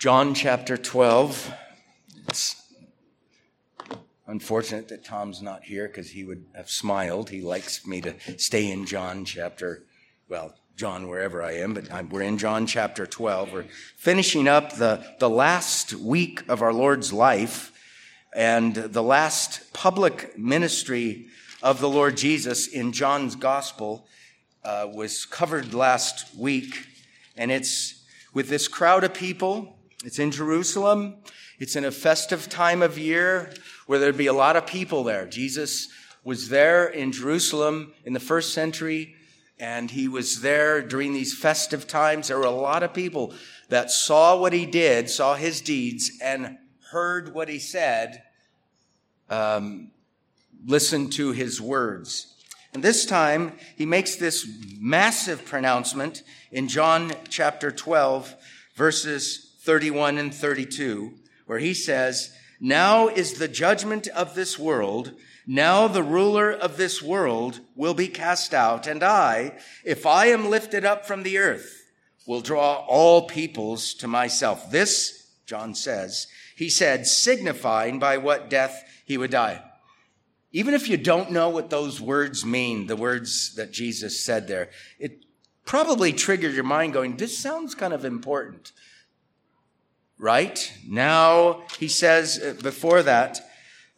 John 0.00 0.32
chapter 0.32 0.78
12. 0.78 1.52
It's 2.26 2.72
unfortunate 4.26 4.88
that 4.88 5.04
Tom's 5.04 5.42
not 5.42 5.62
here 5.62 5.88
because 5.88 6.08
he 6.08 6.24
would 6.24 6.46
have 6.54 6.70
smiled. 6.70 7.28
He 7.28 7.42
likes 7.42 7.86
me 7.86 8.00
to 8.00 8.14
stay 8.38 8.70
in 8.70 8.86
John 8.86 9.26
chapter, 9.26 9.82
well, 10.26 10.54
John 10.74 11.06
wherever 11.06 11.42
I 11.42 11.56
am, 11.56 11.74
but 11.74 11.90
we're 12.10 12.22
in 12.22 12.38
John 12.38 12.66
chapter 12.66 13.04
12. 13.04 13.52
We're 13.52 13.66
finishing 13.98 14.48
up 14.48 14.76
the, 14.76 15.04
the 15.18 15.28
last 15.28 15.92
week 15.92 16.48
of 16.48 16.62
our 16.62 16.72
Lord's 16.72 17.12
life 17.12 17.70
and 18.34 18.74
the 18.74 19.02
last 19.02 19.70
public 19.74 20.38
ministry 20.38 21.26
of 21.62 21.78
the 21.78 21.90
Lord 21.90 22.16
Jesus 22.16 22.66
in 22.66 22.92
John's 22.92 23.36
gospel 23.36 24.06
uh, 24.64 24.88
was 24.90 25.26
covered 25.26 25.74
last 25.74 26.34
week. 26.34 26.86
And 27.36 27.52
it's 27.52 28.02
with 28.32 28.48
this 28.48 28.66
crowd 28.66 29.04
of 29.04 29.12
people. 29.12 29.76
It's 30.02 30.18
in 30.18 30.30
Jerusalem. 30.30 31.16
It's 31.58 31.76
in 31.76 31.84
a 31.84 31.90
festive 31.90 32.48
time 32.48 32.80
of 32.80 32.96
year 32.96 33.52
where 33.86 33.98
there'd 33.98 34.16
be 34.16 34.28
a 34.28 34.32
lot 34.32 34.56
of 34.56 34.66
people 34.66 35.04
there. 35.04 35.26
Jesus 35.26 35.90
was 36.24 36.48
there 36.48 36.86
in 36.86 37.12
Jerusalem 37.12 37.92
in 38.04 38.14
the 38.14 38.20
first 38.20 38.54
century, 38.54 39.14
and 39.58 39.90
he 39.90 40.08
was 40.08 40.40
there 40.40 40.80
during 40.80 41.12
these 41.12 41.36
festive 41.36 41.86
times. 41.86 42.28
There 42.28 42.38
were 42.38 42.44
a 42.44 42.50
lot 42.50 42.82
of 42.82 42.94
people 42.94 43.34
that 43.68 43.90
saw 43.90 44.38
what 44.38 44.54
he 44.54 44.64
did, 44.64 45.10
saw 45.10 45.34
his 45.34 45.60
deeds, 45.60 46.12
and 46.22 46.56
heard 46.92 47.34
what 47.34 47.50
he 47.50 47.58
said, 47.58 48.22
um, 49.28 49.90
listened 50.64 51.12
to 51.12 51.32
his 51.32 51.60
words. 51.60 52.36
And 52.72 52.82
this 52.82 53.04
time, 53.04 53.52
he 53.76 53.84
makes 53.84 54.16
this 54.16 54.48
massive 54.78 55.44
pronouncement 55.44 56.22
in 56.50 56.68
John 56.68 57.12
chapter 57.28 57.70
12, 57.70 58.34
verses 58.76 59.49
31 59.62 60.18
and 60.18 60.34
32, 60.34 61.14
where 61.46 61.58
he 61.58 61.74
says, 61.74 62.34
Now 62.60 63.08
is 63.08 63.34
the 63.34 63.48
judgment 63.48 64.08
of 64.08 64.34
this 64.34 64.58
world. 64.58 65.12
Now 65.46 65.88
the 65.88 66.02
ruler 66.02 66.50
of 66.50 66.76
this 66.76 67.02
world 67.02 67.60
will 67.74 67.94
be 67.94 68.08
cast 68.08 68.54
out. 68.54 68.86
And 68.86 69.02
I, 69.02 69.58
if 69.84 70.06
I 70.06 70.26
am 70.26 70.48
lifted 70.48 70.84
up 70.84 71.06
from 71.06 71.22
the 71.22 71.38
earth, 71.38 71.80
will 72.26 72.40
draw 72.40 72.84
all 72.86 73.26
peoples 73.26 73.94
to 73.94 74.06
myself. 74.06 74.70
This, 74.70 75.26
John 75.46 75.74
says, 75.74 76.26
he 76.56 76.70
said, 76.70 77.06
signifying 77.06 77.98
by 77.98 78.18
what 78.18 78.50
death 78.50 78.84
he 79.04 79.18
would 79.18 79.30
die. 79.30 79.62
Even 80.52 80.74
if 80.74 80.88
you 80.88 80.96
don't 80.96 81.30
know 81.30 81.48
what 81.48 81.70
those 81.70 82.00
words 82.00 82.44
mean, 82.44 82.86
the 82.86 82.96
words 82.96 83.54
that 83.54 83.72
Jesus 83.72 84.20
said 84.20 84.48
there, 84.48 84.70
it 84.98 85.24
probably 85.64 86.12
triggered 86.12 86.54
your 86.54 86.64
mind 86.64 86.92
going, 86.92 87.16
this 87.16 87.38
sounds 87.38 87.74
kind 87.74 87.92
of 87.92 88.04
important. 88.04 88.72
Right? 90.20 90.72
Now, 90.86 91.62
he 91.78 91.88
says 91.88 92.38
uh, 92.38 92.54
before 92.62 93.02
that, 93.02 93.40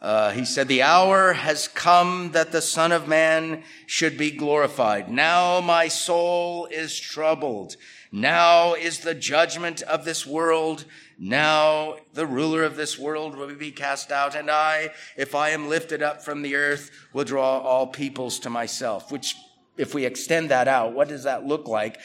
uh, 0.01 0.31
he 0.31 0.45
said, 0.45 0.69
the 0.69 0.83
hour 0.83 1.33
has 1.33 1.69
come 1.69 2.31
that 2.33 2.53
the 2.53 2.63
Son 2.63 2.93
of 2.93 3.07
Man 3.07 3.63
should 3.87 4.17
be 4.17 4.31
glorified. 4.31 5.11
Now 5.11 5.61
my 5.61 5.89
soul 5.89 6.67
is 6.67 6.99
troubled. 6.99 7.77
Now 8.11 8.75
is 8.75 9.01
the 9.01 9.15
judgment 9.15 9.83
of 9.83 10.05
this 10.05 10.27
world 10.27 10.85
now 11.25 11.99
the 12.15 12.27
ruler 12.27 12.65
of 12.65 12.75
this 12.75 12.99
world 12.99 13.37
will 13.37 13.55
be 13.55 13.71
cast 13.71 14.11
out, 14.11 14.35
and 14.35 14.51
I, 14.51 14.91
if 15.17 15.37
I 15.37 15.51
am 15.51 15.69
lifted 15.69 16.03
up 16.03 16.21
from 16.21 16.43
the 16.43 16.57
earth, 16.57 16.91
will 17.13 17.23
draw 17.23 17.61
all 17.61 17.87
peoples 17.87 18.41
to 18.41 18.51
myself. 18.51 19.13
Which, 19.13 19.37
if 19.77 19.95
we 19.95 20.05
extend 20.05 20.51
that 20.51 20.67
out, 20.67 20.95
what 20.95 21.07
does 21.07 21.23
that 21.23 21.47
look 21.47 21.69
like? 21.69 22.01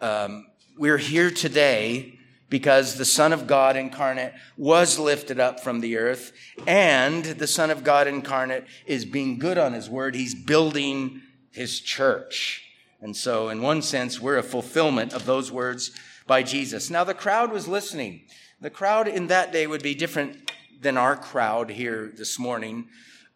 Um, 0.00 0.46
we're 0.78 0.96
here 0.96 1.30
today 1.30 2.18
because 2.52 2.96
the 2.96 3.04
Son 3.06 3.32
of 3.32 3.46
God 3.46 3.78
incarnate 3.78 4.34
was 4.58 4.98
lifted 4.98 5.40
up 5.40 5.58
from 5.58 5.80
the 5.80 5.96
earth, 5.96 6.32
and 6.66 7.24
the 7.24 7.46
Son 7.46 7.70
of 7.70 7.82
God 7.82 8.06
incarnate 8.06 8.66
is 8.84 9.06
being 9.06 9.38
good 9.38 9.56
on 9.56 9.72
his 9.72 9.88
word. 9.88 10.14
He's 10.14 10.34
building 10.34 11.22
his 11.50 11.80
church. 11.80 12.62
And 13.00 13.16
so, 13.16 13.48
in 13.48 13.62
one 13.62 13.80
sense, 13.80 14.20
we're 14.20 14.36
a 14.36 14.42
fulfillment 14.42 15.14
of 15.14 15.24
those 15.24 15.50
words 15.50 15.92
by 16.26 16.42
Jesus. 16.42 16.90
Now, 16.90 17.04
the 17.04 17.14
crowd 17.14 17.50
was 17.50 17.68
listening. 17.68 18.26
The 18.60 18.68
crowd 18.68 19.08
in 19.08 19.28
that 19.28 19.50
day 19.50 19.66
would 19.66 19.82
be 19.82 19.94
different 19.94 20.52
than 20.78 20.98
our 20.98 21.16
crowd 21.16 21.70
here 21.70 22.12
this 22.14 22.38
morning. 22.38 22.88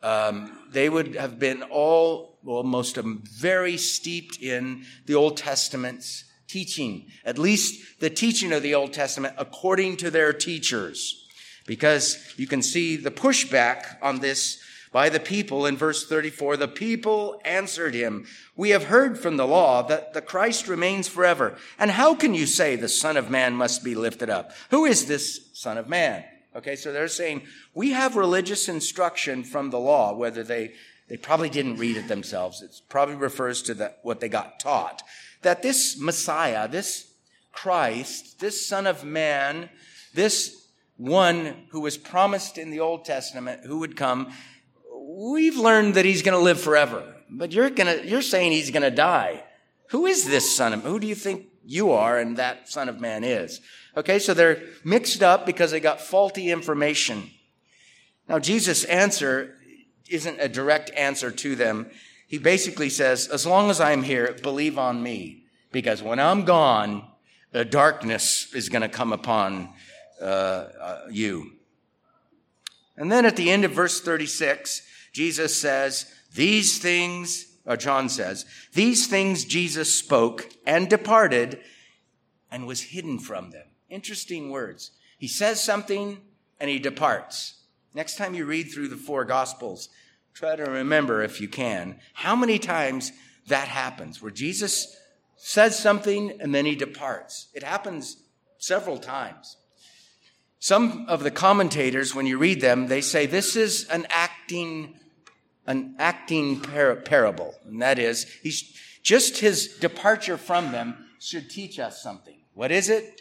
Um, 0.03 0.59
they 0.71 0.91
would 0.91 1.15
have 1.17 1.39
been 1.39 1.63
all, 1.63 2.37
well, 2.43 2.65
most 2.65 2.99
of 2.99 3.05
them, 3.05 3.25
very 3.33 3.79
steeped 3.79 4.43
in 4.43 4.85
the 5.07 5.15
Old 5.15 5.39
Testament's 5.39 6.26
teaching, 6.49 7.07
at 7.25 7.39
least 7.39 8.01
the 8.01 8.11
teaching 8.11 8.53
of 8.53 8.63
the 8.63 8.75
Old 8.75 8.93
Testament 8.93 9.35
according 9.39 9.97
to 9.99 10.11
their 10.11 10.33
teachers. 10.33 11.27
Because 11.67 12.35
you 12.37 12.47
can 12.47 12.63
see 12.63 12.97
the 12.97 13.11
pushback 13.11 13.97
on 14.01 14.21
this 14.21 14.61
by 14.93 15.09
the 15.09 15.21
people 15.21 15.67
in 15.67 15.77
verse 15.77 16.07
34. 16.07 16.57
The 16.57 16.69
people 16.69 17.41
answered 17.45 17.95
him, 17.95 18.27
We 18.57 18.71
have 18.71 18.85
heard 18.85 19.19
from 19.19 19.37
the 19.37 19.47
law 19.47 19.83
that 19.83 20.15
the 20.15 20.23
Christ 20.23 20.69
remains 20.69 21.09
forever. 21.09 21.59
And 21.79 21.91
how 21.91 22.15
can 22.15 22.35
you 22.35 22.47
say 22.47 22.77
the 22.77 22.89
Son 22.89 23.17
of 23.17 23.31
Man 23.31 23.55
must 23.55 23.85
be 23.85 23.95
lifted 23.95 24.31
up? 24.31 24.53
Who 24.71 24.85
is 24.85 25.07
this 25.07 25.51
Son 25.53 25.77
of 25.77 25.89
Man? 25.89 26.25
Okay, 26.55 26.77
so 26.77 26.93
they're 26.93 27.09
saying, 27.09 27.43
we 27.75 27.91
have 27.91 28.17
religious 28.17 28.71
instruction 28.71 29.45
from 29.45 29.69
the 29.69 29.79
law, 29.79 30.15
whether 30.15 30.43
they, 30.43 30.73
they 31.11 31.19
probably 31.19 31.51
didn't 31.51 31.77
read 31.77 31.99
it 31.99 32.09
themselves. 32.09 32.63
It 32.63 32.81
probably 32.89 33.17
refers 33.17 33.61
to 33.65 33.75
the, 33.75 33.93
what 34.03 34.21
they 34.21 34.31
got 34.31 34.59
taught. 34.59 35.03
That 35.47 35.63
this 35.63 35.97
Messiah, 35.97 36.67
this 36.67 37.07
Christ, 37.53 38.41
this 38.41 38.67
Son 38.67 38.85
of 38.85 39.05
Man, 39.05 39.71
this 40.13 40.67
one 40.97 41.69
who 41.71 41.83
was 41.83 41.97
promised 41.97 42.59
in 42.59 42.71
the 42.71 42.81
Old 42.81 43.05
Testament, 43.05 43.61
who 43.65 43.79
would 43.79 43.97
come, 43.97 44.33
we've 44.93 45.57
learned 45.57 45.95
that 45.95 46.05
he's 46.05 46.23
going 46.23 46.37
to 46.37 46.43
live 46.43 46.61
forever, 46.61 47.15
but 47.31 47.53
you're 47.53 47.71
going 47.71 47.87
to, 47.87 48.05
you're 48.05 48.23
saying 48.23 48.51
he's 48.51 48.73
going 48.73 48.83
to 48.83 48.91
die. 48.91 49.45
Who 49.91 50.07
is 50.07 50.27
this 50.27 50.57
son 50.57 50.73
of, 50.73 50.83
who 50.83 50.99
do 50.99 51.07
you 51.07 51.15
think 51.15 51.47
you 51.65 51.93
are 51.93 52.19
and 52.19 52.39
that 52.39 52.69
son 52.69 52.89
of 52.89 53.01
man 53.01 53.23
is? 53.23 53.61
Okay, 53.97 54.19
so 54.19 54.35
they're 54.35 54.65
mixed 54.83 55.23
up 55.23 55.47
because 55.47 55.71
they 55.71 55.79
got 55.79 56.01
faulty 56.01 56.51
information. 56.51 57.31
Now, 58.29 58.41
Jesus' 58.41 58.83
answer 58.83 59.55
isn't 60.11 60.41
a 60.41 60.49
direct 60.49 60.91
answer 60.97 61.31
to 61.31 61.55
them. 61.55 61.89
He 62.27 62.39
basically 62.39 62.91
says, 62.91 63.29
as 63.29 63.47
long 63.47 63.71
as 63.71 63.81
I'm 63.81 64.03
here, 64.03 64.37
believe 64.43 64.79
on 64.79 65.03
me. 65.03 65.45
Because 65.73 66.03
when 66.03 66.19
I'm 66.19 66.45
gone, 66.45 67.07
the 67.53 67.65
darkness 67.65 68.53
is 68.55 68.69
going 68.69 68.83
to 68.83 68.89
come 68.89 69.13
upon 69.13 69.69
uh, 70.21 70.25
uh, 70.25 71.01
you. 71.11 71.53
And 72.97 73.13
then 73.13 73.25
at 73.25 73.37
the 73.37 73.51
end 73.51 73.65
of 73.65 73.73
verse 73.73 74.01
36, 74.01 74.83
Jesus 75.13 75.61
says, 75.61 76.13
These 76.35 76.79
things, 76.79 77.47
or 77.65 77.77
John 77.77 78.09
says, 78.09 78.47
these 78.73 79.07
things 79.07 79.45
Jesus 79.45 79.95
spoke 79.95 80.49
and 80.67 80.89
departed 80.89 81.61
and 82.51 82.67
was 82.67 82.81
hidden 82.81 83.19
from 83.19 83.51
them. 83.51 83.67
Interesting 83.89 84.51
words. 84.51 84.93
He 85.19 85.29
says 85.29 85.63
something 85.63 86.21
and 86.61 86.71
he 86.71 86.79
departs. 86.79 87.55
Next 87.95 88.17
time 88.17 88.35
you 88.35 88.45
read 88.45 88.65
through 88.65 88.89
the 88.89 88.97
four 88.97 89.25
gospels, 89.25 89.89
try 90.37 90.55
to 90.55 90.65
remember 90.65 91.23
if 91.23 91.41
you 91.41 91.49
can 91.49 91.99
how 92.13 92.37
many 92.37 92.59
times 92.59 93.11
that 93.47 93.69
happens 93.69 94.21
where 94.21 94.31
Jesus 94.31 94.95
says 95.37 95.79
something 95.79 96.39
and 96.41 96.55
then 96.55 96.67
he 96.67 96.75
departs. 96.75 97.49
It 97.55 97.63
happens 97.63 98.19
several 98.59 98.99
times. 98.99 99.57
Some 100.59 101.07
of 101.09 101.23
the 101.23 101.31
commentators, 101.31 102.15
when 102.15 102.27
you 102.27 102.37
read 102.37 102.61
them, 102.61 102.89
they 102.89 103.01
say 103.01 103.25
this 103.25 103.57
is 103.57 103.87
an 103.89 104.07
acting 104.11 104.99
an 105.67 105.97
acting 105.99 106.61
par- 106.61 106.97
parable. 106.97 107.55
And 107.65 107.83
that 107.83 107.99
is, 107.99 108.25
he's 108.43 108.63
just 109.03 109.39
his 109.39 109.79
departure 109.79 110.37
from 110.37 110.71
them 110.71 111.07
should 111.19 111.51
teach 111.51 111.81
us 111.81 112.01
something. 112.03 112.39
What 112.55 112.71
is 112.71 112.89
it? 112.89 113.21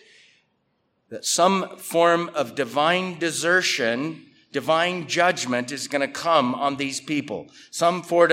That 1.09 1.25
some 1.25 1.77
form 1.77 2.29
of 2.35 2.55
divine 2.55 3.17
desertion, 3.17 4.24
divine 4.55 5.05
judgment 5.05 5.69
is 5.69 5.89
going 5.89 5.99
to 5.99 6.07
come 6.07 6.55
on 6.55 6.77
these 6.77 7.01
people. 7.01 7.45
Some 7.71 8.01
sort 8.03 8.31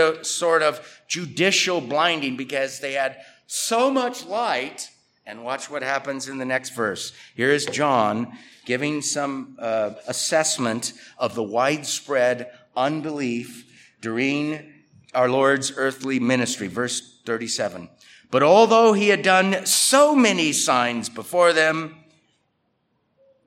of 0.62 1.02
judicial 1.08 1.80
blinding 1.80 2.36
because 2.36 2.78
they 2.78 2.92
had 2.92 3.16
so 3.48 3.90
much 3.90 4.24
light. 4.24 4.88
And 5.26 5.42
watch 5.44 5.68
what 5.68 5.82
happens 5.82 6.28
in 6.28 6.38
the 6.38 6.44
next 6.44 6.76
verse. 6.76 7.12
Here 7.34 7.50
is 7.50 7.66
John 7.66 8.38
giving 8.64 9.02
some 9.02 9.56
uh, 9.58 9.94
assessment 10.06 10.92
of 11.18 11.34
the 11.34 11.42
widespread 11.42 12.52
unbelief 12.76 13.68
during 14.00 14.72
our 15.14 15.28
Lord's 15.28 15.72
earthly 15.76 16.20
ministry. 16.20 16.68
Verse 16.68 17.18
37. 17.26 17.88
But 18.30 18.44
although 18.44 18.92
he 18.92 19.08
had 19.08 19.22
done 19.22 19.66
so 19.66 20.14
many 20.14 20.52
signs 20.52 21.08
before 21.08 21.52
them, 21.52 21.96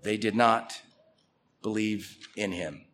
they 0.03 0.17
did 0.17 0.35
not 0.35 0.81
believe 1.65 2.29
in 2.35 2.51
him. 2.51 2.85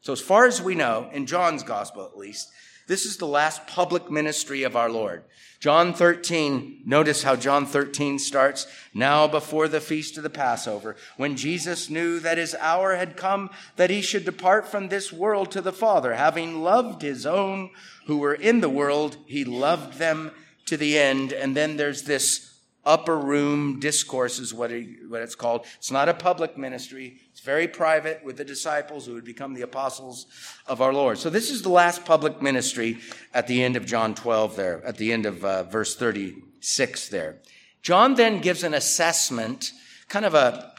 So, 0.00 0.14
as 0.14 0.22
far 0.22 0.46
as 0.46 0.62
we 0.62 0.74
know, 0.74 1.10
in 1.12 1.26
John's 1.26 1.62
gospel 1.62 2.02
at 2.06 2.16
least, 2.16 2.50
This 2.86 3.04
is 3.04 3.18
the 3.18 3.26
last 3.26 3.66
public 3.66 4.10
ministry 4.10 4.64
of 4.64 4.74
our 4.74 4.90
Lord. 4.90 5.22
John 5.60 5.92
13, 5.92 6.82
notice 6.86 7.22
how 7.22 7.36
John 7.36 7.66
13 7.66 8.18
starts. 8.18 8.66
Now 8.94 9.28
before 9.28 9.68
the 9.68 9.80
feast 9.80 10.16
of 10.16 10.24
the 10.24 10.30
Passover, 10.30 10.96
when 11.16 11.36
Jesus 11.36 11.90
knew 11.90 12.18
that 12.20 12.38
his 12.38 12.56
hour 12.58 12.96
had 12.96 13.16
come 13.16 13.50
that 13.76 13.90
he 13.90 14.00
should 14.00 14.24
depart 14.24 14.66
from 14.66 14.88
this 14.88 15.12
world 15.12 15.52
to 15.52 15.60
the 15.60 15.72
Father, 15.72 16.14
having 16.14 16.62
loved 16.62 17.02
his 17.02 17.26
own 17.26 17.70
who 18.06 18.16
were 18.16 18.34
in 18.34 18.60
the 18.60 18.70
world, 18.70 19.18
he 19.26 19.44
loved 19.44 19.98
them 19.98 20.32
to 20.66 20.76
the 20.76 20.98
end. 20.98 21.32
And 21.32 21.54
then 21.54 21.76
there's 21.76 22.02
this 22.04 22.50
upper 22.84 23.16
room 23.16 23.78
discourse 23.78 24.38
is 24.38 24.54
what, 24.54 24.70
what 25.08 25.22
it's 25.22 25.34
called. 25.34 25.66
It's 25.76 25.90
not 25.90 26.08
a 26.08 26.14
public 26.14 26.56
ministry. 26.56 27.20
It's 27.40 27.46
very 27.46 27.68
private 27.68 28.22
with 28.22 28.36
the 28.36 28.44
disciples 28.44 29.06
who 29.06 29.14
would 29.14 29.24
become 29.24 29.54
the 29.54 29.62
apostles 29.62 30.26
of 30.66 30.82
our 30.82 30.92
Lord. 30.92 31.16
So 31.16 31.30
this 31.30 31.48
is 31.48 31.62
the 31.62 31.70
last 31.70 32.04
public 32.04 32.42
ministry 32.42 32.98
at 33.32 33.46
the 33.46 33.64
end 33.64 33.76
of 33.76 33.86
John 33.86 34.14
12 34.14 34.56
there, 34.56 34.84
at 34.84 34.98
the 34.98 35.10
end 35.10 35.24
of 35.24 35.42
uh, 35.42 35.62
verse 35.62 35.96
36 35.96 37.08
there. 37.08 37.38
John 37.80 38.14
then 38.14 38.42
gives 38.42 38.62
an 38.62 38.74
assessment, 38.74 39.72
kind 40.10 40.26
of 40.26 40.34
a, 40.34 40.74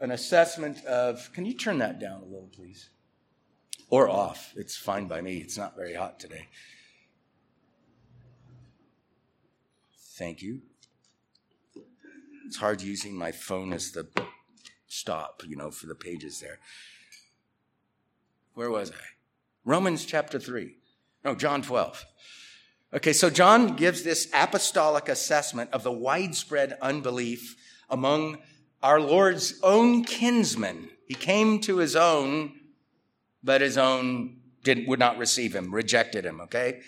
an 0.00 0.10
assessment 0.10 0.84
of, 0.84 1.32
can 1.32 1.46
you 1.46 1.54
turn 1.54 1.78
that 1.78 2.00
down 2.00 2.22
a 2.22 2.24
little, 2.24 2.50
please? 2.56 2.90
Or 3.88 4.08
off. 4.08 4.52
It's 4.56 4.76
fine 4.76 5.06
by 5.06 5.20
me. 5.20 5.36
It's 5.36 5.56
not 5.56 5.76
very 5.76 5.94
hot 5.94 6.18
today. 6.18 6.48
Thank 10.18 10.42
you. 10.42 10.62
It's 12.48 12.56
hard 12.56 12.82
using 12.82 13.14
my 13.14 13.30
phone 13.30 13.72
as 13.72 13.92
the 13.92 14.08
stop, 14.90 15.42
you 15.46 15.56
know, 15.56 15.70
for 15.70 15.86
the 15.86 15.94
pages 15.94 16.40
there. 16.40 16.58
Where 18.54 18.70
was 18.70 18.90
I? 18.90 19.04
Romans 19.64 20.04
chapter 20.04 20.38
3. 20.38 20.74
No, 21.24 21.34
John 21.34 21.62
12. 21.62 22.04
Okay, 22.94 23.12
so 23.12 23.30
John 23.30 23.76
gives 23.76 24.02
this 24.02 24.28
apostolic 24.34 25.08
assessment 25.08 25.70
of 25.72 25.84
the 25.84 25.92
widespread 25.92 26.76
unbelief 26.82 27.56
among 27.88 28.38
our 28.82 29.00
Lord's 29.00 29.60
own 29.62 30.04
kinsmen. 30.04 30.90
He 31.06 31.14
came 31.14 31.60
to 31.60 31.76
his 31.76 31.94
own, 31.94 32.52
but 33.44 33.60
his 33.60 33.78
own 33.78 34.38
did, 34.64 34.88
would 34.88 34.98
not 34.98 35.18
receive 35.18 35.54
him, 35.54 35.72
rejected 35.72 36.24
him, 36.24 36.40
okay? 36.40 36.80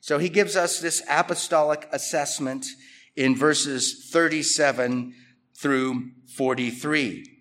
So 0.00 0.18
he 0.18 0.30
gives 0.30 0.56
us 0.56 0.80
this 0.80 1.02
apostolic 1.10 1.86
assessment 1.92 2.66
in 3.16 3.36
verses 3.36 4.08
37 4.10 5.14
through 5.54 6.12
43 6.36 7.39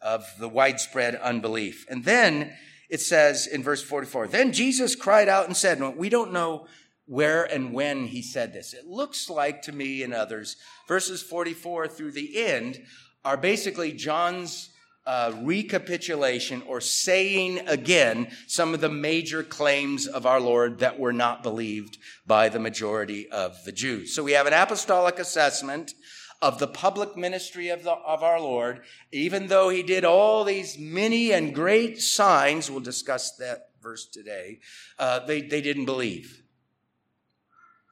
of 0.00 0.26
the 0.38 0.48
widespread 0.48 1.14
unbelief. 1.16 1.86
And 1.88 2.04
then 2.04 2.52
it 2.88 3.00
says 3.00 3.46
in 3.46 3.62
verse 3.62 3.82
44, 3.82 4.28
then 4.28 4.52
Jesus 4.52 4.94
cried 4.94 5.28
out 5.28 5.46
and 5.46 5.56
said, 5.56 5.80
we 5.96 6.08
don't 6.08 6.32
know 6.32 6.66
where 7.06 7.44
and 7.44 7.72
when 7.72 8.06
he 8.06 8.22
said 8.22 8.52
this. 8.52 8.74
It 8.74 8.86
looks 8.86 9.30
like 9.30 9.62
to 9.62 9.72
me 9.72 10.02
and 10.02 10.12
others, 10.12 10.56
verses 10.86 11.22
44 11.22 11.88
through 11.88 12.12
the 12.12 12.44
end 12.44 12.78
are 13.24 13.36
basically 13.36 13.92
John's 13.92 14.70
uh, 15.06 15.32
recapitulation 15.42 16.62
or 16.66 16.82
saying 16.82 17.66
again 17.66 18.30
some 18.46 18.74
of 18.74 18.82
the 18.82 18.90
major 18.90 19.42
claims 19.42 20.06
of 20.06 20.26
our 20.26 20.38
Lord 20.38 20.80
that 20.80 20.98
were 20.98 21.14
not 21.14 21.42
believed 21.42 21.96
by 22.26 22.50
the 22.50 22.58
majority 22.58 23.26
of 23.30 23.56
the 23.64 23.72
Jews. 23.72 24.14
So 24.14 24.22
we 24.22 24.32
have 24.32 24.46
an 24.46 24.52
apostolic 24.52 25.18
assessment 25.18 25.94
of 26.40 26.58
the 26.58 26.68
public 26.68 27.16
ministry 27.16 27.68
of, 27.68 27.82
the, 27.82 27.92
of 27.92 28.22
our 28.22 28.40
Lord, 28.40 28.82
even 29.10 29.48
though 29.48 29.68
he 29.68 29.82
did 29.82 30.04
all 30.04 30.44
these 30.44 30.78
many 30.78 31.32
and 31.32 31.54
great 31.54 32.00
signs, 32.00 32.70
we'll 32.70 32.80
discuss 32.80 33.36
that 33.36 33.70
verse 33.82 34.06
today, 34.06 34.60
uh, 34.98 35.20
they, 35.26 35.40
they 35.40 35.60
didn't 35.60 35.86
believe. 35.86 36.42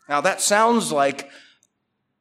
Now 0.08 0.20
that 0.20 0.40
sounds 0.40 0.92
like 0.92 1.28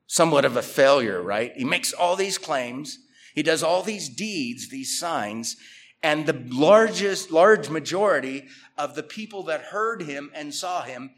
somewhat 0.07 0.45
of 0.45 0.57
a 0.57 0.61
failure, 0.61 1.21
right? 1.21 1.53
He 1.55 1.65
makes 1.65 1.93
all 1.93 2.15
these 2.15 2.37
claims 2.37 2.99
he 3.35 3.43
does 3.43 3.61
all 3.61 3.83
these 3.83 4.07
deeds, 4.07 4.69
these 4.69 4.97
signs, 4.97 5.57
and 6.01 6.25
the 6.25 6.41
largest, 6.47 7.31
large 7.31 7.69
majority 7.69 8.47
of 8.77 8.95
the 8.95 9.03
people 9.03 9.43
that 9.43 9.61
heard 9.61 10.03
him 10.03 10.31
and 10.33 10.55
saw 10.55 10.83
him 10.83 11.11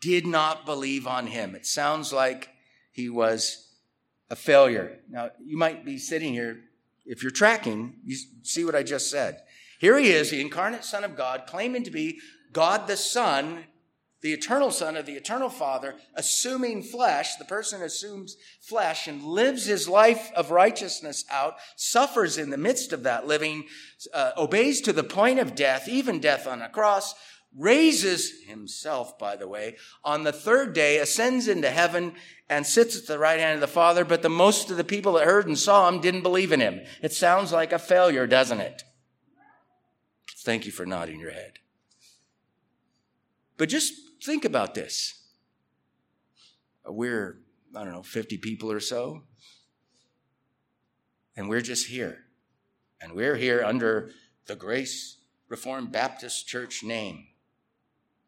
did 0.00 0.24
not 0.24 0.64
believe 0.64 1.06
on 1.06 1.26
him. 1.26 1.56
It 1.56 1.66
sounds 1.66 2.12
like 2.12 2.50
he 2.92 3.08
was 3.08 3.73
a 4.30 4.36
failure. 4.36 4.98
Now, 5.08 5.30
you 5.44 5.56
might 5.56 5.84
be 5.84 5.98
sitting 5.98 6.32
here, 6.32 6.60
if 7.04 7.22
you're 7.22 7.32
tracking, 7.32 7.96
you 8.04 8.16
see 8.42 8.64
what 8.64 8.74
I 8.74 8.82
just 8.82 9.10
said. 9.10 9.42
Here 9.78 9.98
he 9.98 10.10
is, 10.10 10.30
the 10.30 10.40
incarnate 10.40 10.84
Son 10.84 11.04
of 11.04 11.16
God, 11.16 11.44
claiming 11.46 11.84
to 11.84 11.90
be 11.90 12.18
God 12.52 12.86
the 12.86 12.96
Son 12.96 13.64
the 14.24 14.32
eternal 14.32 14.70
Son 14.70 14.96
of 14.96 15.04
the 15.04 15.12
eternal 15.12 15.50
Father, 15.50 15.96
assuming 16.14 16.82
flesh, 16.82 17.36
the 17.36 17.44
person 17.44 17.82
assumes 17.82 18.38
flesh 18.58 19.06
and 19.06 19.22
lives 19.22 19.66
his 19.66 19.86
life 19.86 20.32
of 20.34 20.50
righteousness 20.50 21.26
out, 21.30 21.56
suffers 21.76 22.38
in 22.38 22.48
the 22.48 22.56
midst 22.56 22.94
of 22.94 23.02
that 23.02 23.26
living, 23.26 23.66
uh, 24.14 24.30
obeys 24.38 24.80
to 24.80 24.94
the 24.94 25.04
point 25.04 25.40
of 25.40 25.54
death, 25.54 25.88
even 25.88 26.20
death 26.20 26.46
on 26.46 26.62
a 26.62 26.70
cross, 26.70 27.14
raises 27.56 28.42
himself, 28.44 29.18
by 29.18 29.36
the 29.36 29.48
way, 29.48 29.76
on 30.04 30.24
the 30.24 30.32
third 30.32 30.72
day, 30.72 30.98
ascends 30.98 31.48
into 31.48 31.70
heaven, 31.70 32.14
and 32.48 32.66
sits 32.66 32.96
at 32.96 33.06
the 33.06 33.18
right 33.18 33.40
hand 33.40 33.54
of 33.54 33.60
the 33.60 33.66
Father, 33.66 34.04
but 34.04 34.22
the 34.22 34.28
most 34.28 34.70
of 34.70 34.76
the 34.76 34.84
people 34.84 35.14
that 35.14 35.24
heard 35.24 35.46
and 35.46 35.58
saw 35.58 35.88
him 35.88 36.00
didn't 36.00 36.22
believe 36.22 36.52
in 36.52 36.60
him. 36.60 36.80
It 37.00 37.12
sounds 37.12 37.52
like 37.52 37.72
a 37.72 37.78
failure, 37.78 38.26
doesn't 38.26 38.60
it? 38.60 38.82
Thank 40.38 40.66
you 40.66 40.72
for 40.72 40.84
nodding 40.84 41.20
your 41.20 41.30
head. 41.30 41.54
But 43.56 43.68
just 43.68 43.94
Think 44.24 44.46
about 44.46 44.74
this. 44.74 45.20
We're, 46.86 47.40
I 47.76 47.84
don't 47.84 47.92
know, 47.92 48.02
50 48.02 48.38
people 48.38 48.72
or 48.72 48.80
so. 48.80 49.24
And 51.36 51.46
we're 51.46 51.60
just 51.60 51.88
here. 51.88 52.24
And 53.02 53.12
we're 53.12 53.36
here 53.36 53.62
under 53.62 54.12
the 54.46 54.56
Grace 54.56 55.18
Reformed 55.50 55.92
Baptist 55.92 56.48
Church 56.48 56.82
name. 56.82 57.26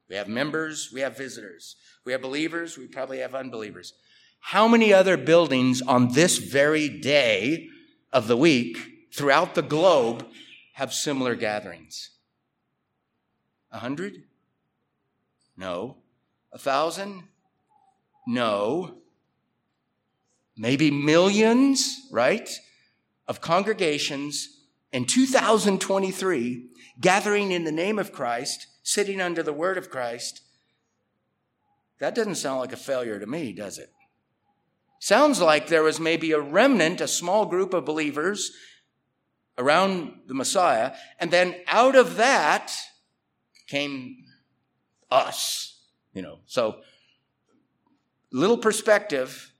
We 0.09 0.17
have 0.17 0.29
members, 0.29 0.91
we 0.93 1.01
have 1.01 1.17
visitors. 1.17 1.77
We 2.05 2.13
have 2.13 2.23
believers, 2.23 2.79
we 2.79 2.87
probably 2.87 3.19
have 3.19 3.35
unbelievers. 3.35 3.93
How 4.41 4.69
many 4.69 4.93
other 4.93 5.17
buildings 5.17 5.83
on 5.83 6.13
this 6.13 6.39
very 6.39 6.89
day 6.89 7.69
of 8.13 8.29
the 8.29 8.37
week 8.37 8.79
throughout 9.13 9.55
the 9.55 9.63
globe 9.63 10.27
have 10.75 10.93
similar 10.93 11.35
gatherings? 11.35 12.11
A 13.73 13.79
hundred? 13.79 14.23
No. 15.57 15.97
A 16.53 16.59
thousand? 16.59 17.25
No. 18.27 18.99
Maybe 20.57 20.91
millions, 20.91 22.09
right? 22.13 22.49
Of 23.27 23.41
congregations 23.41 24.61
in 24.93 25.05
2023 25.05 26.69
gathering 27.01 27.51
in 27.51 27.65
the 27.65 27.73
name 27.73 27.99
of 27.99 28.13
Christ, 28.13 28.69
sitting 28.87 29.21
under 29.21 29.43
the 29.43 29.53
word 29.53 29.77
of 29.77 29.91
Christ. 29.91 30.43
That 31.99 32.15
doesn't 32.15 32.37
sound 32.37 32.61
like 32.61 32.73
a 32.73 32.77
failure 32.77 33.19
to 33.19 33.27
me, 33.27 33.53
does 33.53 33.79
it? 33.79 33.93
Sounds 35.01 35.41
like 35.41 35.67
there 35.67 35.83
was 35.83 35.99
maybe 35.99 36.31
a 36.31 36.41
remnant, 36.41 37.01
a 37.01 37.09
small 37.09 37.47
group 37.47 37.75
of 37.75 37.85
believers 37.85 38.53
around 39.59 40.13
the 40.29 40.35
Messiah, 40.35 40.93
and 41.19 41.33
then 41.33 41.57
out 41.67 41.97
of 41.97 42.15
that 42.17 42.73
came 43.67 44.25
us, 45.11 45.81
you 46.15 46.23
know. 46.23 46.39
So, 46.47 46.77
little 48.31 48.59
perspective, 48.59 49.53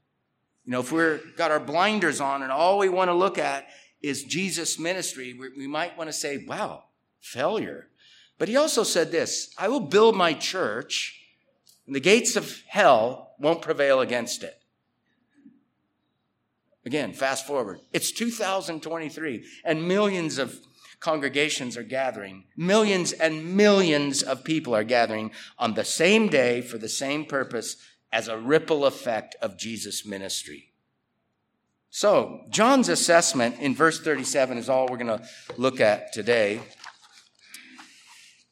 you 0.65 0.71
know, 0.71 0.81
if 0.81 0.93
we're 0.93 1.21
got 1.37 1.51
our 1.51 1.59
blinders 1.59 2.21
on 2.21 2.45
and 2.45 2.53
all 2.53 2.79
we 2.79 2.89
want 2.89 3.09
to 3.09 3.15
look 3.15 3.39
at 3.39 3.67
is 4.03 4.23
Jesus' 4.23 4.79
ministry, 4.79 5.35
we, 5.35 5.49
we 5.49 5.67
might 5.67 5.99
want 5.99 6.09
to 6.09 6.13
say, 6.13 6.45
wow, 6.47 6.85
failure. 7.19 7.89
But 8.39 8.49
he 8.49 8.57
also 8.57 8.83
said 8.83 9.11
this 9.11 9.55
I 9.59 9.69
will 9.69 9.81
build 9.81 10.17
my 10.17 10.33
church, 10.33 11.21
and 11.87 11.95
the 11.95 12.01
gates 12.01 12.37
of 12.37 12.63
hell 12.69 13.35
won't 13.39 13.63
prevail 13.63 14.01
against 14.01 14.43
it. 14.43 14.61
Again, 16.85 17.13
fast 17.13 17.47
forward. 17.47 17.81
It's 17.93 18.13
2023, 18.13 19.45
and 19.65 19.89
millions 19.89 20.39
of 20.39 20.61
congregations 21.01 21.77
are 21.77 21.83
gathering. 21.83 22.45
Millions 22.57 23.13
and 23.13 23.57
millions 23.57 24.23
of 24.23 24.45
people 24.45 24.75
are 24.75 24.85
gathering 24.85 25.33
on 25.59 25.75
the 25.75 25.85
same 25.85 26.29
day 26.29 26.61
for 26.61 26.79
the 26.79 26.89
same 26.89 27.25
purpose 27.25 27.77
as 28.13 28.29
a 28.29 28.39
ripple 28.39 28.87
effect 28.87 29.35
of 29.43 29.59
Jesus' 29.59 30.07
ministry. 30.07 30.71
So, 31.91 32.43
John's 32.51 32.89
assessment 32.89 33.59
in 33.59 33.75
verse 33.75 34.01
37 34.01 34.59
is 34.59 34.69
all 34.69 34.87
we're 34.87 34.97
going 34.97 35.19
to 35.19 35.27
look 35.57 35.81
at 35.81 36.13
today. 36.13 36.61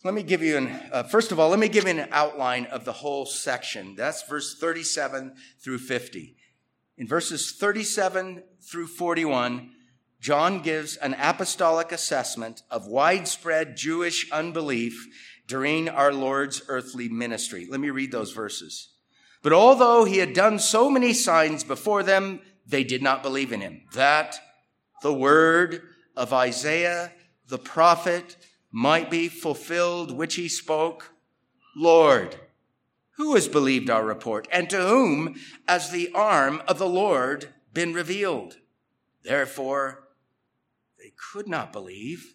Let 0.04 0.12
me 0.12 0.22
give 0.22 0.42
you 0.42 0.58
an, 0.58 0.68
uh, 0.92 1.04
first 1.04 1.32
of 1.32 1.40
all, 1.40 1.48
let 1.48 1.58
me 1.58 1.68
give 1.68 1.84
you 1.84 1.90
an 1.90 2.08
outline 2.12 2.66
of 2.66 2.84
the 2.84 2.92
whole 2.92 3.24
section. 3.24 3.94
That's 3.96 4.22
verse 4.28 4.58
37 4.58 5.34
through 5.58 5.78
50. 5.78 6.36
In 6.98 7.08
verses 7.08 7.52
37 7.52 8.42
through 8.60 8.88
41, 8.88 9.70
John 10.20 10.60
gives 10.60 10.96
an 10.96 11.16
apostolic 11.18 11.90
assessment 11.90 12.62
of 12.70 12.86
widespread 12.86 13.78
Jewish 13.78 14.30
unbelief 14.30 15.06
during 15.46 15.88
our 15.88 16.12
Lord's 16.12 16.60
earthly 16.68 17.08
ministry. 17.08 17.66
Let 17.66 17.80
me 17.80 17.88
read 17.88 18.12
those 18.12 18.32
verses. 18.32 18.90
But 19.42 19.54
although 19.54 20.04
he 20.04 20.18
had 20.18 20.34
done 20.34 20.58
so 20.58 20.90
many 20.90 21.14
signs 21.14 21.64
before 21.64 22.02
them, 22.02 22.40
they 22.66 22.84
did 22.84 23.02
not 23.02 23.22
believe 23.22 23.52
in 23.52 23.62
him. 23.62 23.80
That 23.94 24.38
the 25.02 25.14
word 25.14 25.80
of 26.14 26.34
Isaiah 26.34 27.10
the 27.48 27.58
prophet 27.58 28.36
might 28.74 29.08
be 29.08 29.28
fulfilled, 29.28 30.10
which 30.10 30.34
he 30.34 30.48
spoke, 30.48 31.12
Lord, 31.76 32.40
who 33.16 33.36
has 33.36 33.46
believed 33.46 33.88
our 33.88 34.04
report, 34.04 34.48
and 34.50 34.68
to 34.70 34.82
whom 34.82 35.36
has 35.68 35.90
the 35.90 36.10
arm 36.12 36.60
of 36.66 36.78
the 36.78 36.88
Lord 36.88 37.54
been 37.72 37.94
revealed? 37.94 38.56
Therefore, 39.22 40.08
they 40.98 41.12
could 41.32 41.46
not 41.46 41.72
believe, 41.72 42.34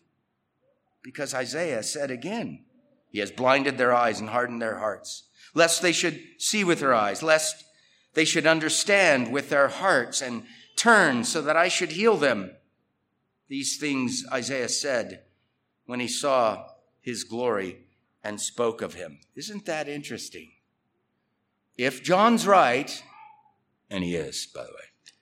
because 1.04 1.34
Isaiah 1.34 1.84
said 1.84 2.10
again, 2.10 2.64
He 3.10 3.20
has 3.20 3.32
blinded 3.32 3.78
their 3.78 3.94
eyes 3.94 4.22
and 4.22 4.30
hardened 4.30 4.62
their 4.62 4.80
hearts 4.80 5.30
lest 5.54 5.82
they 5.82 5.92
should 5.92 6.20
see 6.38 6.64
with 6.64 6.80
their 6.80 6.94
eyes, 6.94 7.24
lest 7.24 7.66
they 8.14 8.26
should 8.26 8.48
understand 8.48 9.32
with 9.32 9.50
their 9.50 9.68
hearts 9.68 10.22
and 10.22 10.44
turn 10.76 11.24
so 11.24 11.42
that 11.42 11.58
I 11.58 11.68
should 11.68 11.92
heal 11.92 12.18
them. 12.18 12.52
These 13.48 13.78
things 13.78 14.24
Isaiah 14.32 14.70
said 14.70 15.24
when 15.90 16.00
he 16.00 16.08
saw 16.08 16.68
his 17.02 17.24
glory 17.24 17.80
and 18.24 18.40
spoke 18.40 18.84
of 18.84 18.94
him. 18.94 19.18
Isn't 19.36 19.66
that 19.66 19.90
interesting? 19.90 20.52
If 21.80 22.04
John's 22.04 22.46
right, 22.46 23.04
and 23.90 24.04
he 24.04 24.16
is, 24.16 24.46
by 24.46 24.66
the 24.66 24.70
way, 24.70 25.16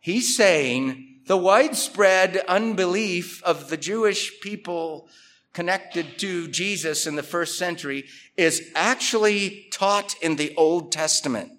he's 0.00 0.36
saying 0.36 1.20
the 1.26 1.38
widespread 1.38 2.36
unbelief 2.46 3.42
of 3.44 3.70
the 3.70 3.78
Jewish 3.78 4.42
people 4.42 5.08
connected 5.54 6.18
to 6.18 6.48
Jesus 6.48 7.06
in 7.06 7.16
the 7.16 7.22
first 7.22 7.56
century 7.56 8.04
is 8.36 8.70
actually 8.74 9.68
taught 9.72 10.16
in 10.20 10.36
the 10.36 10.54
Old 10.54 10.92
Testament. 10.92 11.50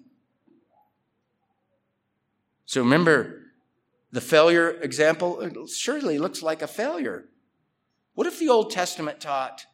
So 2.64 2.80
remember 2.80 3.42
the 4.12 4.20
failure 4.20 4.70
example? 4.70 5.66
Surely 5.66 6.20
looks 6.20 6.44
like 6.44 6.62
a 6.62 6.68
failure. 6.68 7.24
What 8.16 8.26
if 8.26 8.38
the 8.38 8.48
Old 8.48 8.70
Testament 8.70 9.20
taught 9.20 9.66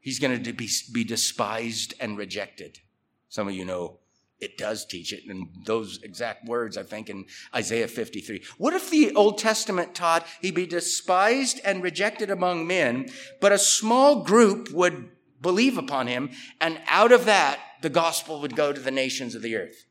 he's 0.00 0.18
going 0.18 0.42
to 0.42 0.52
be, 0.52 0.68
be 0.92 1.04
despised 1.04 1.94
and 2.00 2.18
rejected? 2.18 2.80
Some 3.28 3.46
of 3.46 3.54
you 3.54 3.64
know 3.64 4.00
it 4.40 4.58
does 4.58 4.84
teach 4.84 5.12
it 5.12 5.24
in 5.30 5.48
those 5.64 6.02
exact 6.02 6.46
words, 6.46 6.76
I 6.76 6.82
think, 6.82 7.08
in 7.08 7.26
Isaiah 7.54 7.86
53. 7.86 8.42
What 8.58 8.74
if 8.74 8.90
the 8.90 9.14
Old 9.14 9.38
Testament 9.38 9.94
taught 9.94 10.26
he 10.40 10.50
be 10.50 10.66
despised 10.66 11.60
and 11.64 11.80
rejected 11.80 12.28
among 12.28 12.66
men, 12.66 13.08
but 13.40 13.52
a 13.52 13.58
small 13.58 14.24
group 14.24 14.72
would 14.72 15.08
believe 15.40 15.78
upon 15.78 16.08
him, 16.08 16.30
and 16.60 16.80
out 16.88 17.12
of 17.12 17.26
that, 17.26 17.60
the 17.82 17.88
gospel 17.88 18.40
would 18.40 18.56
go 18.56 18.72
to 18.72 18.80
the 18.80 18.90
nations 18.90 19.36
of 19.36 19.42
the 19.42 19.54
earth? 19.54 19.86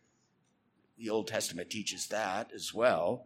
The 0.97 1.09
Old 1.09 1.29
Testament 1.29 1.69
teaches 1.69 2.07
that 2.07 2.51
as 2.53 2.73
well. 2.73 3.25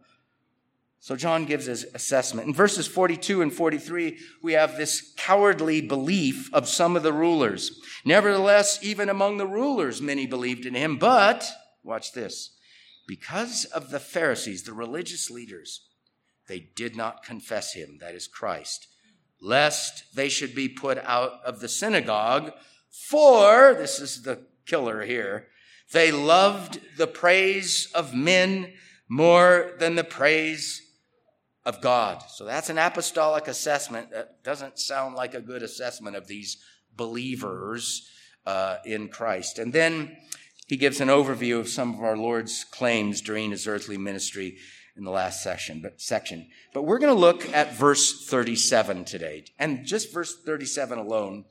So 1.06 1.14
John 1.14 1.44
gives 1.44 1.66
his 1.66 1.86
assessment. 1.94 2.48
In 2.48 2.52
verses 2.52 2.88
42 2.88 3.40
and 3.40 3.52
43, 3.52 4.18
we 4.42 4.54
have 4.54 4.76
this 4.76 5.14
cowardly 5.16 5.80
belief 5.80 6.52
of 6.52 6.68
some 6.68 6.96
of 6.96 7.04
the 7.04 7.12
rulers. 7.12 7.80
Nevertheless, 8.04 8.80
even 8.82 9.08
among 9.08 9.36
the 9.36 9.46
rulers, 9.46 10.02
many 10.02 10.26
believed 10.26 10.66
in 10.66 10.74
him. 10.74 10.96
But, 10.98 11.48
watch 11.84 12.10
this, 12.10 12.56
because 13.06 13.66
of 13.66 13.90
the 13.90 14.00
Pharisees, 14.00 14.64
the 14.64 14.72
religious 14.72 15.30
leaders, 15.30 15.86
they 16.48 16.58
did 16.74 16.96
not 16.96 17.22
confess 17.22 17.74
him, 17.74 17.98
that 18.00 18.16
is 18.16 18.26
Christ, 18.26 18.88
lest 19.40 20.12
they 20.16 20.28
should 20.28 20.56
be 20.56 20.68
put 20.68 20.98
out 21.04 21.34
of 21.44 21.60
the 21.60 21.68
synagogue. 21.68 22.50
For, 22.90 23.74
this 23.74 24.00
is 24.00 24.22
the 24.22 24.40
killer 24.66 25.02
here, 25.02 25.46
they 25.92 26.10
loved 26.10 26.80
the 26.96 27.06
praise 27.06 27.92
of 27.94 28.12
men 28.12 28.72
more 29.08 29.70
than 29.78 29.94
the 29.94 30.02
praise 30.02 30.82
of 31.66 31.80
God. 31.80 32.22
So 32.30 32.44
that's 32.44 32.70
an 32.70 32.78
apostolic 32.78 33.48
assessment. 33.48 34.12
That 34.12 34.42
doesn't 34.44 34.78
sound 34.78 35.16
like 35.16 35.34
a 35.34 35.40
good 35.40 35.64
assessment 35.64 36.14
of 36.16 36.28
these 36.28 36.58
believers 36.96 38.08
uh, 38.46 38.76
in 38.86 39.08
Christ. 39.08 39.58
And 39.58 39.72
then 39.72 40.16
he 40.68 40.76
gives 40.76 41.00
an 41.00 41.08
overview 41.08 41.58
of 41.58 41.68
some 41.68 41.94
of 41.94 42.00
our 42.00 42.16
Lord's 42.16 42.64
claims 42.64 43.20
during 43.20 43.50
his 43.50 43.66
earthly 43.66 43.98
ministry 43.98 44.58
in 44.96 45.02
the 45.02 45.10
last 45.10 45.42
section. 45.42 45.80
But 45.82 46.00
section. 46.00 46.48
But 46.72 46.84
we're 46.84 47.00
going 47.00 47.14
to 47.14 47.20
look 47.20 47.52
at 47.52 47.74
verse 47.74 48.26
37 48.26 49.04
today, 49.04 49.44
and 49.58 49.84
just 49.84 50.14
verse 50.14 50.36
37 50.44 50.98
alone. 50.98 51.44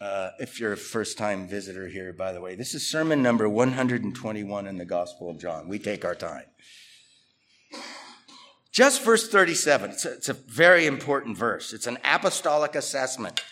Uh, 0.00 0.30
if 0.38 0.60
you're 0.60 0.74
a 0.74 0.76
first 0.76 1.18
time 1.18 1.48
visitor 1.48 1.88
here, 1.88 2.12
by 2.12 2.32
the 2.32 2.40
way, 2.40 2.54
this 2.54 2.72
is 2.74 2.88
sermon 2.88 3.20
number 3.20 3.48
121 3.48 4.66
in 4.66 4.76
the 4.76 4.84
Gospel 4.84 5.28
of 5.28 5.40
John. 5.40 5.68
We 5.68 5.80
take 5.80 6.04
our 6.04 6.14
time. 6.14 6.44
Just 8.78 9.02
verse 9.02 9.26
37, 9.26 9.90
it's 9.90 10.04
a, 10.04 10.12
it's 10.12 10.28
a 10.28 10.34
very 10.34 10.86
important 10.86 11.36
verse. 11.36 11.72
It's 11.72 11.88
an 11.88 11.98
apostolic 12.04 12.76
assessment 12.76 13.42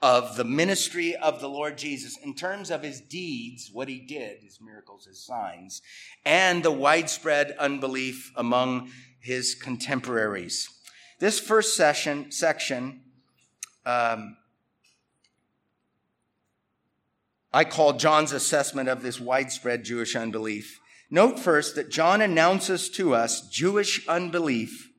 of 0.00 0.36
the 0.36 0.44
ministry 0.44 1.16
of 1.16 1.40
the 1.40 1.48
Lord 1.48 1.76
Jesus 1.76 2.16
in 2.18 2.32
terms 2.32 2.70
of 2.70 2.84
his 2.84 3.00
deeds, 3.00 3.70
what 3.72 3.88
he 3.88 3.98
did, 3.98 4.38
his 4.40 4.60
miracles, 4.60 5.06
his 5.06 5.20
signs, 5.20 5.82
and 6.24 6.62
the 6.62 6.70
widespread 6.70 7.56
unbelief 7.58 8.30
among 8.36 8.92
his 9.18 9.56
contemporaries. 9.56 10.68
This 11.18 11.40
first 11.40 11.74
session, 11.74 12.30
section, 12.30 13.00
um, 13.84 14.36
I 17.52 17.64
call 17.64 17.94
John's 17.94 18.30
assessment 18.30 18.88
of 18.88 19.02
this 19.02 19.18
widespread 19.18 19.82
Jewish 19.84 20.14
unbelief. 20.14 20.78
Note 21.10 21.38
first 21.38 21.74
that 21.74 21.90
John 21.90 22.20
announces 22.20 22.90
to 22.90 23.14
us 23.14 23.48
Jewish 23.48 24.06
unbelief 24.08 24.90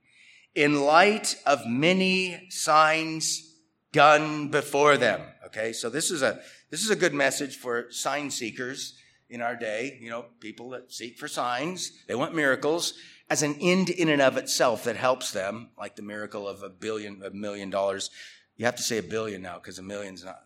in 0.56 0.82
light 0.82 1.36
of 1.46 1.68
many 1.68 2.48
signs 2.50 3.56
done 3.92 4.50
before 4.50 4.98
them. 4.98 5.22
Okay, 5.46 5.72
so 5.74 5.89
this 5.89 6.12
is 6.12 6.22
a 6.22 6.39
this 6.70 6.84
is 6.84 6.89
a 6.89 6.96
good 6.96 7.13
message 7.13 7.56
for 7.56 7.92
sign 7.92 8.30
seekers 8.30 8.96
in 9.30 9.42
our 9.42 9.56
day. 9.56 9.98
You 10.01 10.10
know, 10.10 10.25
people 10.39 10.72
that 10.72 10.92
seek 10.92 11.18
for 11.18 11.28
signs, 11.28 11.92
they 12.08 12.16
want 12.16 12.36
miracles 12.36 12.94
as 13.30 13.44
an 13.44 13.56
end 13.62 13.89
in 13.89 14.10
and 14.10 14.22
of 14.22 14.38
itself 14.38 14.84
that 14.86 14.96
helps 14.96 15.32
them, 15.32 15.70
like 15.78 15.96
the 15.96 16.01
miracle 16.01 16.48
of 16.48 16.63
a 16.63 16.70
billion, 16.70 17.22
a 17.24 17.30
million 17.30 17.70
dollars. 17.70 18.10
You 18.58 18.66
have 18.66 18.75
to 18.75 18.84
say 18.84 18.98
a 18.98 19.04
billion 19.04 19.42
now 19.42 19.56
because 19.56 19.80
a 19.80 19.84
million's 19.84 20.24
not 20.24 20.42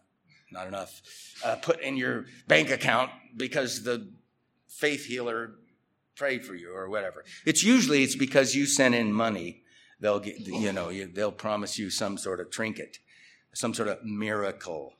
not 0.52 0.68
enough. 0.68 1.02
Uh, 1.44 1.56
put 1.56 1.82
in 1.82 1.98
your 1.98 2.26
bank 2.48 2.70
account 2.70 3.10
because 3.36 3.84
the 3.84 4.12
faith 4.78 5.06
healer 5.06 5.52
prayed 6.16 6.46
for 6.46 6.56
you 6.56 6.74
or 6.74 6.90
whatever. 6.90 7.24
It's 7.46 7.64
usually 7.64 8.04
it's 8.04 8.16
because 8.16 8.56
you 8.56 8.66
sent 8.66 8.96
in 8.96 9.14
money. 9.14 9.64
They'll 10.00 10.20
get, 10.20 10.40
you 10.40 10.74
know, 10.74 10.92
they'll 10.92 11.32
promise 11.32 11.80
you 11.80 11.90
some 11.90 12.18
sort 12.18 12.40
of 12.40 12.52
trinket, 12.52 13.00
some 13.54 13.74
sort 13.74 13.88
of 13.88 14.04
miracle. 14.04 14.94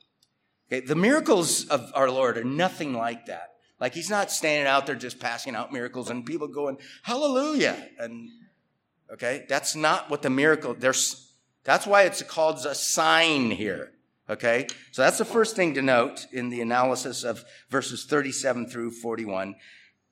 Okay, 0.68 0.84
the 0.84 0.94
miracles 0.94 1.66
of 1.68 1.92
our 1.94 2.10
Lord 2.10 2.38
are 2.38 2.44
nothing 2.44 2.94
like 2.94 3.26
that. 3.26 3.54
Like 3.80 3.92
he's 3.92 4.08
not 4.08 4.30
standing 4.30 4.66
out 4.66 4.86
there 4.86 4.94
just 4.94 5.20
passing 5.20 5.54
out 5.54 5.72
miracles 5.72 6.08
and 6.08 6.24
people 6.24 6.48
going 6.48 6.78
hallelujah 7.02 7.76
and 7.98 8.30
okay, 9.12 9.44
that's 9.48 9.76
not 9.76 10.10
what 10.10 10.22
the 10.22 10.30
miracle. 10.30 10.74
There's 10.74 11.32
that's 11.64 11.86
why 11.86 12.02
it's 12.02 12.22
called 12.22 12.64
a 12.66 12.74
sign 12.74 13.50
here. 13.50 13.93
Okay? 14.28 14.66
So 14.92 15.02
that's 15.02 15.18
the 15.18 15.24
first 15.24 15.56
thing 15.56 15.74
to 15.74 15.82
note 15.82 16.26
in 16.32 16.48
the 16.48 16.60
analysis 16.60 17.24
of 17.24 17.44
verses 17.68 18.04
37 18.04 18.68
through 18.68 18.90
41. 18.92 19.54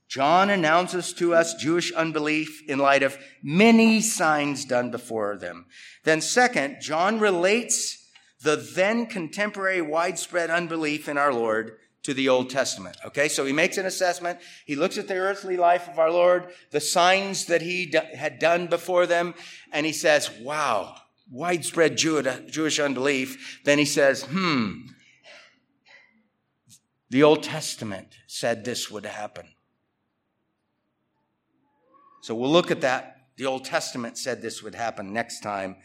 John 0.09 0.50
announces 0.50 1.14
to 1.14 1.35
us 1.35 1.54
Jewish 1.54 1.90
unbelief 1.92 2.62
in 2.69 2.78
light 2.78 3.02
of 3.02 3.16
many 3.42 4.02
signs 4.02 4.66
done 4.66 4.90
before 4.90 5.38
them. 5.38 5.64
Then 6.04 6.21
second, 6.21 6.83
John 6.83 7.19
relates 7.19 8.11
the 8.42 8.57
then 8.57 9.07
contemporary 9.07 9.81
widespread 9.81 10.50
unbelief 10.50 11.09
in 11.09 11.16
our 11.16 11.33
Lord 11.33 11.78
to 12.02 12.12
the 12.12 12.28
Old 12.28 12.50
Testament. 12.50 12.97
Okay, 13.07 13.28
so 13.28 13.45
he 13.45 13.52
makes 13.52 13.78
an 13.78 13.87
assessment. 13.87 14.40
He 14.66 14.76
looks 14.76 14.99
at 14.99 15.09
the 15.09 15.16
earthly 15.16 15.57
life 15.57 15.88
of 15.88 15.99
our 15.99 16.11
Lord, 16.11 16.49
the 16.73 16.81
signs 16.81 17.47
that 17.47 17.62
he 17.62 17.87
d- 17.87 17.99
had 18.14 18.38
done 18.38 18.66
before 18.66 19.07
them, 19.07 19.35
and 19.73 19.87
he 19.87 19.92
says, 19.92 20.31
wow, 20.40 20.97
widespread 21.33 21.97
Jewish 21.97 22.79
unbelief, 22.79 23.61
then 23.65 23.79
he 23.79 23.87
says, 23.87 24.23
hmm, 24.25 24.83
the 27.11 27.23
Old 27.23 27.43
Testament 27.43 28.09
said 28.27 28.65
this 28.65 28.91
would 28.91 29.07
happen. 29.07 29.49
So 32.21 32.35
we'll 32.35 32.53
look 32.53 32.71
at 32.71 32.83
that. 32.83 33.17
The 33.37 33.47
Old 33.47 33.65
Testament 33.65 34.19
said 34.19 34.41
this 34.41 34.62
would 34.62 34.75
happen 34.75 35.12
next 35.12 35.41
time, 35.41 35.77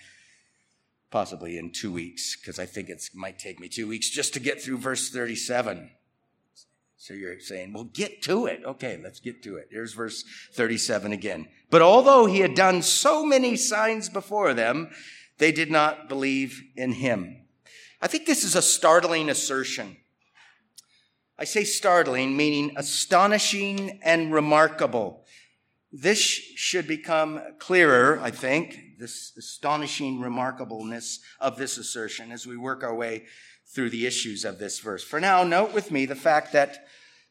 possibly 1.10 1.58
in 1.58 1.72
two 1.72 1.92
weeks, 1.92 2.36
because 2.36 2.60
I 2.60 2.66
think 2.66 2.89
it 2.89 3.04
might 3.16 3.39
take 3.39 3.60
me 3.60 3.70
two 3.70 3.88
weeks 3.88 4.10
just 4.10 4.34
to 4.36 4.39
get 4.39 4.62
through 4.62 4.77
verse 4.77 5.10
37. 5.10 5.89
So 6.98 7.13
you're 7.13 7.39
saying, 7.39 7.74
well, 7.74 7.86
get 7.86 8.22
to 8.24 8.48
it. 8.48 8.62
Okay, 8.66 9.00
let's 9.01 9.20
get 9.20 9.42
to 9.44 9.56
it. 9.56 9.70
Here's 9.72 9.94
verse 9.94 10.24
37 10.54 11.13
again. 11.13 11.48
But 11.70 11.82
although 11.82 12.25
he 12.25 12.39
had 12.39 12.54
done 12.54 12.82
so 12.82 13.25
many 13.25 13.56
signs 13.56 14.10
before 14.10 14.54
them, 14.54 14.89
they 15.38 15.51
did 15.51 15.72
not 15.72 16.10
believe 16.10 16.62
in 16.75 16.94
him. 16.94 17.38
I 18.01 18.08
think 18.08 18.25
this 18.25 18.44
is 18.44 18.56
a 18.56 18.62
startling 18.62 19.29
assertion. 19.29 19.98
I 21.39 21.44
say 21.44 21.63
startling, 21.63 22.36
meaning 22.36 22.74
astonishing 22.77 24.00
and 24.03 24.34
remarkable. 24.34 25.25
This 25.91 26.20
should 26.20 26.88
become 26.88 27.41
clearer, 27.60 28.20
I 28.22 28.32
think, 28.32 28.98
this 29.00 29.34
astonishing 29.38 30.20
remarkableness 30.20 31.20
of 31.39 31.58
this 31.58 31.77
assertion 31.77 32.32
as 32.32 32.48
we 32.48 32.58
work 32.58 32.84
our 32.84 32.96
way 32.96 33.25
through 33.67 33.91
the 33.91 34.08
issues 34.08 34.46
of 34.46 34.58
this 34.58 34.79
verse. 34.79 35.03
For 35.03 35.20
now, 35.20 35.44
note 35.44 35.74
with 35.74 35.91
me 35.91 36.06
the 36.06 36.15
fact 36.15 36.53
that 36.53 36.88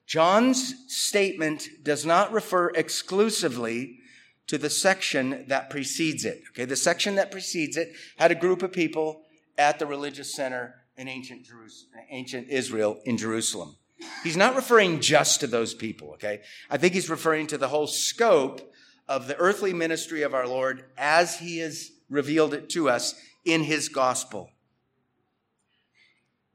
John's 0.07 0.75
statement 0.87 1.69
does 1.83 2.07
not 2.07 2.33
refer 2.33 2.69
exclusively 2.71 3.99
to 4.47 4.59
the 4.59 4.71
section 4.71 5.45
that 5.49 5.71
precedes 5.71 6.25
it. 6.25 6.43
Okay, 6.51 6.65
the 6.65 6.77
section 6.77 7.17
that 7.17 7.31
precedes 7.31 7.77
it 7.77 7.93
had 8.17 8.31
a 8.31 8.37
group 8.37 8.63
of 8.63 8.73
people 8.73 9.23
at 9.59 9.79
the 9.79 9.87
religious 9.87 10.35
center 10.35 10.75
in 10.97 11.09
ancient, 11.09 11.45
Jerusalem, 11.45 11.93
ancient 12.11 12.49
Israel 12.49 13.01
in 13.05 13.17
Jerusalem. 13.17 13.77
He's 14.23 14.37
not 14.37 14.57
referring 14.57 15.01
just 15.01 15.41
to 15.41 15.47
those 15.47 15.75
people, 15.75 16.11
okay? 16.13 16.43
I 16.71 16.77
think 16.77 16.95
he's 16.95 17.11
referring 17.11 17.47
to 17.49 17.59
the 17.59 17.69
whole 17.69 17.87
scope 17.87 18.73
of 19.09 19.27
the 19.27 19.37
earthly 19.37 19.73
ministry 19.73 20.23
of 20.23 20.35
our 20.35 20.47
Lord 20.47 20.85
as 20.99 21.39
he 21.39 21.59
has 21.59 21.91
revealed 22.11 22.55
it 22.55 22.69
to 22.71 22.89
us 22.89 23.15
in 23.45 23.63
his 23.63 23.89
gospel. 23.89 24.51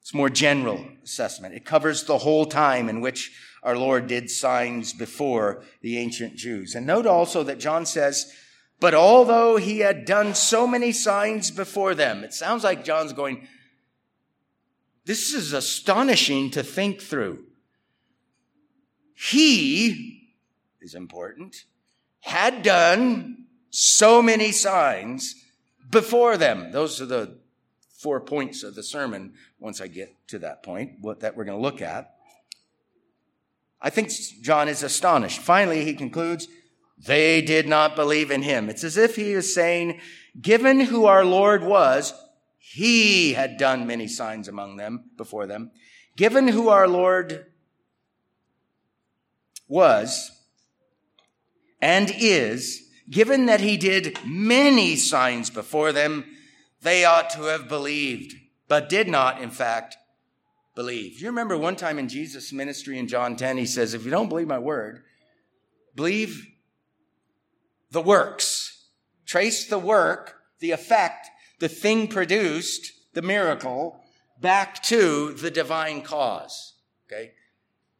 It's 0.02 0.14
more 0.14 0.30
general 0.30 0.86
assessment. 1.04 1.56
It 1.56 1.66
covers 1.66 2.04
the 2.04 2.20
whole 2.20 2.46
time 2.46 2.90
in 2.90 3.02
which 3.02 3.32
our 3.64 3.78
Lord 3.78 4.08
did 4.08 4.30
signs 4.30 4.94
before 4.94 5.64
the 5.82 5.98
ancient 5.98 6.36
Jews. 6.36 6.76
And 6.76 6.86
note 6.86 7.06
also 7.06 7.44
that 7.44 7.60
John 7.60 7.86
says, 7.86 8.32
but 8.80 8.96
although 8.96 9.58
he 9.58 9.80
had 9.80 10.06
done 10.06 10.34
so 10.34 10.66
many 10.66 10.92
signs 10.92 11.52
before 11.52 11.94
them, 11.94 12.24
it 12.24 12.34
sounds 12.34 12.64
like 12.64 12.84
John's 12.84 13.14
going, 13.14 13.48
this 15.06 15.34
is 15.34 15.54
astonishing 15.54 16.50
to 16.52 16.64
think 16.64 17.02
through. 17.02 17.46
He 19.14 20.32
is 20.82 20.96
important, 20.96 21.66
had 22.22 22.64
done 22.64 23.46
so 23.70 24.22
many 24.22 24.52
signs 24.52 25.36
before 25.92 26.38
them. 26.38 26.72
Those 26.72 27.00
are 27.00 27.06
the 27.06 27.38
four 28.00 28.20
points 28.20 28.64
of 28.64 28.74
the 28.74 28.82
sermon 28.82 29.34
once 29.60 29.80
I 29.80 29.88
get 29.88 30.16
to 30.30 30.40
that 30.40 30.64
point, 30.64 30.94
what 31.02 31.20
that 31.20 31.38
we're 31.38 31.46
going 31.46 31.58
to 31.58 31.62
look 31.62 31.84
at. 31.84 32.16
I 33.82 33.90
think 33.90 34.12
John 34.42 34.68
is 34.68 34.84
astonished. 34.84 35.40
Finally, 35.40 35.84
he 35.86 35.94
concludes, 35.94 36.48
they 36.98 37.42
did 37.42 37.68
not 37.68 37.96
believe 37.96 38.30
in 38.30 38.44
him. 38.44 38.70
It's 38.70 38.84
as 38.84 38.98
if 38.98 39.16
he 39.16 39.32
is 39.32 39.56
saying, 39.56 40.00
given 40.40 40.82
who 40.82 41.06
our 41.06 41.26
Lord 41.26 41.64
was, 41.64 42.14
he 42.60 43.34
had 43.34 43.58
done 43.58 43.88
many 43.88 44.08
signs 44.08 44.48
among 44.48 44.78
them, 44.78 45.12
before 45.18 45.48
them. 45.48 45.72
Given 46.16 46.48
who 46.48 46.70
our 46.70 46.88
Lord 46.88 47.48
was 49.68 50.32
and 51.82 52.14
is, 52.16 52.88
given 53.10 53.48
that 53.48 53.62
he 53.62 53.78
did 53.78 54.20
many 54.24 54.96
signs 54.96 55.50
before 55.50 55.92
them, 55.92 56.26
they 56.82 57.04
ought 57.04 57.30
to 57.32 57.44
have 57.44 57.68
believed, 57.68 58.36
but 58.68 58.90
did 58.90 59.08
not, 59.08 59.42
in 59.42 59.50
fact, 59.50 59.98
believe. 60.76 61.20
You 61.20 61.28
remember 61.28 61.58
one 61.58 61.76
time 61.76 62.00
in 62.00 62.08
Jesus' 62.08 62.54
ministry 62.54 62.98
in 62.98 63.08
John 63.08 63.36
10, 63.36 63.58
he 63.58 63.66
says, 63.66 63.94
If 63.94 64.06
you 64.06 64.12
don't 64.12 64.30
believe 64.30 64.48
my 64.48 64.60
word, 64.60 65.04
believe 65.96 66.48
the 67.92 68.02
works. 68.02 68.88
Trace 69.26 69.68
the 69.68 69.80
work, 69.80 70.36
the 70.60 70.72
effect, 70.72 71.28
the 71.60 71.70
thing 71.70 72.08
produced, 72.08 72.92
the 73.14 73.22
miracle, 73.22 74.02
back 74.40 74.82
to 74.84 75.34
the 75.34 75.52
divine 75.52 76.02
cause. 76.02 76.74
Okay? 77.08 77.32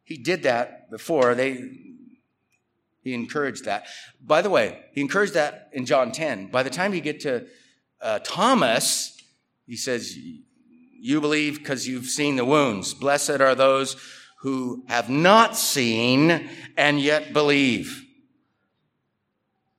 He 0.02 0.16
did 0.16 0.42
that 0.42 0.90
before. 0.90 1.34
They, 1.34 1.70
he 3.02 3.14
encouraged 3.14 3.64
that. 3.64 3.86
By 4.20 4.42
the 4.42 4.50
way, 4.50 4.80
he 4.92 5.00
encouraged 5.00 5.34
that 5.34 5.70
in 5.72 5.86
John 5.86 6.12
10. 6.12 6.50
By 6.50 6.62
the 6.62 6.70
time 6.70 6.94
you 6.94 7.00
get 7.00 7.20
to 7.20 7.46
uh, 8.00 8.18
Thomas, 8.24 9.16
he 9.66 9.76
says, 9.76 10.16
You 11.04 11.20
believe 11.20 11.58
because 11.58 11.88
you've 11.88 12.06
seen 12.06 12.36
the 12.36 12.44
wounds. 12.44 12.94
Blessed 12.94 13.40
are 13.40 13.56
those 13.56 13.96
who 14.42 14.84
have 14.86 15.10
not 15.10 15.56
seen 15.56 16.48
and 16.76 17.00
yet 17.00 17.32
believe. 17.32 18.04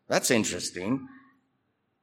That's 0.10 0.30
interesting. 0.30 1.08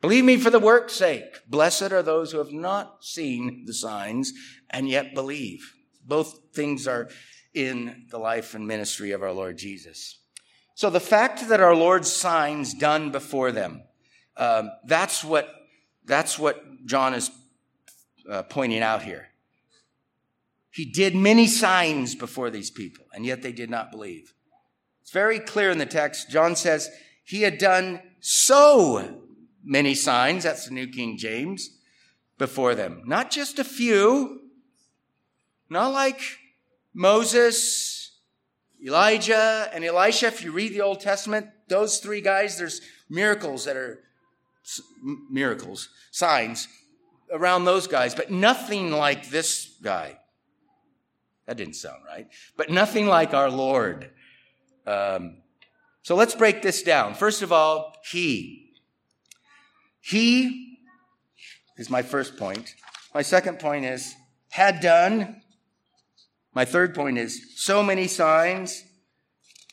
Believe 0.00 0.24
me 0.24 0.38
for 0.38 0.48
the 0.48 0.58
work's 0.58 0.94
sake. 0.94 1.46
Blessed 1.46 1.92
are 1.92 2.02
those 2.02 2.32
who 2.32 2.38
have 2.38 2.50
not 2.50 3.04
seen 3.04 3.64
the 3.66 3.74
signs 3.74 4.32
and 4.70 4.88
yet 4.88 5.12
believe. 5.12 5.74
Both 6.02 6.54
things 6.54 6.88
are 6.88 7.10
in 7.52 8.06
the 8.08 8.18
life 8.18 8.54
and 8.54 8.66
ministry 8.66 9.10
of 9.10 9.22
our 9.22 9.32
Lord 9.32 9.58
Jesus. 9.58 10.18
So 10.74 10.88
the 10.88 10.98
fact 10.98 11.46
that 11.50 11.60
our 11.60 11.76
Lord's 11.76 12.10
signs 12.10 12.72
done 12.72 13.10
before 13.10 13.52
them, 13.52 13.82
um, 14.38 14.70
that's 14.86 15.22
what 15.22 15.46
that's 16.06 16.38
what 16.38 16.86
John 16.86 17.12
is 17.12 17.30
uh, 18.28 18.42
pointing 18.42 18.82
out 18.82 19.02
here. 19.02 19.28
He 20.70 20.84
did 20.84 21.14
many 21.16 21.46
signs 21.46 22.14
before 22.14 22.50
these 22.50 22.70
people, 22.70 23.04
and 23.12 23.26
yet 23.26 23.42
they 23.42 23.52
did 23.52 23.70
not 23.70 23.90
believe. 23.90 24.34
It's 25.02 25.10
very 25.10 25.40
clear 25.40 25.70
in 25.70 25.78
the 25.78 25.86
text. 25.86 26.30
John 26.30 26.54
says 26.54 26.88
he 27.24 27.42
had 27.42 27.58
done 27.58 28.00
so 28.20 29.22
many 29.64 29.94
signs, 29.94 30.44
that's 30.44 30.66
the 30.66 30.74
New 30.74 30.86
King 30.86 31.16
James, 31.16 31.70
before 32.38 32.74
them. 32.74 33.02
Not 33.04 33.30
just 33.30 33.58
a 33.58 33.64
few, 33.64 34.42
not 35.68 35.88
like 35.88 36.20
Moses, 36.94 38.12
Elijah, 38.84 39.68
and 39.72 39.84
Elisha. 39.84 40.28
If 40.28 40.44
you 40.44 40.52
read 40.52 40.72
the 40.72 40.80
Old 40.80 41.00
Testament, 41.00 41.48
those 41.68 41.98
three 41.98 42.20
guys, 42.20 42.58
there's 42.58 42.80
miracles 43.08 43.64
that 43.64 43.76
are 43.76 44.00
miracles, 45.28 45.88
signs 46.12 46.68
around 47.32 47.64
those 47.64 47.86
guys, 47.86 48.14
but 48.14 48.30
nothing 48.30 48.90
like 48.90 49.30
this 49.30 49.76
guy. 49.82 50.18
That 51.46 51.56
didn't 51.56 51.76
sound 51.76 52.02
right, 52.06 52.28
but 52.56 52.70
nothing 52.70 53.06
like 53.06 53.34
our 53.34 53.50
Lord. 53.50 54.10
Um, 54.86 55.38
so 56.02 56.14
let's 56.14 56.34
break 56.34 56.62
this 56.62 56.82
down. 56.82 57.14
First 57.14 57.42
of 57.42 57.52
all, 57.52 57.96
He. 58.04 58.72
He 60.00 60.78
is 61.76 61.90
my 61.90 62.02
first 62.02 62.36
point. 62.36 62.74
My 63.14 63.22
second 63.22 63.58
point 63.58 63.84
is 63.84 64.14
had 64.50 64.80
done. 64.80 65.42
My 66.54 66.64
third 66.64 66.94
point 66.94 67.18
is 67.18 67.54
so 67.56 67.82
many 67.82 68.06
signs. 68.06 68.84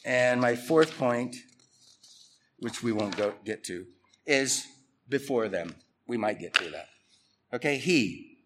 And 0.05 0.39
my 0.39 0.55
fourth 0.55 0.97
point, 0.97 1.35
which 2.59 2.81
we 2.81 2.93
won't 2.93 3.17
go, 3.17 3.33
get 3.43 3.65
to, 3.65 3.85
is 4.25 4.65
before 5.09 5.49
them. 5.49 5.75
We 6.07 6.17
might 6.17 6.39
get 6.39 6.53
to 6.55 6.69
that. 6.69 6.87
Okay, 7.57 7.77
he. 7.77 8.37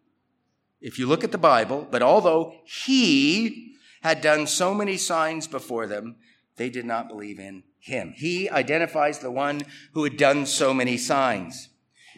If 0.80 0.98
you 0.98 1.06
look 1.06 1.26
at 1.26 1.34
the 1.34 1.38
Bible, 1.38 1.86
but 1.92 2.02
although 2.02 2.56
he 2.64 3.76
had 4.04 4.22
done 4.22 4.48
so 4.48 4.74
many 4.74 4.96
signs 4.96 5.48
before 5.48 5.86
them, 5.86 6.16
they 6.56 6.70
did 6.70 6.86
not 6.86 7.10
believe 7.10 7.38
in 7.38 7.64
him. 7.78 8.14
He 8.16 8.50
identifies 8.50 9.20
the 9.20 9.30
one 9.30 9.64
who 9.94 10.06
had 10.06 10.16
done 10.16 10.46
so 10.46 10.74
many 10.74 10.96
signs. 10.96 11.68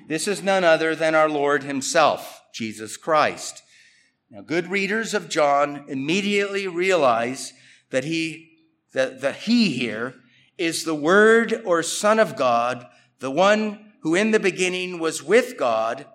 This 0.07 0.27
is 0.27 0.43
none 0.43 0.63
other 0.63 0.95
than 0.95 1.15
our 1.15 1.27
Lord 1.27 1.63
himself, 1.63 2.43
Jesus 2.53 2.95
Christ. 2.95 3.63
Now, 4.29 4.41
good 4.41 4.67
readers 4.67 5.15
of 5.15 5.29
John 5.29 5.85
immediately 5.87 6.67
realize 6.67 7.53
that 7.89 8.03
he, 8.03 8.51
that 8.93 9.19
the 9.19 9.33
he 9.33 9.71
here 9.71 10.13
is 10.59 10.83
the 10.83 10.93
Word 10.93 11.59
or 11.65 11.81
Son 11.81 12.19
of 12.19 12.35
God, 12.35 12.85
the 13.17 13.31
one 13.31 13.93
who 14.01 14.13
in 14.13 14.29
the 14.29 14.39
beginning 14.39 14.99
was 14.99 15.23
with 15.23 15.57
God, 15.57 16.05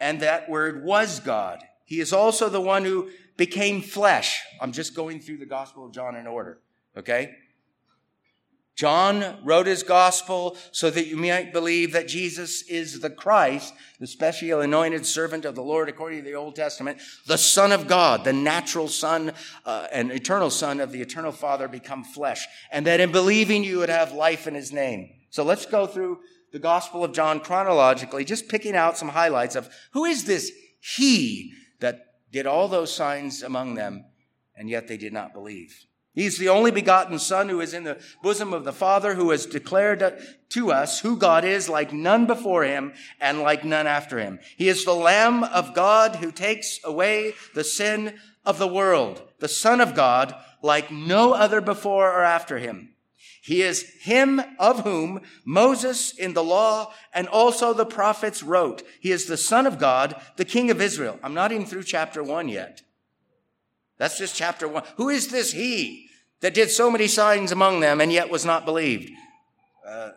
and 0.00 0.20
that 0.20 0.48
word 0.48 0.84
was 0.84 1.20
God. 1.20 1.62
He 1.84 2.00
is 2.00 2.12
also 2.12 2.48
the 2.48 2.60
one 2.60 2.84
who 2.84 3.10
became 3.36 3.82
flesh. 3.82 4.40
I'm 4.60 4.72
just 4.72 4.94
going 4.94 5.20
through 5.20 5.38
the 5.38 5.46
Gospel 5.46 5.86
of 5.86 5.92
John 5.92 6.16
in 6.16 6.26
order, 6.26 6.60
okay? 6.96 7.36
John 8.76 9.38
wrote 9.44 9.68
his 9.68 9.84
gospel 9.84 10.56
so 10.72 10.90
that 10.90 11.06
you 11.06 11.16
might 11.16 11.52
believe 11.52 11.92
that 11.92 12.08
Jesus 12.08 12.62
is 12.62 12.98
the 12.98 13.10
Christ, 13.10 13.72
the 14.00 14.06
special 14.06 14.62
anointed 14.62 15.06
servant 15.06 15.44
of 15.44 15.54
the 15.54 15.62
Lord 15.62 15.88
according 15.88 16.18
to 16.18 16.24
the 16.24 16.34
Old 16.34 16.56
Testament, 16.56 16.98
the 17.26 17.38
Son 17.38 17.70
of 17.70 17.86
God, 17.86 18.24
the 18.24 18.32
natural 18.32 18.88
Son 18.88 19.32
uh, 19.64 19.86
and 19.92 20.10
eternal 20.10 20.50
Son 20.50 20.80
of 20.80 20.90
the 20.90 21.00
eternal 21.00 21.30
Father 21.30 21.68
become 21.68 22.02
flesh, 22.02 22.48
and 22.72 22.84
that 22.86 22.98
in 22.98 23.12
believing 23.12 23.62
you 23.62 23.78
would 23.78 23.90
have 23.90 24.12
life 24.12 24.48
in 24.48 24.54
his 24.54 24.72
name. 24.72 25.10
So 25.30 25.44
let's 25.44 25.66
go 25.66 25.86
through 25.86 26.18
the 26.54 26.60
Gospel 26.60 27.02
of 27.02 27.12
John 27.12 27.40
chronologically, 27.40 28.24
just 28.24 28.48
picking 28.48 28.76
out 28.76 28.96
some 28.96 29.08
highlights 29.08 29.56
of 29.56 29.68
who 29.90 30.04
is 30.04 30.22
this 30.22 30.52
he 30.78 31.52
that 31.80 32.06
did 32.30 32.46
all 32.46 32.68
those 32.68 32.94
signs 32.94 33.42
among 33.42 33.74
them, 33.74 34.04
and 34.56 34.70
yet 34.70 34.86
they 34.86 34.96
did 34.96 35.12
not 35.12 35.34
believe. 35.34 35.74
He's 36.12 36.38
the 36.38 36.50
only 36.50 36.70
begotten 36.70 37.18
Son 37.18 37.48
who 37.48 37.60
is 37.60 37.74
in 37.74 37.82
the 37.82 38.00
bosom 38.22 38.52
of 38.52 38.62
the 38.62 38.72
Father, 38.72 39.14
who 39.14 39.30
has 39.30 39.46
declared 39.46 40.16
to 40.50 40.70
us 40.70 41.00
who 41.00 41.16
God 41.16 41.44
is 41.44 41.68
like 41.68 41.92
none 41.92 42.24
before 42.24 42.62
him 42.62 42.92
and 43.20 43.40
like 43.40 43.64
none 43.64 43.88
after 43.88 44.20
him. 44.20 44.38
He 44.56 44.68
is 44.68 44.84
the 44.84 44.94
Lamb 44.94 45.42
of 45.42 45.74
God 45.74 46.16
who 46.16 46.30
takes 46.30 46.78
away 46.84 47.34
the 47.56 47.64
sin 47.64 48.14
of 48.46 48.58
the 48.58 48.68
world, 48.68 49.22
the 49.40 49.48
Son 49.48 49.80
of 49.80 49.96
God 49.96 50.32
like 50.62 50.92
no 50.92 51.32
other 51.32 51.60
before 51.60 52.12
or 52.12 52.22
after 52.22 52.58
him. 52.58 52.93
He 53.44 53.60
is 53.60 53.82
him 54.00 54.40
of 54.58 54.84
whom 54.84 55.20
Moses 55.44 56.14
in 56.14 56.32
the 56.32 56.42
law 56.42 56.94
and 57.12 57.28
also 57.28 57.74
the 57.74 57.84
prophets 57.84 58.42
wrote. 58.42 58.82
He 59.00 59.12
is 59.12 59.26
the 59.26 59.36
Son 59.36 59.66
of 59.66 59.78
God, 59.78 60.18
the 60.36 60.46
King 60.46 60.70
of 60.70 60.80
Israel. 60.80 61.18
I'm 61.22 61.34
not 61.34 61.52
even 61.52 61.66
through 61.66 61.82
chapter 61.82 62.22
one 62.22 62.48
yet. 62.48 62.80
That's 63.98 64.16
just 64.16 64.34
chapter 64.34 64.66
one. 64.66 64.84
Who 64.96 65.10
is 65.10 65.28
this 65.28 65.52
he 65.52 66.08
that 66.40 66.54
did 66.54 66.70
so 66.70 66.90
many 66.90 67.06
signs 67.06 67.52
among 67.52 67.80
them 67.80 68.00
and 68.00 68.10
yet 68.10 68.30
was 68.30 68.46
not 68.46 68.64
believed? 68.64 69.10
Uh, 69.86 70.12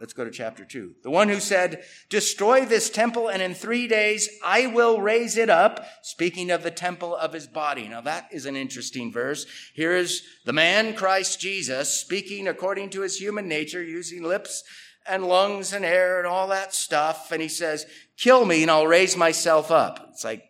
let's 0.00 0.12
go 0.12 0.24
to 0.24 0.30
chapter 0.30 0.64
two. 0.64 0.94
The 1.02 1.10
one 1.10 1.28
who 1.28 1.40
said, 1.40 1.82
destroy 2.08 2.64
this 2.64 2.90
temple 2.90 3.28
and 3.28 3.40
in 3.40 3.54
three 3.54 3.88
days 3.88 4.28
I 4.44 4.66
will 4.66 5.00
raise 5.00 5.36
it 5.36 5.50
up. 5.50 5.86
Speaking 6.02 6.50
of 6.50 6.62
the 6.62 6.70
temple 6.70 7.14
of 7.16 7.32
his 7.32 7.46
body. 7.46 7.88
Now 7.88 8.00
that 8.02 8.28
is 8.32 8.46
an 8.46 8.56
interesting 8.56 9.12
verse. 9.12 9.46
Here 9.74 9.94
is 9.94 10.22
the 10.44 10.52
man 10.52 10.94
Christ 10.94 11.40
Jesus 11.40 11.90
speaking 11.90 12.46
according 12.48 12.90
to 12.90 13.00
his 13.00 13.18
human 13.18 13.48
nature 13.48 13.82
using 13.82 14.22
lips 14.22 14.62
and 15.06 15.24
lungs 15.24 15.72
and 15.72 15.84
air 15.84 16.18
and 16.18 16.26
all 16.26 16.48
that 16.48 16.74
stuff. 16.74 17.30
And 17.32 17.40
he 17.40 17.48
says, 17.48 17.86
kill 18.16 18.44
me 18.44 18.62
and 18.62 18.70
I'll 18.70 18.86
raise 18.86 19.16
myself 19.16 19.70
up. 19.70 20.08
It's 20.10 20.24
like, 20.24 20.44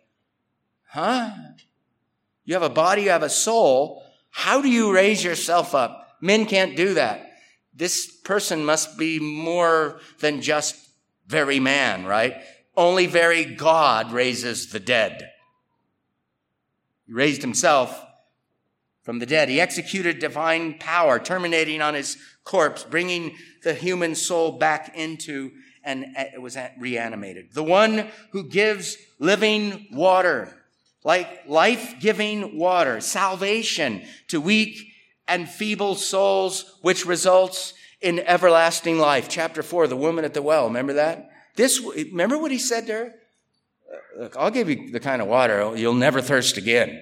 huh? 0.89 1.31
You 2.43 2.53
have 2.53 2.63
a 2.63 2.69
body, 2.69 3.03
you 3.03 3.09
have 3.09 3.23
a 3.23 3.29
soul. 3.29 4.03
How 4.29 4.61
do 4.61 4.69
you 4.69 4.93
raise 4.93 5.23
yourself 5.23 5.75
up? 5.75 6.17
Men 6.21 6.45
can't 6.45 6.75
do 6.75 6.95
that. 6.95 7.26
This 7.77 8.07
person 8.07 8.65
must 8.65 8.97
be 8.97 9.19
more 9.19 9.99
than 10.19 10.41
just 10.41 10.75
very 11.27 11.59
man, 11.59 12.05
right? 12.05 12.35
Only 12.75 13.05
very 13.05 13.45
God 13.45 14.11
raises 14.11 14.71
the 14.71 14.79
dead. 14.79 15.29
He 17.05 17.13
raised 17.13 17.41
himself 17.41 18.03
from 19.03 19.19
the 19.19 19.25
dead. 19.25 19.47
He 19.47 19.61
executed 19.61 20.19
divine 20.19 20.79
power, 20.79 21.19
terminating 21.19 21.81
on 21.81 21.93
his 21.93 22.17
corpse, 22.43 22.83
bringing 22.83 23.37
the 23.63 23.73
human 23.73 24.15
soul 24.15 24.57
back 24.57 24.95
into 24.95 25.51
and 25.83 26.05
it 26.17 26.41
was 26.41 26.57
reanimated. 26.77 27.53
The 27.53 27.63
one 27.63 28.09
who 28.31 28.49
gives 28.49 28.97
living 29.19 29.87
water 29.93 30.53
like 31.07 31.47
life 31.47 31.95
giving 32.01 32.57
water, 32.57 32.99
salvation 32.99 34.03
to 34.27 34.41
weak 34.41 34.91
and 35.27 35.49
feeble 35.49 35.95
souls, 35.95 36.77
which 36.81 37.05
results 37.05 37.73
in 38.01 38.19
everlasting 38.19 38.99
life. 38.99 39.27
Chapter 39.29 39.63
four, 39.63 39.87
the 39.87 39.97
woman 39.97 40.25
at 40.25 40.33
the 40.33 40.41
well. 40.41 40.67
Remember 40.67 40.93
that? 40.93 41.29
This, 41.55 41.79
remember 41.79 42.37
what 42.37 42.51
he 42.51 42.59
said 42.59 42.87
to 42.87 42.93
her? 42.93 43.15
Uh, 43.91 44.23
look, 44.23 44.37
I'll 44.37 44.51
give 44.51 44.69
you 44.69 44.91
the 44.91 44.99
kind 44.99 45.21
of 45.21 45.27
water 45.27 45.75
you'll 45.75 45.93
never 45.93 46.21
thirst 46.21 46.57
again. 46.57 47.01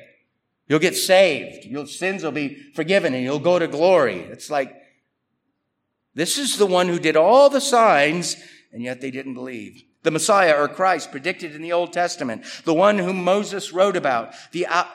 You'll 0.67 0.79
get 0.79 0.95
saved. 0.95 1.65
Your 1.65 1.85
sins 1.85 2.23
will 2.23 2.31
be 2.31 2.71
forgiven 2.73 3.13
and 3.13 3.23
you'll 3.23 3.39
go 3.39 3.59
to 3.59 3.67
glory. 3.67 4.19
It's 4.19 4.49
like, 4.49 4.73
this 6.15 6.37
is 6.37 6.57
the 6.57 6.65
one 6.65 6.87
who 6.87 6.97
did 6.97 7.17
all 7.17 7.49
the 7.49 7.61
signs 7.61 8.37
and 8.71 8.81
yet 8.81 9.01
they 9.01 9.11
didn't 9.11 9.35
believe 9.35 9.83
the 10.05 10.11
Messiah 10.11 10.55
or 10.55 10.67
Christ 10.67 11.11
predicted 11.11 11.55
in 11.55 11.63
the 11.63 11.73
Old 11.73 11.91
Testament, 11.91 12.45
the 12.63 12.75
one 12.75 12.99
whom 12.99 13.23
Moses 13.23 13.73
wrote 13.73 13.97
about, 13.97 14.33
the, 14.51 14.67
uh, 14.67 14.85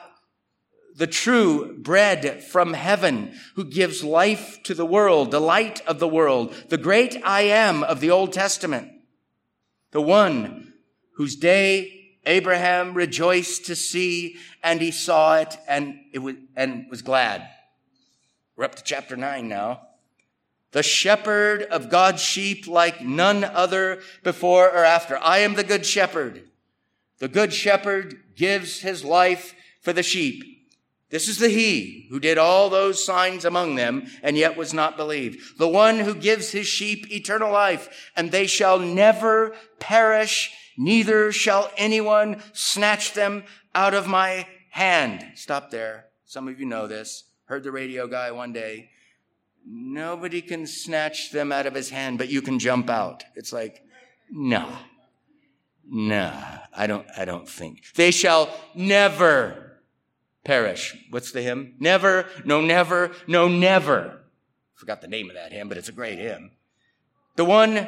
the 0.95 1.07
true 1.07 1.77
bread 1.77 2.43
from 2.43 2.73
heaven 2.73 3.33
who 3.55 3.63
gives 3.63 4.03
life 4.03 4.61
to 4.63 4.73
the 4.73 4.85
world, 4.85 5.31
the 5.31 5.39
light 5.39 5.81
of 5.87 5.99
the 5.99 6.07
world, 6.07 6.53
the 6.69 6.77
great 6.77 7.21
I 7.23 7.41
am 7.41 7.83
of 7.83 7.99
the 7.99 8.11
Old 8.11 8.33
Testament, 8.33 8.91
the 9.91 10.01
one 10.01 10.73
whose 11.15 11.35
day 11.35 12.17
Abraham 12.25 12.93
rejoiced 12.93 13.65
to 13.65 13.75
see 13.75 14.37
and 14.63 14.81
he 14.81 14.91
saw 14.91 15.37
it 15.37 15.57
and 15.67 15.99
it 16.13 16.19
was, 16.19 16.35
and 16.55 16.87
was 16.89 17.01
glad. 17.01 17.47
We're 18.55 18.65
up 18.65 18.75
to 18.75 18.83
chapter 18.83 19.15
nine 19.15 19.47
now 19.47 19.81
the 20.71 20.83
shepherd 20.83 21.63
of 21.63 21.89
God's 21.89 22.21
sheep 22.21 22.67
like 22.67 23.01
none 23.01 23.43
other 23.43 24.01
before 24.23 24.69
or 24.69 24.83
after. 24.83 25.17
I 25.17 25.39
am 25.39 25.55
the 25.55 25.63
good 25.63 25.85
shepherd. 25.85 26.43
The 27.19 27.27
good 27.27 27.53
shepherd 27.53 28.23
gives 28.35 28.79
his 28.79 29.03
life 29.03 29.53
for 29.81 29.93
the 29.93 30.03
sheep. 30.03 30.43
This 31.11 31.27
is 31.27 31.37
the 31.37 31.49
he 31.49 32.07
who 32.09 32.19
did 32.19 32.37
all 32.37 32.69
those 32.69 33.03
signs 33.03 33.45
among 33.45 33.75
them 33.75 34.07
and 34.23 34.37
yet 34.37 34.57
was 34.57 34.73
not 34.73 34.97
believed. 34.97 35.57
The 35.57 35.67
one 35.67 35.99
who 35.99 36.15
gives 36.15 36.51
his 36.51 36.67
sheep 36.67 37.11
eternal 37.11 37.51
life 37.51 38.09
and 38.15 38.31
they 38.31 38.47
shall 38.47 38.79
never 38.79 39.53
perish. 39.79 40.51
Neither 40.77 41.31
shall 41.31 41.69
anyone 41.77 42.41
snatch 42.53 43.13
them 43.13 43.43
out 43.75 43.93
of 43.93 44.07
my 44.07 44.47
hand. 44.69 45.25
Stop 45.35 45.69
there. 45.69 46.05
Some 46.25 46.47
of 46.47 46.59
you 46.59 46.65
know 46.65 46.87
this. 46.87 47.25
Heard 47.45 47.63
the 47.63 47.71
radio 47.71 48.07
guy 48.07 48.31
one 48.31 48.53
day 48.53 48.89
Nobody 49.65 50.41
can 50.41 50.65
snatch 50.65 51.31
them 51.31 51.51
out 51.51 51.65
of 51.65 51.75
his 51.75 51.89
hand, 51.89 52.17
but 52.17 52.29
you 52.29 52.41
can 52.41 52.59
jump 52.59 52.89
out. 52.89 53.23
It's 53.35 53.53
like, 53.53 53.83
no, 54.29 54.67
no, 55.87 56.33
I 56.75 56.87
don't, 56.87 57.05
I 57.15 57.25
don't 57.25 57.47
think. 57.47 57.83
They 57.95 58.11
shall 58.11 58.49
never 58.73 59.60
perish. 60.43 60.95
What's 61.09 61.31
the 61.31 61.41
hymn? 61.41 61.75
Never, 61.79 62.27
no, 62.45 62.61
never, 62.61 63.11
no, 63.27 63.47
never. 63.47 64.21
Forgot 64.75 65.01
the 65.01 65.07
name 65.07 65.29
of 65.29 65.35
that 65.35 65.51
hymn, 65.51 65.69
but 65.69 65.77
it's 65.77 65.89
a 65.89 65.93
great 65.93 66.17
hymn. 66.17 66.51
The 67.35 67.45
one 67.45 67.87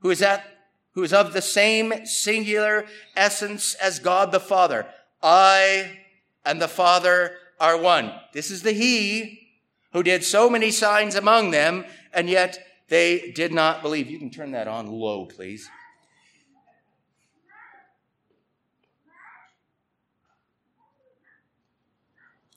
who 0.00 0.10
is 0.10 0.22
at, 0.22 0.44
who 0.92 1.02
is 1.02 1.12
of 1.12 1.32
the 1.32 1.42
same 1.42 2.06
singular 2.06 2.84
essence 3.16 3.74
as 3.74 3.98
God 3.98 4.30
the 4.30 4.40
Father. 4.40 4.86
I 5.22 6.00
and 6.44 6.60
the 6.60 6.68
Father 6.68 7.36
are 7.58 7.80
one. 7.80 8.12
This 8.32 8.50
is 8.50 8.62
the 8.62 8.72
He 8.72 9.48
who 9.92 10.02
did 10.02 10.24
so 10.24 10.50
many 10.50 10.70
signs 10.70 11.14
among 11.14 11.50
them, 11.50 11.84
and 12.12 12.28
yet 12.28 12.58
they 12.88 13.32
did 13.32 13.52
not 13.52 13.80
believe. 13.80 14.10
You 14.10 14.18
can 14.18 14.30
turn 14.30 14.50
that 14.52 14.68
on 14.68 14.90
low, 14.90 15.24
please. 15.24 15.68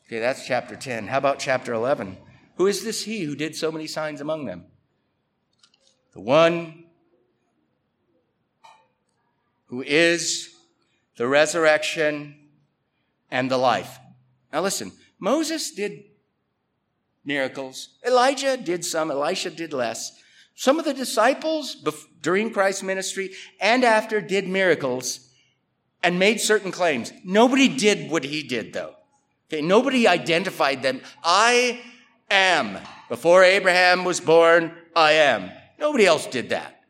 Okay, 0.07 0.19
that's 0.19 0.47
chapter 0.47 0.77
10. 0.77 1.07
How 1.07 1.17
about 1.17 1.37
chapter 1.37 1.73
11? 1.73 2.15
Who 2.55 2.65
is 2.65 2.85
this 2.85 3.03
he 3.03 3.23
who 3.23 3.35
did 3.35 3.57
so 3.57 3.73
many 3.73 3.87
signs 3.87 4.21
among 4.21 4.45
them? 4.45 4.63
The 6.13 6.21
one 6.21 6.85
who 9.65 9.81
is 9.81 10.55
the 11.17 11.27
resurrection 11.27 12.35
and 13.29 13.51
the 13.51 13.57
life. 13.57 13.99
Now 14.53 14.61
listen, 14.61 14.93
Moses 15.19 15.71
did 15.71 16.05
miracles. 17.25 17.89
Elijah 18.05 18.55
did 18.55 18.85
some, 18.85 19.11
Elisha 19.11 19.49
did 19.49 19.73
less. 19.73 20.17
Some 20.55 20.79
of 20.79 20.85
the 20.85 20.93
disciples 20.93 21.75
during 22.21 22.53
Christ's 22.53 22.81
ministry 22.81 23.31
and 23.59 23.83
after 23.83 24.21
did 24.21 24.47
miracles 24.47 25.29
and 26.01 26.17
made 26.17 26.39
certain 26.39 26.71
claims. 26.71 27.11
Nobody 27.25 27.67
did 27.67 28.09
what 28.09 28.23
he 28.23 28.41
did 28.41 28.71
though. 28.71 28.96
Okay, 29.49 29.61
nobody 29.61 30.07
identified 30.07 30.83
them. 30.83 31.01
I 31.23 31.81
am. 32.29 32.79
Before 33.07 33.43
Abraham 33.43 34.03
was 34.03 34.19
born, 34.19 34.73
I 34.95 35.13
am. 35.13 35.51
Nobody 35.79 36.05
else 36.05 36.27
did 36.27 36.49
that. 36.49 36.81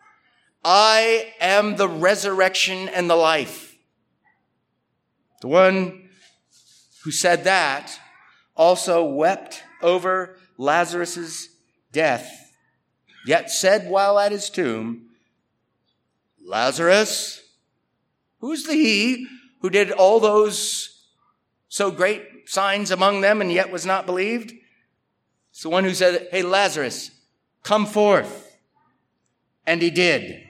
I 0.63 1.33
am 1.39 1.75
the 1.75 1.87
resurrection 1.87 2.89
and 2.89 3.09
the 3.09 3.15
life. 3.15 3.75
The 5.41 5.47
one 5.47 6.09
who 7.03 7.11
said 7.11 7.43
that 7.43 7.99
also 8.55 9.05
wept 9.05 9.63
over 9.83 10.37
Lazarus' 10.57 11.49
death, 11.91 12.51
yet 13.25 13.51
said 13.51 13.87
while 13.87 14.17
at 14.17 14.31
his 14.31 14.49
tomb, 14.49 15.09
Lazarus, 16.43 17.43
who's 18.39 18.63
the 18.63 18.73
he 18.73 19.27
who 19.61 19.69
did 19.69 19.91
all 19.91 20.19
those 20.19 20.96
so 21.69 21.91
great 21.91 22.49
signs 22.49 22.91
among 22.91 23.21
them 23.21 23.41
and 23.41 23.51
yet 23.51 23.71
was 23.71 23.85
not 23.85 24.05
believed? 24.05 24.53
It's 25.51 25.63
the 25.63 25.69
one 25.69 25.83
who 25.83 25.93
said, 25.93 26.27
Hey, 26.31 26.43
Lazarus, 26.43 27.11
come 27.63 27.85
forth. 27.85 28.57
And 29.65 29.81
he 29.81 29.89
did. 29.89 30.43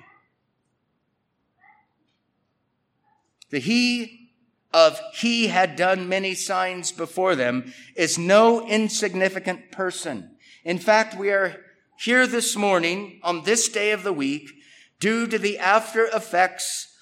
The 3.50 3.60
he 3.60 4.32
of 4.74 5.00
he 5.14 5.48
had 5.48 5.76
done 5.76 6.10
many 6.10 6.36
signs 6.36 6.92
before 6.92 7.36
them 7.36 7.74
is 7.96 8.18
no 8.18 8.68
insignificant 8.68 9.72
person. 9.72 10.36
In 10.64 10.78
fact, 10.78 11.18
we 11.18 11.32
are 11.32 11.56
here 12.00 12.28
this 12.28 12.56
morning 12.56 13.20
on 13.24 13.44
this 13.44 13.70
day 13.70 13.92
of 13.92 14.04
the 14.04 14.14
week 14.14 14.52
due 15.00 15.26
to 15.28 15.40
the 15.40 15.58
after 15.58 16.06
effects 16.08 16.94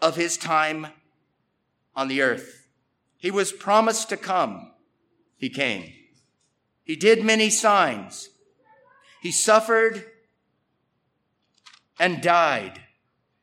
of 0.00 0.16
his 0.16 0.36
time 0.36 0.88
on 1.96 2.08
the 2.08 2.22
earth. 2.22 2.57
He 3.18 3.30
was 3.30 3.52
promised 3.52 4.08
to 4.08 4.16
come. 4.16 4.72
He 5.36 5.50
came. 5.50 5.92
He 6.84 6.96
did 6.96 7.22
many 7.22 7.50
signs. 7.50 8.30
He 9.20 9.30
suffered 9.30 10.04
and 11.98 12.22
died. 12.22 12.80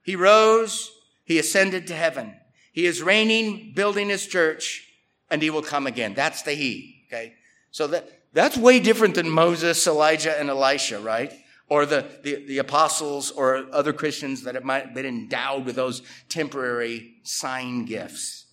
He 0.01 0.15
rose. 0.15 0.91
He 1.25 1.37
ascended 1.37 1.87
to 1.87 1.93
heaven. 1.93 2.35
He 2.71 2.85
is 2.85 3.03
reigning, 3.03 3.73
building 3.75 4.09
his 4.09 4.25
church, 4.25 4.89
and 5.29 5.41
he 5.41 5.49
will 5.49 5.61
come 5.61 5.87
again. 5.87 6.13
That's 6.13 6.41
the 6.41 6.53
he. 6.53 7.05
Okay. 7.07 7.33
So 7.71 7.87
that, 7.87 8.09
that's 8.33 8.57
way 8.57 8.79
different 8.79 9.15
than 9.15 9.29
Moses, 9.29 9.85
Elijah, 9.85 10.39
and 10.39 10.49
Elisha, 10.49 10.99
right? 10.99 11.33
Or 11.67 11.85
the, 11.85 12.05
the, 12.23 12.45
the 12.45 12.57
apostles 12.59 13.31
or 13.31 13.65
other 13.71 13.91
Christians 13.91 14.43
that 14.43 14.55
have 14.55 14.93
been 14.93 15.05
endowed 15.05 15.65
with 15.65 15.75
those 15.75 16.01
temporary 16.29 17.15
sign 17.23 17.85
gifts. 17.85 18.44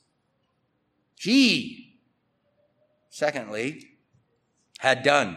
He, 1.23 2.01
secondly, 3.09 3.91
had 4.81 5.05
done. 5.05 5.37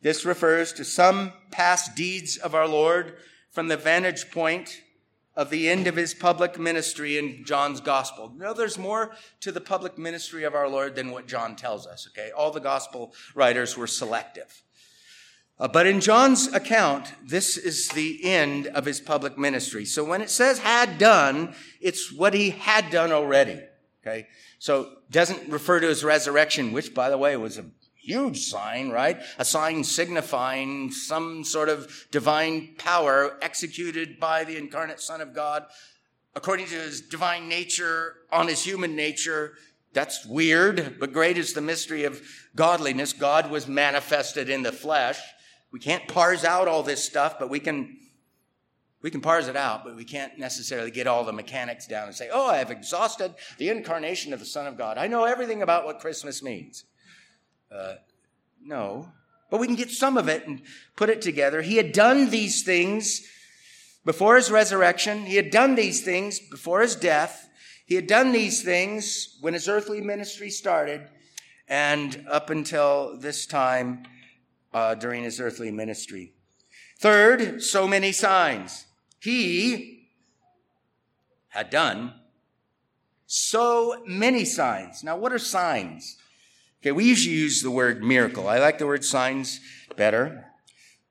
This 0.00 0.24
refers 0.24 0.72
to 0.74 0.84
some 0.84 1.32
past 1.50 1.96
deeds 1.96 2.36
of 2.36 2.54
our 2.54 2.68
Lord 2.68 3.16
from 3.50 3.66
the 3.66 3.76
vantage 3.76 4.30
point 4.30 4.82
of 5.34 5.50
the 5.50 5.68
end 5.68 5.88
of 5.88 5.96
his 5.96 6.14
public 6.14 6.56
ministry 6.56 7.18
in 7.18 7.44
John's 7.44 7.80
gospel. 7.80 8.32
Know, 8.36 8.54
there's 8.54 8.78
more 8.78 9.16
to 9.40 9.50
the 9.50 9.60
public 9.60 9.98
ministry 9.98 10.44
of 10.44 10.54
our 10.54 10.68
Lord 10.68 10.94
than 10.94 11.10
what 11.10 11.26
John 11.26 11.56
tells 11.56 11.84
us, 11.84 12.06
okay? 12.12 12.30
All 12.30 12.52
the 12.52 12.60
gospel 12.60 13.12
writers 13.34 13.76
were 13.76 13.88
selective. 13.88 14.62
Uh, 15.58 15.66
but 15.66 15.88
in 15.88 16.00
John's 16.00 16.46
account, 16.52 17.12
this 17.26 17.56
is 17.56 17.88
the 17.88 18.22
end 18.22 18.68
of 18.68 18.84
his 18.84 19.00
public 19.00 19.36
ministry. 19.36 19.84
So 19.84 20.04
when 20.04 20.20
it 20.20 20.30
says 20.30 20.60
had 20.60 20.98
done, 20.98 21.56
it's 21.80 22.12
what 22.12 22.34
he 22.34 22.50
had 22.50 22.90
done 22.90 23.10
already, 23.10 23.60
okay? 24.04 24.28
So 24.58 24.90
doesn't 25.10 25.48
refer 25.48 25.80
to 25.80 25.88
his 25.88 26.04
resurrection, 26.04 26.72
which 26.72 26.94
by 26.94 27.10
the 27.10 27.18
way 27.18 27.36
was 27.36 27.58
a 27.58 27.64
huge 27.96 28.44
sign, 28.44 28.90
right? 28.90 29.20
A 29.38 29.44
sign 29.44 29.82
signifying 29.82 30.90
some 30.90 31.42
sort 31.42 31.68
of 31.68 32.06
divine 32.10 32.74
power 32.76 33.38
executed 33.40 34.20
by 34.20 34.44
the 34.44 34.56
incarnate 34.56 35.00
Son 35.00 35.20
of 35.20 35.34
God 35.34 35.64
according 36.36 36.66
to 36.66 36.74
his 36.74 37.00
divine 37.00 37.48
nature 37.48 38.16
on 38.30 38.48
his 38.48 38.62
human 38.62 38.96
nature. 38.96 39.54
That's 39.92 40.26
weird, 40.26 40.96
but 40.98 41.12
great 41.12 41.38
is 41.38 41.52
the 41.52 41.60
mystery 41.60 42.04
of 42.04 42.20
godliness. 42.56 43.12
God 43.12 43.50
was 43.50 43.68
manifested 43.68 44.50
in 44.50 44.64
the 44.64 44.72
flesh. 44.72 45.20
We 45.72 45.78
can't 45.78 46.06
parse 46.08 46.44
out 46.44 46.68
all 46.68 46.82
this 46.82 47.04
stuff, 47.04 47.38
but 47.38 47.48
we 47.48 47.60
can 47.60 47.96
we 49.04 49.10
can 49.10 49.20
parse 49.20 49.48
it 49.48 49.56
out, 49.56 49.84
but 49.84 49.96
we 49.96 50.04
can't 50.06 50.38
necessarily 50.38 50.90
get 50.90 51.06
all 51.06 51.24
the 51.24 51.32
mechanics 51.32 51.86
down 51.86 52.06
and 52.06 52.16
say, 52.16 52.30
"Oh, 52.32 52.48
I 52.48 52.56
have 52.56 52.70
exhausted 52.70 53.34
the 53.58 53.68
incarnation 53.68 54.32
of 54.32 54.40
the 54.40 54.46
Son 54.46 54.66
of 54.66 54.78
God. 54.78 54.96
I 54.96 55.08
know 55.08 55.24
everything 55.24 55.60
about 55.60 55.84
what 55.84 56.00
Christmas 56.00 56.42
means." 56.42 56.84
Uh, 57.70 57.96
no. 58.64 59.12
But 59.50 59.60
we 59.60 59.66
can 59.66 59.76
get 59.76 59.90
some 59.90 60.16
of 60.16 60.28
it 60.28 60.46
and 60.46 60.62
put 60.96 61.10
it 61.10 61.20
together. 61.20 61.60
He 61.60 61.76
had 61.76 61.92
done 61.92 62.30
these 62.30 62.62
things 62.62 63.28
before 64.06 64.36
his 64.36 64.50
resurrection. 64.50 65.26
He 65.26 65.36
had 65.36 65.50
done 65.50 65.74
these 65.74 66.02
things 66.02 66.40
before 66.40 66.80
his 66.80 66.96
death. 66.96 67.50
He 67.84 67.96
had 67.96 68.06
done 68.06 68.32
these 68.32 68.62
things 68.62 69.36
when 69.42 69.52
his 69.52 69.68
earthly 69.68 70.00
ministry 70.00 70.48
started 70.48 71.10
and 71.68 72.24
up 72.30 72.48
until 72.48 73.18
this 73.18 73.44
time 73.44 74.04
uh, 74.72 74.94
during 74.94 75.24
his 75.24 75.40
earthly 75.42 75.70
ministry. 75.70 76.32
Third, 76.98 77.62
so 77.62 77.86
many 77.86 78.10
signs. 78.10 78.86
He 79.24 80.10
had 81.48 81.70
done 81.70 82.12
so 83.24 84.02
many 84.06 84.44
signs. 84.44 85.02
Now, 85.02 85.16
what 85.16 85.32
are 85.32 85.38
signs? 85.38 86.18
Okay, 86.82 86.92
we 86.92 87.04
usually 87.04 87.34
use 87.34 87.62
the 87.62 87.70
word 87.70 88.04
miracle. 88.04 88.46
I 88.48 88.58
like 88.58 88.76
the 88.76 88.86
word 88.86 89.02
signs 89.02 89.60
better. 89.96 90.44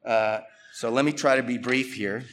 Uh, 0.05 0.41
so 0.73 0.91
let 0.91 1.05
me 1.05 1.11
try 1.11 1.37
to 1.37 1.41
be 1.41 1.57
brief 1.57 1.95
here. 1.95 2.25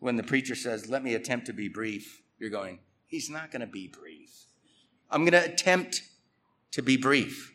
When 0.00 0.16
the 0.16 0.24
preacher 0.24 0.56
says, 0.56 0.88
let 0.88 1.04
me 1.04 1.14
attempt 1.14 1.46
to 1.46 1.52
be 1.52 1.68
brief, 1.68 2.20
you're 2.40 2.50
going, 2.50 2.80
he's 3.06 3.30
not 3.30 3.52
going 3.52 3.60
to 3.60 3.68
be 3.68 3.86
brief. 3.86 4.46
I'm 5.12 5.20
going 5.24 5.40
to 5.40 5.48
attempt 5.48 6.02
to 6.72 6.82
be 6.82 6.96
brief. 6.96 7.52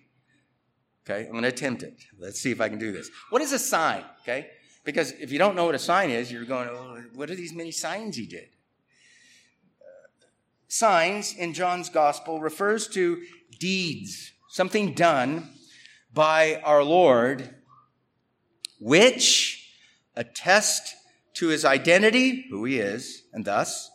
Okay, 1.05 1.25
I'm 1.25 1.31
going 1.31 1.43
to 1.43 1.49
attempt 1.49 1.83
it. 1.83 1.95
Let's 2.17 2.39
see 2.39 2.51
if 2.51 2.61
I 2.61 2.69
can 2.69 2.79
do 2.79 2.93
this. 2.93 3.09
What 3.31 3.41
is 3.41 3.51
a 3.51 3.59
sign? 3.59 4.05
Okay, 4.21 4.47
because 4.89 5.11
if 5.11 5.31
you 5.31 5.37
don't 5.37 5.55
know 5.55 5.65
what 5.65 5.75
a 5.75 5.79
sign 5.79 6.09
is, 6.09 6.31
you're 6.31 6.45
going, 6.45 6.67
oh, 6.67 7.03
what 7.13 7.29
are 7.29 7.35
these 7.35 7.53
many 7.53 7.69
signs 7.69 8.15
he 8.15 8.25
did? 8.25 8.49
Uh, 9.79 9.85
signs 10.67 11.35
in 11.35 11.53
John's 11.53 11.89
gospel 11.89 12.39
refers 12.39 12.87
to 12.87 13.21
deeds 13.59 14.31
something 14.49 14.93
done 14.93 15.47
by 16.11 16.59
our 16.63 16.83
Lord, 16.83 17.53
which 18.79 19.71
attest 20.15 20.95
to 21.35 21.49
his 21.49 21.63
identity, 21.63 22.47
who 22.49 22.65
he 22.65 22.79
is, 22.79 23.25
and 23.31 23.45
thus 23.45 23.91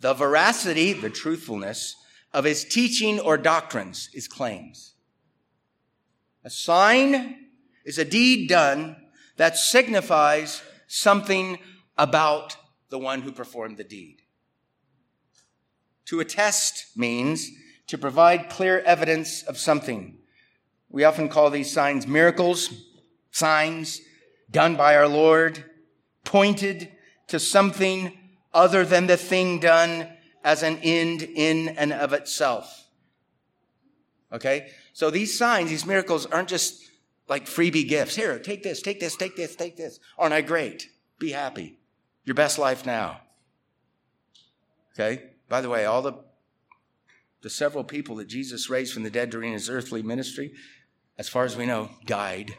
the 0.00 0.12
veracity, 0.12 0.92
the 0.92 1.08
truthfulness 1.08 1.96
of 2.34 2.44
his 2.44 2.64
teaching 2.64 3.18
or 3.18 3.38
doctrines, 3.38 4.10
his 4.12 4.28
claims. 4.28 4.92
A 6.44 6.50
sign 6.50 7.46
is 7.86 7.96
a 7.96 8.04
deed 8.04 8.50
done 8.50 8.96
that 9.38 9.56
signifies 9.56 10.62
something 10.86 11.58
about 11.96 12.56
the 12.90 12.98
one 12.98 13.22
who 13.22 13.32
performed 13.32 13.76
the 13.76 13.84
deed. 13.84 14.18
To 16.06 16.20
attest 16.20 16.96
means 16.96 17.50
to 17.86 17.96
provide 17.98 18.50
clear 18.50 18.80
evidence 18.80 19.42
of 19.42 19.56
something. 19.56 20.18
We 20.90 21.04
often 21.04 21.28
call 21.28 21.50
these 21.50 21.72
signs 21.72 22.06
miracles, 22.06 22.70
signs 23.30 24.00
done 24.50 24.76
by 24.76 24.96
our 24.96 25.08
Lord, 25.08 25.64
pointed 26.24 26.90
to 27.28 27.38
something 27.38 28.18
other 28.52 28.84
than 28.84 29.06
the 29.06 29.16
thing 29.16 29.60
done 29.60 30.08
as 30.42 30.62
an 30.62 30.78
end 30.82 31.22
in 31.22 31.68
and 31.68 31.92
of 31.92 32.12
itself. 32.12 32.86
Okay? 34.32 34.70
So 34.92 35.10
these 35.10 35.36
signs, 35.38 35.70
these 35.70 35.86
miracles 35.86 36.26
aren't 36.26 36.48
just 36.48 36.87
like 37.28 37.46
freebie 37.46 37.88
gifts. 37.88 38.16
Here, 38.16 38.38
take 38.38 38.62
this, 38.62 38.82
take 38.82 39.00
this, 39.00 39.16
take 39.16 39.36
this, 39.36 39.54
take 39.54 39.76
this. 39.76 40.00
Aren't 40.18 40.34
I 40.34 40.40
great? 40.40 40.90
Be 41.18 41.32
happy. 41.32 41.78
Your 42.24 42.34
best 42.34 42.58
life 42.58 42.86
now. 42.86 43.20
Okay? 44.92 45.30
By 45.48 45.60
the 45.60 45.68
way, 45.68 45.84
all 45.84 46.02
the 46.02 46.14
the 47.40 47.50
several 47.50 47.84
people 47.84 48.16
that 48.16 48.26
Jesus 48.26 48.68
raised 48.68 48.92
from 48.92 49.04
the 49.04 49.10
dead 49.10 49.30
during 49.30 49.52
his 49.52 49.70
earthly 49.70 50.02
ministry, 50.02 50.52
as 51.16 51.28
far 51.28 51.44
as 51.44 51.56
we 51.56 51.66
know, 51.66 51.90
died. 52.04 52.56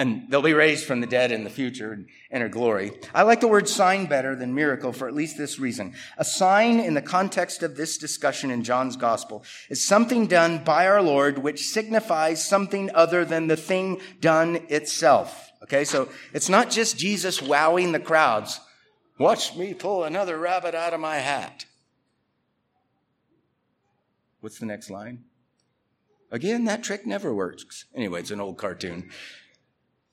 And 0.00 0.30
they'll 0.30 0.40
be 0.40 0.54
raised 0.54 0.86
from 0.86 1.02
the 1.02 1.06
dead 1.06 1.30
in 1.30 1.44
the 1.44 1.50
future 1.50 1.92
and 1.92 2.08
enter 2.30 2.48
glory. 2.48 2.92
I 3.14 3.20
like 3.20 3.42
the 3.42 3.48
word 3.48 3.68
sign 3.68 4.06
better 4.06 4.34
than 4.34 4.54
miracle 4.54 4.94
for 4.94 5.06
at 5.06 5.12
least 5.12 5.36
this 5.36 5.58
reason. 5.58 5.92
A 6.16 6.24
sign 6.24 6.80
in 6.80 6.94
the 6.94 7.02
context 7.02 7.62
of 7.62 7.76
this 7.76 7.98
discussion 7.98 8.50
in 8.50 8.64
John's 8.64 8.96
gospel 8.96 9.44
is 9.68 9.84
something 9.84 10.26
done 10.26 10.64
by 10.64 10.86
our 10.86 11.02
Lord 11.02 11.36
which 11.36 11.68
signifies 11.68 12.42
something 12.42 12.90
other 12.94 13.26
than 13.26 13.48
the 13.48 13.58
thing 13.58 14.00
done 14.22 14.64
itself. 14.70 15.52
Okay, 15.64 15.84
so 15.84 16.08
it's 16.32 16.48
not 16.48 16.70
just 16.70 16.96
Jesus 16.96 17.42
wowing 17.42 17.92
the 17.92 18.00
crowds. 18.00 18.58
Watch 19.18 19.54
me 19.54 19.74
pull 19.74 20.04
another 20.04 20.38
rabbit 20.38 20.74
out 20.74 20.94
of 20.94 21.00
my 21.00 21.16
hat. 21.16 21.66
What's 24.40 24.58
the 24.58 24.64
next 24.64 24.88
line? 24.88 25.24
Again, 26.32 26.64
that 26.64 26.82
trick 26.82 27.04
never 27.04 27.34
works. 27.34 27.84
Anyway, 27.94 28.20
it's 28.20 28.30
an 28.30 28.40
old 28.40 28.56
cartoon. 28.56 29.10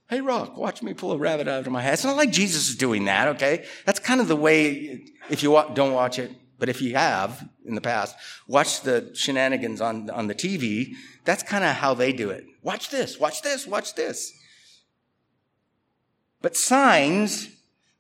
Hey, 0.10 0.22
Rock, 0.22 0.56
watch 0.56 0.82
me 0.82 0.94
pull 0.94 1.12
a 1.12 1.18
rabbit 1.18 1.48
out 1.48 1.66
of 1.66 1.72
my 1.72 1.82
hat. 1.82 1.94
It's 1.94 2.04
not 2.04 2.16
like 2.16 2.32
Jesus 2.32 2.70
is 2.70 2.76
doing 2.76 3.06
that, 3.06 3.28
okay? 3.30 3.66
That's 3.86 4.00
kind 4.00 4.22
of 4.22 4.28
the 4.28 4.36
way, 4.36 5.04
if 5.30 5.44
you 5.44 5.52
don't 5.74 5.94
watch 5.94 6.18
it, 6.18 6.32
but 6.60 6.70
if 6.70 6.82
you 6.82 6.96
have 6.96 7.48
in 7.66 7.76
the 7.76 7.82
past, 7.82 8.16
watch 8.48 8.82
the 8.82 9.12
shenanigans 9.14 9.82
on, 9.82 10.10
on 10.10 10.28
the 10.28 10.36
TV. 10.36 10.94
That's 11.26 11.44
kind 11.44 11.64
of 11.64 11.76
how 11.76 11.94
they 11.94 12.14
do 12.14 12.30
it. 12.30 12.46
Watch 12.64 12.90
this, 12.90 13.20
watch 13.20 13.42
this, 13.42 13.68
watch 13.68 13.96
this. 13.96 14.34
But 16.42 16.56
signs 16.56 17.50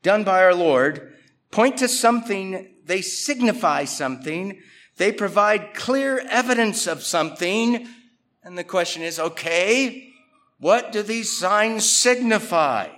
done 0.01 0.23
by 0.23 0.43
our 0.43 0.55
Lord 0.55 1.13
point 1.51 1.77
to 1.77 1.87
something, 1.87 2.73
they 2.85 3.01
signify 3.01 3.83
something 3.83 4.61
they 4.97 5.11
provide 5.11 5.75
clear 5.75 6.19
evidence 6.27 6.87
of 6.87 7.03
something. 7.03 7.87
And 8.43 8.57
the 8.57 8.63
question 8.63 9.03
is, 9.03 9.19
okay, 9.19 10.06
what 10.59 10.91
do 10.91 11.03
these 11.03 11.37
signs 11.37 11.87
signify? 11.87 12.89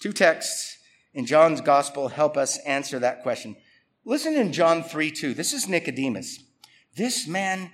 Two 0.00 0.12
texts 0.12 0.78
in 1.14 1.26
John's 1.26 1.60
gospel 1.60 2.08
help 2.08 2.36
us 2.36 2.58
answer 2.58 2.98
that 2.98 3.22
question. 3.22 3.56
Listen 4.04 4.34
in 4.34 4.52
John 4.52 4.82
3 4.82 5.10
2. 5.10 5.34
This 5.34 5.52
is 5.52 5.68
Nicodemus. 5.68 6.42
This 6.96 7.26
man, 7.26 7.70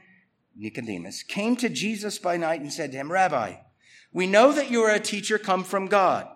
Nicodemus, 0.57 1.23
came 1.23 1.57
to 1.57 1.69
Jesus 1.69 2.19
by 2.19 2.37
night 2.37 2.61
and 2.61 2.73
said 2.73 2.93
to 2.93 2.99
him, 2.99 3.11
Rabbi, 3.11 3.55
we 4.13 4.27
know 4.27 4.53
that 4.53 4.71
you 4.71 4.83
are 4.83 4.95
a 4.95 5.01
teacher 5.01 5.39
come 5.39 5.65
from 5.65 5.87
God. 5.87 6.29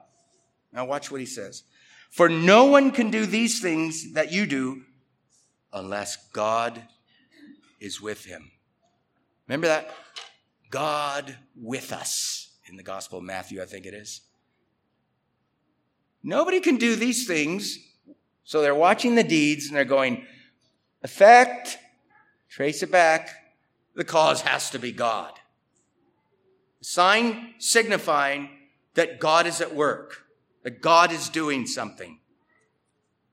Now 0.73 0.85
watch 0.87 1.11
what 1.11 1.21
he 1.21 1.27
says. 1.27 1.65
For 2.11 2.29
no 2.29 2.65
one 2.67 2.91
can 2.91 3.11
do 3.11 3.25
these 3.25 3.61
things 3.61 4.13
that 4.15 4.33
you 4.33 4.47
do 4.47 4.83
unless 5.73 6.29
God 6.33 6.83
is 7.81 8.01
with 8.01 8.25
him. 8.25 8.51
Remember 9.49 9.67
that? 9.67 9.91
God 10.73 11.37
with 11.55 11.93
us 11.93 12.49
in 12.67 12.77
the 12.77 12.83
Gospel 12.83 13.19
of 13.19 13.25
Matthew, 13.25 13.63
I 13.63 13.67
think 13.67 13.87
it 13.87 13.95
is. 13.95 14.23
Nobody 16.23 16.61
can 16.61 16.77
do 16.77 16.97
these 16.97 17.27
things. 17.27 17.79
So 18.45 18.63
they're 18.63 18.75
watching 18.75 19.15
the 19.15 19.23
deeds 19.23 19.67
and 19.67 19.77
they're 19.77 19.85
going, 19.85 20.27
effect, 21.03 21.79
trace 22.49 22.83
it 22.83 22.91
back. 22.91 23.31
The 23.95 24.05
cause 24.05 24.41
has 24.41 24.71
to 24.71 24.79
be 24.79 24.93
God. 24.93 25.33
Sign 26.81 27.55
signifying 27.59 28.49
that 28.95 29.21
God 29.21 29.47
is 29.47 29.61
at 29.61 29.75
work, 29.75 30.25
that 30.63 30.81
God 30.81 31.13
is 31.13 31.29
doing 31.29 31.67
something. 31.67 32.19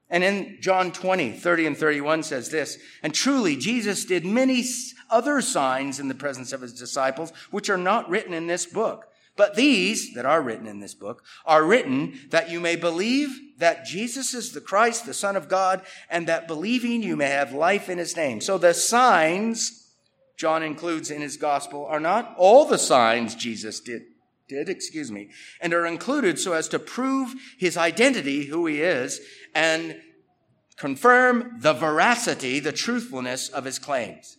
And 0.09 0.23
in 0.23 0.57
John 0.59 0.91
20, 0.91 1.33
30 1.33 1.65
and 1.67 1.77
31 1.77 2.23
says 2.23 2.49
this, 2.49 2.79
and 3.03 3.13
truly 3.13 3.55
Jesus 3.55 4.05
did 4.05 4.25
many 4.25 4.63
other 5.09 5.41
signs 5.41 5.99
in 5.99 6.07
the 6.07 6.15
presence 6.15 6.51
of 6.51 6.61
his 6.61 6.73
disciples, 6.73 7.31
which 7.51 7.69
are 7.69 7.77
not 7.77 8.09
written 8.09 8.33
in 8.33 8.47
this 8.47 8.65
book. 8.65 9.05
But 9.35 9.55
these 9.55 10.13
that 10.15 10.25
are 10.25 10.41
written 10.41 10.67
in 10.67 10.79
this 10.79 10.93
book 10.93 11.23
are 11.45 11.63
written 11.63 12.19
that 12.29 12.49
you 12.49 12.59
may 12.59 12.75
believe 12.75 13.29
that 13.57 13.85
Jesus 13.85 14.33
is 14.33 14.51
the 14.51 14.61
Christ, 14.61 15.05
the 15.05 15.13
Son 15.13 15.37
of 15.37 15.47
God, 15.47 15.81
and 16.09 16.27
that 16.27 16.47
believing 16.47 17.01
you 17.01 17.15
may 17.15 17.29
have 17.29 17.53
life 17.53 17.87
in 17.87 17.99
his 17.99 18.17
name. 18.17 18.41
So 18.41 18.57
the 18.57 18.73
signs 18.73 19.79
John 20.39 20.63
includes 20.63 21.11
in 21.11 21.21
his 21.21 21.35
gospel 21.35 21.85
are 21.85 21.99
not 21.99 22.33
all 22.37 22.65
the 22.65 22.77
signs 22.77 23.35
Jesus 23.35 23.81
did, 23.81 24.03
did, 24.49 24.67
excuse 24.67 25.11
me, 25.11 25.29
and 25.61 25.73
are 25.73 25.85
included 25.85 26.39
so 26.39 26.53
as 26.53 26.67
to 26.69 26.79
prove 26.79 27.33
his 27.57 27.77
identity, 27.77 28.45
who 28.45 28.65
he 28.65 28.81
is, 28.81 29.21
and 29.55 30.01
confirm 30.75 31.57
the 31.59 31.73
veracity, 31.73 32.59
the 32.59 32.71
truthfulness 32.71 33.47
of 33.49 33.65
his 33.65 33.79
claims. 33.79 34.37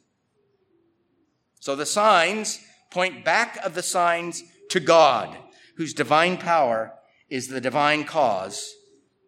So 1.60 1.76
the 1.76 1.86
signs 1.86 2.60
point 2.90 3.24
back 3.24 3.56
of 3.64 3.74
the 3.74 3.82
signs 3.82 4.42
to 4.70 4.80
God, 4.80 5.36
whose 5.76 5.94
divine 5.94 6.36
power 6.36 6.92
is 7.28 7.48
the 7.48 7.60
divine 7.60 8.04
cause 8.04 8.74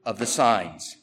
of 0.04 0.18
the 0.18 0.26
signs. 0.26 0.96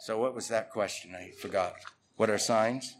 So, 0.00 0.18
what 0.18 0.34
was 0.34 0.48
that 0.48 0.70
question? 0.70 1.14
I 1.14 1.30
forgot. 1.30 1.74
What 2.16 2.30
are 2.30 2.38
signs? 2.38 2.94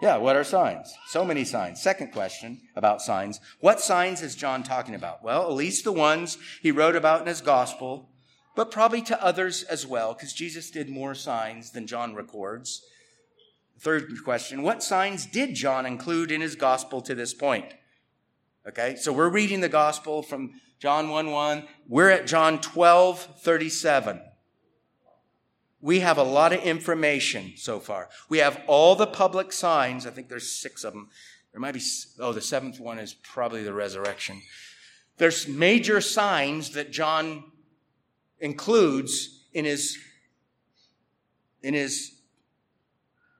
Yeah, 0.00 0.16
what 0.16 0.34
are 0.34 0.44
signs? 0.44 0.94
So 1.08 1.26
many 1.26 1.44
signs. 1.44 1.82
Second 1.82 2.12
question 2.12 2.62
about 2.74 3.02
signs. 3.02 3.38
What 3.60 3.80
signs 3.80 4.22
is 4.22 4.34
John 4.34 4.62
talking 4.62 4.94
about? 4.94 5.22
Well, 5.22 5.42
at 5.42 5.52
least 5.52 5.84
the 5.84 5.92
ones 5.92 6.38
he 6.62 6.70
wrote 6.70 6.96
about 6.96 7.20
in 7.20 7.26
his 7.26 7.42
gospel, 7.42 8.08
but 8.56 8.70
probably 8.70 9.02
to 9.02 9.22
others 9.22 9.62
as 9.64 9.86
well, 9.86 10.14
because 10.14 10.32
Jesus 10.32 10.70
did 10.70 10.88
more 10.88 11.14
signs 11.14 11.72
than 11.72 11.86
John 11.86 12.14
records. 12.14 12.82
Third 13.78 14.10
question 14.24 14.62
What 14.62 14.82
signs 14.82 15.26
did 15.26 15.54
John 15.54 15.84
include 15.84 16.30
in 16.30 16.40
his 16.40 16.56
gospel 16.56 17.02
to 17.02 17.14
this 17.14 17.34
point? 17.34 17.74
Okay, 18.66 18.96
so 18.96 19.12
we're 19.12 19.28
reading 19.28 19.60
the 19.60 19.68
gospel 19.68 20.22
from 20.22 20.60
John 20.78 21.10
1 21.10 21.30
1. 21.30 21.64
We're 21.88 22.10
at 22.10 22.26
John 22.26 22.60
12 22.60 23.40
37. 23.42 24.22
We 25.80 26.00
have 26.00 26.18
a 26.18 26.22
lot 26.22 26.52
of 26.52 26.60
information 26.60 27.54
so 27.56 27.80
far. 27.80 28.08
We 28.28 28.38
have 28.38 28.62
all 28.66 28.96
the 28.96 29.06
public 29.06 29.52
signs. 29.52 30.06
I 30.06 30.10
think 30.10 30.28
there's 30.28 30.50
six 30.50 30.84
of 30.84 30.92
them. 30.92 31.08
There 31.52 31.60
might 31.60 31.74
be, 31.74 31.82
oh, 32.18 32.32
the 32.32 32.40
seventh 32.40 32.78
one 32.78 32.98
is 32.98 33.14
probably 33.14 33.62
the 33.62 33.72
resurrection. 33.72 34.42
There's 35.16 35.48
major 35.48 36.00
signs 36.00 36.70
that 36.70 36.92
John 36.92 37.44
includes 38.38 39.46
in 39.52 39.64
his, 39.64 39.98
in 41.62 41.74
his 41.74 42.12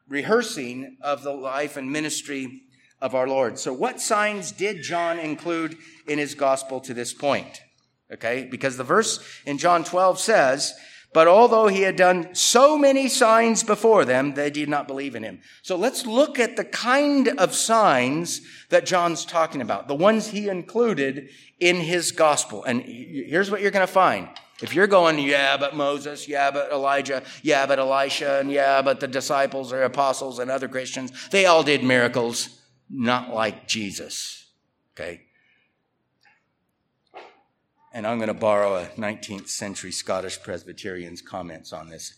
rehearsing 0.09 0.97
of 1.01 1.23
the 1.23 1.33
life 1.33 1.77
and 1.77 1.91
ministry 1.91 2.63
of 3.01 3.15
our 3.15 3.29
Lord. 3.29 3.59
So, 3.59 3.73
what 3.73 4.01
signs 4.01 4.53
did 4.53 4.83
John 4.83 5.19
include 5.19 5.79
in 6.07 6.19
his 6.19 6.35
gospel 6.35 6.81
to 6.81 6.93
this 6.93 7.15
point? 7.15 7.63
Okay, 8.13 8.47
because 8.51 8.77
the 8.77 8.85
verse 8.85 9.21
in 9.47 9.57
John 9.57 9.85
12 9.85 10.19
says, 10.19 10.75
But 11.13 11.27
although 11.27 11.67
he 11.67 11.83
had 11.83 11.97
done 11.97 12.35
so 12.35 12.79
many 12.79 13.09
signs 13.09 13.65
before 13.65 14.05
them, 14.05 14.35
they 14.35 14.49
did 14.49 14.69
not 14.69 14.87
believe 14.87 15.17
in 15.17 15.25
him. 15.25 15.41
So 15.63 15.75
let's 15.75 16.07
look 16.07 16.39
at 16.39 16.57
the 16.57 16.65
kind 16.65 17.29
of 17.29 17.55
signs 17.55 18.41
that 18.69 18.87
John's 18.87 19.25
talking 19.25 19.61
about, 19.61 19.89
the 19.89 19.95
ones 19.95 20.29
he 20.29 20.49
included 20.49 21.31
in 21.59 21.77
his 21.77 22.13
gospel. 22.13 22.63
And 22.63 22.83
here's 22.83 23.51
what 23.51 23.61
you're 23.61 23.73
going 23.73 23.87
to 23.87 23.93
find. 23.93 24.29
If 24.63 24.75
you're 24.75 24.87
going, 24.87 25.19
yeah, 25.19 25.57
but 25.57 25.75
Moses, 25.75 26.29
yeah, 26.29 26.51
but 26.51 26.71
Elijah, 26.71 27.23
yeah, 27.43 27.67
but 27.67 27.79
Elisha, 27.79 28.39
and 28.41 28.53
yeah, 28.53 28.83
but 28.83 29.01
the 29.01 29.09
disciples 29.09 29.73
or 29.73 29.83
apostles 29.83 30.39
and 30.39 30.51
other 30.51 30.69
Christians, 30.69 31.13
they 31.31 31.47
all 31.47 31.63
did 31.63 31.83
miracles 31.83 32.61
not 32.89 33.35
like 33.35 33.67
Jesus. 33.67 34.47
Okay? 34.95 35.23
And 37.93 38.07
I'm 38.07 38.19
going 38.19 38.29
to 38.29 38.35
borrow 38.35 38.77
a 38.77 38.87
19th 38.87 39.49
century 39.49 39.91
Scottish 39.91 40.41
Presbyterian's 40.43 41.21
comments 41.21 41.73
on 41.73 41.89
this. 41.89 42.15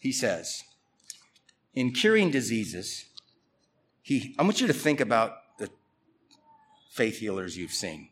He 0.00 0.12
says, 0.12 0.62
in 1.74 1.92
curing 1.92 2.30
diseases, 2.30 3.04
he, 4.02 4.34
I 4.38 4.42
want 4.42 4.60
you 4.60 4.66
to 4.68 4.72
think 4.72 5.00
about 5.00 5.36
the 5.58 5.70
faith 6.90 7.18
healers 7.18 7.56
you've 7.56 7.72
seen. 7.72 8.10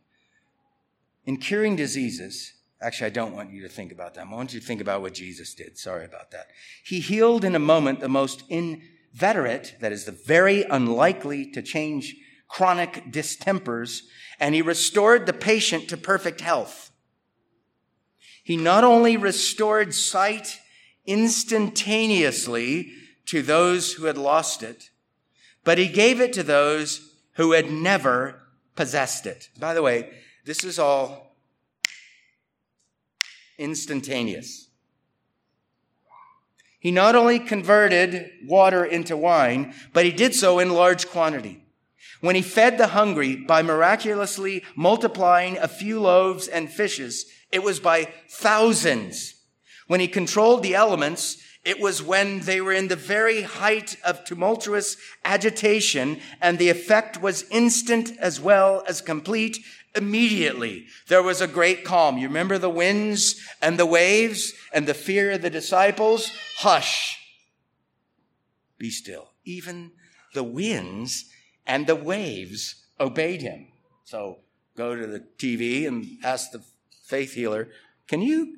In 1.24 1.36
curing 1.36 1.76
diseases, 1.76 2.54
actually, 2.80 3.06
I 3.06 3.10
don't 3.10 3.34
want 3.34 3.50
you 3.50 3.62
to 3.62 3.68
think 3.68 3.92
about 3.92 4.14
them. 4.14 4.32
I 4.32 4.36
want 4.36 4.52
you 4.52 4.60
to 4.60 4.66
think 4.66 4.80
about 4.80 5.02
what 5.02 5.14
Jesus 5.14 5.54
did. 5.54 5.78
Sorry 5.78 6.04
about 6.04 6.32
that. 6.32 6.46
He 6.84 7.00
healed 7.00 7.44
in 7.44 7.54
a 7.54 7.60
moment 7.60 8.00
the 8.00 8.08
most 8.08 8.42
inveterate, 8.48 9.76
that 9.80 9.92
is, 9.92 10.04
the 10.04 10.12
very 10.12 10.64
unlikely 10.64 11.50
to 11.52 11.62
change 11.62 12.16
chronic 12.48 13.10
distempers, 13.10 14.02
and 14.38 14.54
he 14.54 14.62
restored 14.62 15.26
the 15.26 15.32
patient 15.32 15.88
to 15.88 15.96
perfect 15.96 16.40
health. 16.40 16.90
He 18.42 18.56
not 18.56 18.84
only 18.84 19.16
restored 19.16 19.94
sight 19.94 20.60
instantaneously 21.04 22.92
to 23.26 23.42
those 23.42 23.94
who 23.94 24.06
had 24.06 24.18
lost 24.18 24.62
it, 24.62 24.90
but 25.64 25.78
he 25.78 25.88
gave 25.88 26.20
it 26.20 26.32
to 26.34 26.42
those 26.42 27.12
who 27.34 27.52
had 27.52 27.70
never 27.70 28.42
possessed 28.76 29.26
it. 29.26 29.48
By 29.58 29.74
the 29.74 29.82
way, 29.82 30.10
this 30.44 30.62
is 30.62 30.78
all 30.78 31.36
instantaneous. 33.58 34.68
He 36.78 36.92
not 36.92 37.16
only 37.16 37.40
converted 37.40 38.30
water 38.44 38.84
into 38.84 39.16
wine, 39.16 39.74
but 39.92 40.04
he 40.04 40.12
did 40.12 40.36
so 40.36 40.60
in 40.60 40.70
large 40.70 41.08
quantity. 41.08 41.65
When 42.20 42.34
he 42.34 42.42
fed 42.42 42.78
the 42.78 42.88
hungry 42.88 43.36
by 43.36 43.62
miraculously 43.62 44.64
multiplying 44.74 45.58
a 45.58 45.68
few 45.68 46.00
loaves 46.00 46.48
and 46.48 46.70
fishes, 46.70 47.26
it 47.52 47.62
was 47.62 47.80
by 47.80 48.08
thousands. 48.28 49.34
When 49.86 50.00
he 50.00 50.08
controlled 50.08 50.62
the 50.62 50.74
elements, 50.74 51.36
it 51.64 51.80
was 51.80 52.02
when 52.02 52.40
they 52.40 52.60
were 52.60 52.72
in 52.72 52.88
the 52.88 52.96
very 52.96 53.42
height 53.42 53.96
of 54.04 54.24
tumultuous 54.24 54.96
agitation 55.24 56.20
and 56.40 56.58
the 56.58 56.68
effect 56.68 57.20
was 57.20 57.44
instant 57.50 58.12
as 58.20 58.40
well 58.40 58.84
as 58.88 59.00
complete 59.00 59.58
immediately 59.96 60.86
there 61.08 61.22
was 61.22 61.40
a 61.40 61.48
great 61.48 61.84
calm. 61.84 62.18
You 62.18 62.28
remember 62.28 62.58
the 62.58 62.70
winds 62.70 63.40
and 63.62 63.78
the 63.78 63.86
waves 63.86 64.52
and 64.72 64.86
the 64.86 64.94
fear 64.94 65.32
of 65.32 65.42
the 65.42 65.50
disciples? 65.50 66.30
Hush. 66.58 67.18
Be 68.78 68.90
still. 68.90 69.32
Even 69.44 69.92
the 70.34 70.44
winds 70.44 71.24
and 71.66 71.86
the 71.86 71.96
waves 71.96 72.86
obeyed 73.00 73.42
him. 73.42 73.68
So 74.04 74.38
go 74.76 74.94
to 74.94 75.06
the 75.06 75.24
TV 75.38 75.86
and 75.86 76.06
ask 76.22 76.50
the 76.50 76.62
faith 77.04 77.34
healer, 77.34 77.68
can 78.08 78.22
you 78.22 78.56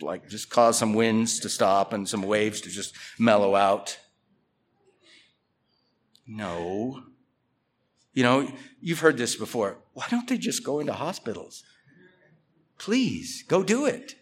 like 0.00 0.28
just 0.28 0.50
cause 0.50 0.78
some 0.78 0.94
winds 0.94 1.38
to 1.40 1.48
stop 1.48 1.92
and 1.92 2.08
some 2.08 2.22
waves 2.22 2.60
to 2.62 2.68
just 2.68 2.94
mellow 3.18 3.54
out? 3.54 3.98
No. 6.26 7.02
You 8.12 8.22
know, 8.22 8.50
you've 8.80 9.00
heard 9.00 9.16
this 9.16 9.36
before. 9.36 9.78
Why 9.92 10.06
don't 10.10 10.28
they 10.28 10.38
just 10.38 10.64
go 10.64 10.80
into 10.80 10.92
hospitals? 10.92 11.64
Please, 12.78 13.44
go 13.48 13.62
do 13.62 13.86
it. 13.86 14.16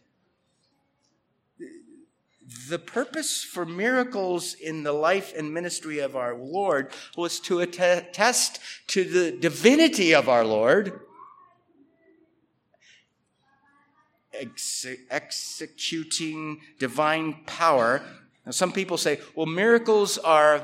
The 2.69 2.79
purpose 2.79 3.43
for 3.45 3.65
miracles 3.67 4.55
in 4.55 4.83
the 4.83 4.93
life 4.93 5.33
and 5.37 5.53
ministry 5.53 5.99
of 5.99 6.17
our 6.17 6.35
Lord 6.35 6.91
was 7.17 7.41
to 7.41 7.61
attest 7.61 8.61
to 8.89 9.05
the 9.05 9.31
divinity 9.31 10.15
of 10.15 10.29
our 10.29 10.45
Lord, 10.45 11.01
ex- 14.33 14.87
executing 15.11 16.61
divine 16.79 17.45
power. 17.47 18.03
Now, 18.45 18.53
some 18.53 18.73
people 18.73 18.97
say, 18.97 19.21
well, 19.35 19.47
miracles 19.47 20.19
are 20.19 20.57
uh, 20.57 20.63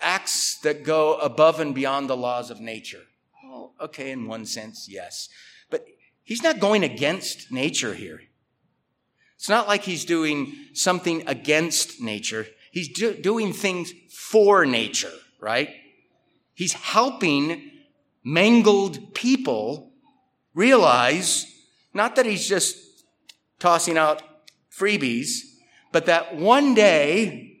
acts 0.00 0.58
that 0.58 0.84
go 0.84 1.16
above 1.16 1.60
and 1.60 1.74
beyond 1.74 2.08
the 2.08 2.16
laws 2.16 2.50
of 2.50 2.60
nature. 2.60 3.02
Well, 3.44 3.74
okay, 3.80 4.10
in 4.10 4.26
one 4.26 4.46
sense, 4.46 4.88
yes. 4.88 5.28
But 5.70 5.84
he's 6.22 6.42
not 6.42 6.60
going 6.60 6.84
against 6.84 7.52
nature 7.52 7.94
here. 7.94 8.22
It's 9.44 9.50
not 9.50 9.68
like 9.68 9.82
he's 9.82 10.06
doing 10.06 10.54
something 10.72 11.22
against 11.28 12.00
nature. 12.00 12.46
He's 12.72 12.88
do- 12.88 13.12
doing 13.12 13.52
things 13.52 13.92
for 14.10 14.64
nature, 14.64 15.12
right? 15.38 15.68
He's 16.54 16.72
helping 16.72 17.70
mangled 18.24 19.12
people 19.12 19.92
realize 20.54 21.44
not 21.92 22.16
that 22.16 22.24
he's 22.24 22.48
just 22.48 22.78
tossing 23.58 23.98
out 23.98 24.22
freebies, 24.74 25.40
but 25.92 26.06
that 26.06 26.36
one 26.36 26.74
day 26.74 27.58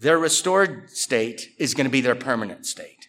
their 0.00 0.18
restored 0.18 0.90
state 0.90 1.54
is 1.58 1.74
going 1.74 1.86
to 1.86 1.92
be 1.92 2.00
their 2.00 2.16
permanent 2.16 2.66
state. 2.66 3.08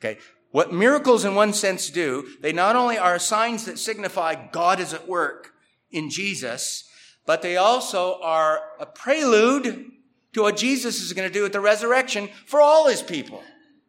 Okay. 0.00 0.18
What 0.50 0.70
miracles 0.70 1.24
in 1.24 1.34
one 1.34 1.54
sense 1.54 1.88
do, 1.88 2.28
they 2.42 2.52
not 2.52 2.76
only 2.76 2.98
are 2.98 3.18
signs 3.18 3.64
that 3.64 3.78
signify 3.78 4.48
God 4.52 4.80
is 4.80 4.92
at 4.92 5.08
work 5.08 5.54
in 5.96 6.10
Jesus, 6.10 6.84
but 7.24 7.42
they 7.42 7.56
also 7.56 8.20
are 8.22 8.60
a 8.78 8.86
prelude 8.86 9.90
to 10.34 10.42
what 10.42 10.56
Jesus 10.56 11.00
is 11.00 11.12
going 11.14 11.26
to 11.26 11.32
do 11.32 11.46
at 11.46 11.52
the 11.52 11.60
resurrection 11.60 12.28
for 12.44 12.60
all 12.60 12.88
his 12.88 13.02
people. 13.02 13.42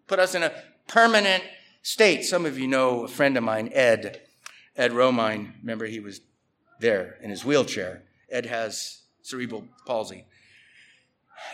Put 0.08 0.20
us 0.20 0.34
in 0.34 0.44
a 0.44 0.54
permanent 0.88 1.44
state. 1.82 2.24
Some 2.24 2.46
of 2.46 2.58
you 2.58 2.68
know 2.68 3.04
a 3.04 3.08
friend 3.08 3.36
of 3.38 3.44
mine, 3.44 3.70
Ed, 3.74 4.22
Ed 4.76 4.92
Romine. 4.92 5.54
Remember, 5.60 5.86
he 5.86 6.00
was 6.00 6.22
there 6.80 7.18
in 7.22 7.30
his 7.30 7.44
wheelchair. 7.44 8.04
Ed 8.30 8.46
has 8.46 9.02
cerebral 9.22 9.66
palsy. 9.86 10.26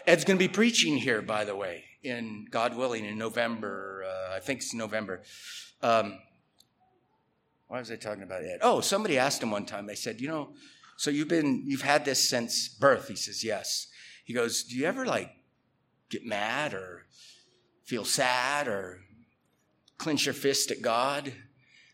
Ed's 0.05 0.23
going 0.23 0.37
to 0.37 0.43
be 0.43 0.53
preaching 0.53 0.97
here, 0.97 1.21
by 1.21 1.43
the 1.43 1.55
way, 1.55 1.83
in 2.03 2.45
God 2.49 2.77
willing, 2.77 3.05
in 3.05 3.17
November. 3.17 4.05
Uh, 4.07 4.35
I 4.35 4.39
think 4.39 4.59
it's 4.59 4.73
November. 4.73 5.23
Um, 5.81 6.19
why 7.67 7.79
was 7.79 7.91
I 7.91 7.95
talking 7.95 8.23
about 8.23 8.43
Ed? 8.43 8.59
Oh, 8.61 8.81
somebody 8.81 9.17
asked 9.17 9.41
him 9.41 9.51
one 9.51 9.65
time. 9.65 9.85
They 9.85 9.95
said, 9.95 10.21
"You 10.21 10.27
know, 10.27 10.53
so 10.97 11.09
you've 11.09 11.27
been 11.27 11.63
you've 11.65 11.81
had 11.81 12.05
this 12.05 12.27
since 12.27 12.67
birth?" 12.67 13.07
He 13.07 13.15
says, 13.15 13.43
"Yes." 13.43 13.87
He 14.23 14.33
goes, 14.33 14.63
"Do 14.63 14.75
you 14.75 14.85
ever 14.85 15.05
like 15.05 15.31
get 16.09 16.25
mad 16.25 16.73
or 16.73 17.05
feel 17.83 18.05
sad 18.05 18.67
or 18.67 19.01
clench 19.97 20.25
your 20.25 20.33
fist 20.33 20.71
at 20.71 20.81
God?" 20.81 21.33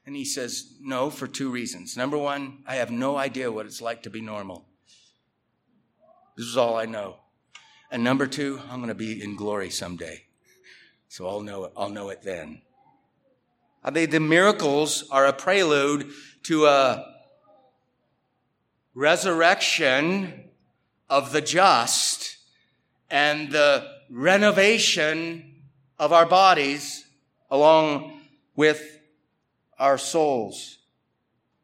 And 0.05 0.15
he 0.15 0.25
says, 0.25 0.73
"No, 0.81 1.09
for 1.09 1.27
two 1.27 1.51
reasons. 1.51 1.95
Number 1.95 2.17
one, 2.17 2.63
I 2.65 2.75
have 2.75 2.91
no 2.91 3.17
idea 3.17 3.51
what 3.51 3.65
it's 3.65 3.81
like 3.81 4.03
to 4.03 4.09
be 4.09 4.21
normal. 4.21 4.67
This 6.35 6.47
is 6.47 6.57
all 6.57 6.77
I 6.77 6.85
know. 6.85 7.17
And 7.91 8.03
number 8.03 8.27
two, 8.27 8.61
I'm 8.69 8.77
going 8.77 8.87
to 8.87 8.95
be 8.95 9.21
in 9.21 9.35
glory 9.35 9.69
someday. 9.69 10.25
So 11.09 11.27
I'll 11.27 11.41
know 11.41 11.65
it. 11.65 11.73
I'll 11.75 11.89
know 11.89 12.09
it 12.09 12.21
then. 12.21 12.61
Uh, 13.83 13.87
I 13.87 13.91
mean, 13.91 14.09
the 14.09 14.19
miracles 14.19 15.05
are 15.11 15.25
a 15.25 15.33
prelude 15.33 16.11
to 16.43 16.65
a 16.65 17.05
resurrection 18.93 20.45
of 21.09 21.31
the 21.31 21.41
just 21.41 22.37
and 23.09 23.51
the 23.51 23.87
renovation 24.09 25.63
of 25.97 26.11
our 26.13 26.25
bodies 26.25 27.05
along 27.49 28.19
with 28.55 28.99
our 29.77 29.97
souls. 29.97 30.78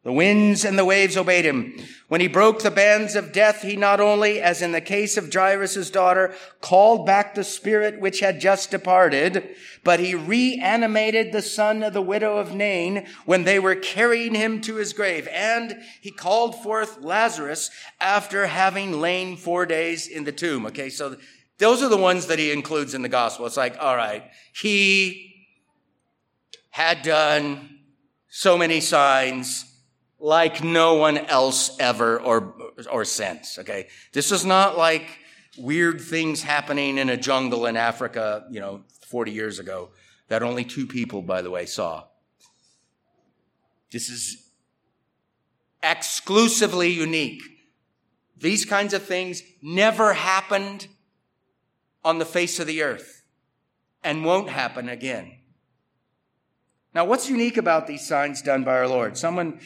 The 0.06 0.14
winds 0.14 0.64
and 0.64 0.78
the 0.78 0.86
waves 0.86 1.18
obeyed 1.18 1.46
him. 1.46 1.74
When 2.10 2.22
he 2.22 2.28
broke 2.28 2.62
the 2.62 2.70
bands 2.70 3.16
of 3.16 3.32
death, 3.32 3.64
he 3.64 3.76
not 3.76 4.00
only, 4.00 4.40
as 4.40 4.62
in 4.62 4.72
the 4.72 4.80
case 4.80 5.18
of 5.18 5.34
Jairus' 5.34 5.90
daughter, 5.90 6.36
called 6.62 7.08
back 7.08 7.34
the 7.34 7.44
spirit 7.44 8.00
which 8.00 8.20
had 8.20 8.40
just 8.40 8.70
departed, 8.70 9.56
but 9.84 10.00
he 10.00 10.14
reanimated 10.14 11.32
the 11.32 11.42
son 11.42 11.82
of 11.82 11.94
the 11.94 12.04
widow 12.04 12.38
of 12.38 12.54
Nain 12.54 13.08
when 13.26 13.46
they 13.46 13.58
were 13.58 13.74
carrying 13.74 14.36
him 14.36 14.62
to 14.62 14.76
his 14.76 14.94
grave. 14.94 15.28
And 15.32 15.76
he 16.02 16.12
called 16.12 16.62
forth 16.62 17.02
Lazarus 17.02 17.72
after 18.00 18.46
having 18.46 19.02
lain 19.02 19.36
four 19.36 19.66
days 19.66 20.08
in 20.08 20.24
the 20.24 20.32
tomb. 20.32 20.68
Okay, 20.68 20.92
so 20.92 21.18
those 21.58 21.82
are 21.82 21.90
the 21.90 21.98
ones 21.98 22.28
that 22.28 22.38
he 22.38 22.52
includes 22.52 22.94
in 22.94 23.02
the 23.02 23.10
gospel. 23.10 23.48
It's 23.48 23.58
like, 23.58 23.76
all 23.80 23.96
right, 23.96 24.30
he 24.54 25.48
had 26.70 27.02
done 27.02 27.80
so 28.30 28.56
many 28.56 28.82
signs 28.82 29.72
like 30.20 30.64
no 30.64 30.96
one 30.96 31.18
else 31.18 31.78
ever 31.80 32.20
or, 32.20 32.56
or 32.92 33.06
since. 33.06 33.60
Okay. 33.60 33.88
This 34.14 34.32
is 34.32 34.46
not 34.46 34.78
like 34.78 35.20
weird 35.58 36.02
things 36.02 36.42
happening 36.42 36.98
in 36.98 37.10
a 37.10 37.18
jungle 37.18 37.66
in 37.66 37.78
Africa, 37.78 38.46
you 38.50 38.60
know, 38.60 38.84
40 39.08 39.32
years 39.32 39.60
ago 39.60 39.92
that 40.28 40.44
only 40.44 40.64
two 40.64 40.88
people, 40.88 41.22
by 41.22 41.42
the 41.42 41.52
way, 41.52 41.66
saw. 41.66 42.06
This 43.92 44.10
is 44.10 44.50
exclusively 45.84 46.92
unique. 46.92 47.44
These 48.38 48.66
kinds 48.66 48.94
of 48.94 49.04
things 49.04 49.44
never 49.62 50.14
happened 50.14 50.88
on 52.04 52.20
the 52.20 52.26
face 52.26 52.60
of 52.60 52.68
the 52.68 52.82
earth 52.82 53.24
and 54.04 54.26
won't 54.26 54.50
happen 54.50 54.90
again. 54.90 55.40
Now, 56.94 57.06
what's 57.06 57.30
unique 57.30 57.58
about 57.58 57.88
these 57.88 58.08
signs 58.08 58.42
done 58.42 58.64
by 58.64 58.74
our 58.74 58.88
Lord? 58.88 59.18
Someone 59.18 59.60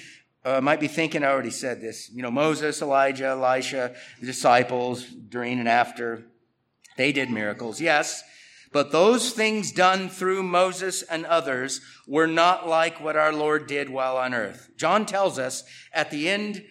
uh, 0.46 0.62
might 0.62 0.80
be 0.80 0.88
thinking, 0.88 1.24
I 1.24 1.28
already 1.28 1.50
said 1.52 1.82
this, 1.82 2.10
you 2.12 2.22
know, 2.22 2.32
Moses, 2.32 2.82
Elijah, 2.82 3.26
Elisha, 3.26 3.94
the 4.20 4.26
disciples 4.26 5.04
during 5.04 5.60
and 5.60 5.68
after, 5.68 6.26
they 6.98 7.12
did 7.12 7.30
miracles, 7.30 7.82
yes. 7.82 8.24
But 8.72 8.92
those 8.92 9.32
things 9.32 9.72
done 9.72 10.10
through 10.10 10.44
Moses 10.44 11.02
and 11.02 11.26
others 11.26 11.82
were 12.08 12.28
not 12.28 12.68
like 12.68 13.02
what 13.02 13.18
our 13.18 13.34
Lord 13.34 13.68
did 13.68 13.90
while 13.90 14.18
on 14.18 14.34
earth. 14.34 14.70
John 14.78 15.06
tells 15.06 15.40
us 15.40 15.64
at 15.92 16.12
the 16.12 16.30
end 16.30 16.64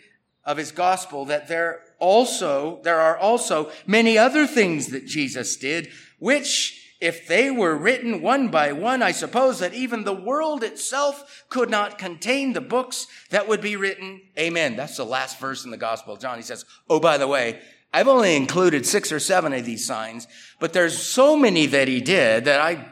of 0.44 0.56
his 0.56 0.70
gospel 0.70 1.24
that 1.26 1.48
there 1.48 1.80
also, 1.98 2.80
there 2.84 3.00
are 3.00 3.18
also 3.18 3.70
many 3.86 4.16
other 4.16 4.46
things 4.46 4.88
that 4.88 5.06
Jesus 5.06 5.56
did, 5.56 5.90
which 6.18 6.87
if 7.00 7.28
they 7.28 7.50
were 7.50 7.76
written 7.76 8.22
one 8.22 8.48
by 8.48 8.72
one, 8.72 9.02
I 9.02 9.12
suppose 9.12 9.60
that 9.60 9.72
even 9.72 10.02
the 10.02 10.14
world 10.14 10.64
itself 10.64 11.44
could 11.48 11.70
not 11.70 11.98
contain 11.98 12.52
the 12.52 12.60
books 12.60 13.06
that 13.30 13.46
would 13.46 13.60
be 13.60 13.76
written. 13.76 14.22
Amen. 14.36 14.74
That's 14.74 14.96
the 14.96 15.04
last 15.04 15.38
verse 15.38 15.64
in 15.64 15.70
the 15.70 15.76
Gospel 15.76 16.14
of 16.14 16.20
John. 16.20 16.38
He 16.38 16.42
says, 16.42 16.64
Oh, 16.90 16.98
by 16.98 17.16
the 17.16 17.28
way, 17.28 17.60
I've 17.92 18.08
only 18.08 18.34
included 18.36 18.84
six 18.84 19.12
or 19.12 19.20
seven 19.20 19.52
of 19.52 19.64
these 19.64 19.86
signs, 19.86 20.26
but 20.58 20.72
there's 20.72 20.98
so 20.98 21.36
many 21.36 21.66
that 21.66 21.88
he 21.88 22.00
did 22.00 22.44
that 22.46 22.60
I, 22.60 22.88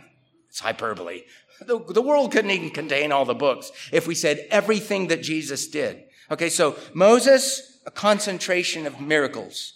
it's 0.49 0.61
hyperbole. 0.61 1.23
The, 1.61 1.79
the 1.79 2.03
world 2.03 2.33
couldn't 2.33 2.51
even 2.51 2.71
contain 2.71 3.13
all 3.13 3.25
the 3.25 3.35
books 3.35 3.73
if 3.93 4.07
we 4.07 4.15
said 4.15 4.47
everything 4.51 5.09
that 5.09 5.23
Jesus 5.23 5.67
did. 5.69 6.05
Okay, 6.31 6.49
so 6.49 6.77
Moses, 6.95 7.81
a 7.87 7.91
concentration 7.91 8.87
of 8.87 9.01
miracles. 9.01 9.76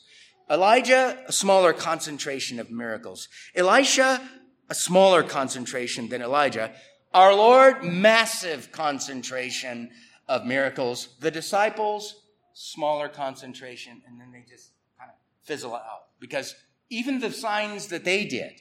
Elijah, 0.51 1.23
a 1.29 1.33
smaller 1.33 1.73
concentration 1.73 2.59
of 2.59 2.71
miracles. 2.71 3.29
Elisha, 3.55 4.21
a 4.69 4.75
smaller 4.75 5.23
concentration 5.23 6.09
than 6.09 6.23
Elijah. 6.23 6.73
Our 7.15 7.35
Lord, 7.35 7.85
massive 7.85 8.73
concentration 8.73 9.91
of 10.29 10.45
miracles. 10.45 11.09
The 11.21 11.31
disciples, 11.31 12.23
smaller 12.53 13.09
concentration, 13.09 14.03
and 14.07 14.21
then 14.21 14.33
they 14.33 14.45
just 14.49 14.73
kind 14.99 15.11
of 15.11 15.17
fizzle 15.47 15.75
out. 15.75 16.07
Because 16.19 16.57
even 16.89 17.21
the 17.21 17.33
signs 17.33 17.87
that 17.89 18.05
they 18.05 18.25
did 18.25 18.61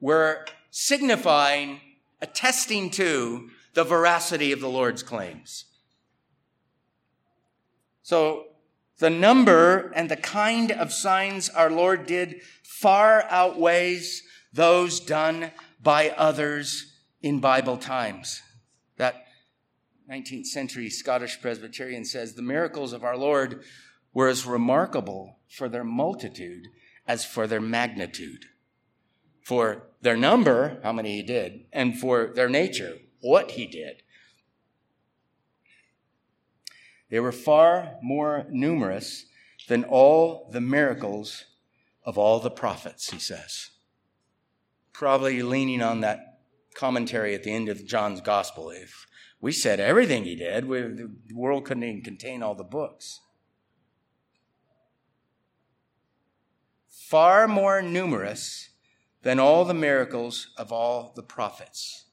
were 0.00 0.44
signifying, 0.70 1.80
attesting 2.20 2.90
to 2.90 3.50
the 3.74 3.84
veracity 3.84 4.50
of 4.50 4.60
the 4.60 4.68
Lord's 4.68 5.02
claims. 5.02 5.66
So 8.02 8.46
the 8.98 9.10
number 9.10 9.92
and 9.94 10.10
the 10.10 10.16
kind 10.16 10.70
of 10.70 10.92
signs 10.92 11.48
our 11.48 11.70
Lord 11.70 12.06
did 12.06 12.40
far 12.62 13.24
outweighs 13.28 14.22
those 14.52 15.00
done 15.00 15.50
by 15.82 16.10
others 16.10 16.92
in 17.20 17.40
Bible 17.40 17.76
times. 17.76 18.40
That 18.96 19.24
19th 20.10 20.46
century 20.46 20.90
Scottish 20.90 21.40
Presbyterian 21.40 22.04
says 22.04 22.34
the 22.34 22.42
miracles 22.42 22.92
of 22.92 23.02
our 23.02 23.16
Lord 23.16 23.64
were 24.12 24.28
as 24.28 24.46
remarkable 24.46 25.38
for 25.48 25.68
their 25.68 25.84
multitude 25.84 26.68
as 27.06 27.24
for 27.24 27.46
their 27.46 27.60
magnitude. 27.60 28.44
For 29.42 29.88
their 30.00 30.16
number, 30.16 30.80
how 30.82 30.92
many 30.92 31.16
he 31.16 31.22
did, 31.22 31.66
and 31.72 31.98
for 31.98 32.32
their 32.34 32.48
nature, 32.48 32.98
what 33.20 33.52
he 33.52 33.66
did. 33.66 34.02
They 37.10 37.20
were 37.20 37.32
far 37.32 37.96
more 38.02 38.46
numerous 38.50 39.26
than 39.68 39.84
all 39.84 40.48
the 40.50 40.60
miracles 40.60 41.44
of 42.04 42.18
all 42.18 42.40
the 42.40 42.50
prophets, 42.50 43.10
he 43.10 43.18
says. 43.18 43.70
Probably 44.92 45.42
leaning 45.42 45.82
on 45.82 46.00
that 46.00 46.40
commentary 46.74 47.34
at 47.34 47.44
the 47.44 47.52
end 47.52 47.68
of 47.68 47.86
John's 47.86 48.20
gospel. 48.20 48.70
If 48.70 49.06
we 49.40 49.52
said 49.52 49.80
everything 49.80 50.24
he 50.24 50.36
did, 50.36 50.66
we, 50.66 50.80
the 50.80 51.34
world 51.34 51.64
couldn't 51.64 51.84
even 51.84 52.02
contain 52.02 52.42
all 52.42 52.54
the 52.54 52.64
books. 52.64 53.20
Far 56.88 57.46
more 57.46 57.80
numerous 57.80 58.70
than 59.22 59.38
all 59.38 59.64
the 59.64 59.74
miracles 59.74 60.48
of 60.56 60.72
all 60.72 61.12
the 61.14 61.22
prophets. 61.22 62.04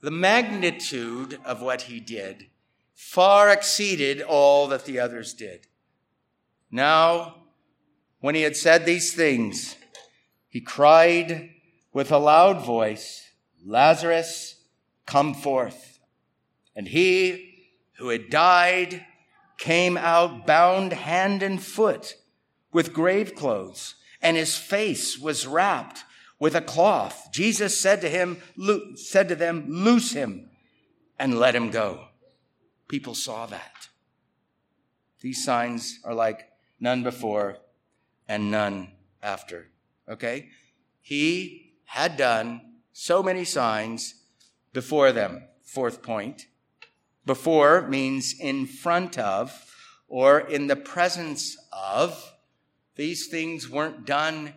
The 0.00 0.10
magnitude 0.10 1.38
of 1.44 1.62
what 1.62 1.82
he 1.82 2.00
did 2.00 2.46
far 2.94 3.50
exceeded 3.50 4.22
all 4.22 4.68
that 4.68 4.84
the 4.84 4.98
others 5.00 5.34
did. 5.34 5.66
Now, 6.70 7.36
When 8.24 8.34
he 8.34 8.40
had 8.40 8.56
said 8.56 8.86
these 8.86 9.12
things, 9.12 9.76
he 10.48 10.62
cried 10.62 11.50
with 11.92 12.10
a 12.10 12.16
loud 12.16 12.64
voice, 12.64 13.22
Lazarus, 13.62 14.54
come 15.04 15.34
forth. 15.34 15.98
And 16.74 16.88
he 16.88 17.66
who 17.98 18.08
had 18.08 18.30
died 18.30 19.04
came 19.58 19.98
out 19.98 20.46
bound 20.46 20.94
hand 20.94 21.42
and 21.42 21.62
foot 21.62 22.14
with 22.72 22.94
grave 22.94 23.34
clothes, 23.34 23.96
and 24.22 24.38
his 24.38 24.56
face 24.56 25.18
was 25.18 25.46
wrapped 25.46 26.04
with 26.38 26.54
a 26.54 26.62
cloth. 26.62 27.28
Jesus 27.30 27.78
said 27.78 28.00
to 28.00 28.08
him, 28.08 28.38
said 28.96 29.28
to 29.28 29.36
them, 29.36 29.66
loose 29.68 30.12
him 30.12 30.48
and 31.18 31.38
let 31.38 31.54
him 31.54 31.70
go. 31.70 32.06
People 32.88 33.14
saw 33.14 33.46
that. 33.46 33.88
These 35.20 35.44
signs 35.44 36.00
are 36.04 36.14
like 36.14 36.50
none 36.80 37.02
before 37.02 37.58
and 38.28 38.50
none 38.50 38.92
after. 39.22 39.68
Okay? 40.08 40.48
He 41.00 41.72
had 41.84 42.16
done 42.16 42.60
so 42.92 43.22
many 43.22 43.44
signs 43.44 44.14
before 44.72 45.12
them. 45.12 45.44
Fourth 45.62 46.02
point. 46.02 46.46
Before 47.24 47.88
means 47.88 48.34
in 48.38 48.66
front 48.66 49.18
of 49.18 49.74
or 50.08 50.40
in 50.40 50.66
the 50.66 50.76
presence 50.76 51.56
of. 51.72 52.32
These 52.96 53.28
things 53.28 53.68
weren't 53.68 54.06
done 54.06 54.52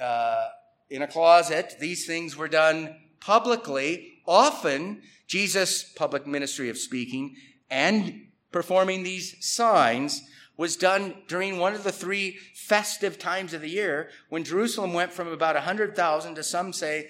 uh, 0.00 0.48
in 0.90 1.02
a 1.02 1.06
closet. 1.06 1.74
These 1.78 2.06
things 2.06 2.36
were 2.36 2.48
done 2.48 2.96
publicly. 3.20 4.14
Often, 4.26 5.02
Jesus' 5.26 5.82
public 5.82 6.26
ministry 6.26 6.68
of 6.68 6.78
speaking 6.78 7.36
and 7.70 8.26
performing 8.52 9.02
these 9.02 9.44
signs 9.44 10.22
was 10.56 10.76
done 10.76 11.14
during 11.28 11.58
one 11.58 11.74
of 11.74 11.84
the 11.84 11.92
three 11.92 12.38
festive 12.54 13.18
times 13.18 13.52
of 13.52 13.60
the 13.60 13.68
year 13.68 14.08
when 14.28 14.44
Jerusalem 14.44 14.92
went 14.94 15.12
from 15.12 15.28
about 15.28 15.54
100,000 15.54 16.34
to 16.34 16.42
some 16.42 16.72
say 16.72 17.08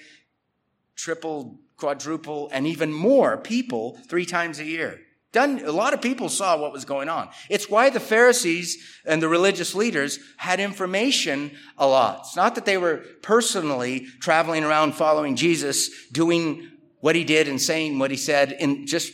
triple, 0.96 1.58
quadruple, 1.76 2.48
and 2.52 2.66
even 2.66 2.92
more 2.92 3.36
people 3.36 3.98
three 4.08 4.26
times 4.26 4.58
a 4.58 4.64
year. 4.64 5.00
Done, 5.32 5.60
a 5.64 5.72
lot 5.72 5.92
of 5.92 6.00
people 6.00 6.28
saw 6.30 6.58
what 6.58 6.72
was 6.72 6.86
going 6.86 7.08
on. 7.08 7.28
It's 7.50 7.68
why 7.68 7.90
the 7.90 8.00
Pharisees 8.00 8.78
and 9.04 9.22
the 9.22 9.28
religious 9.28 9.74
leaders 9.74 10.18
had 10.38 10.60
information 10.60 11.50
a 11.76 11.86
lot. 11.86 12.20
It's 12.20 12.36
not 12.36 12.54
that 12.54 12.64
they 12.64 12.78
were 12.78 13.04
personally 13.22 14.06
traveling 14.20 14.64
around 14.64 14.94
following 14.94 15.36
Jesus, 15.36 16.06
doing 16.08 16.70
what 17.00 17.16
he 17.16 17.24
did 17.24 17.48
and 17.48 17.60
saying 17.60 17.98
what 17.98 18.10
he 18.10 18.16
said 18.16 18.52
in 18.52 18.86
just 18.86 19.12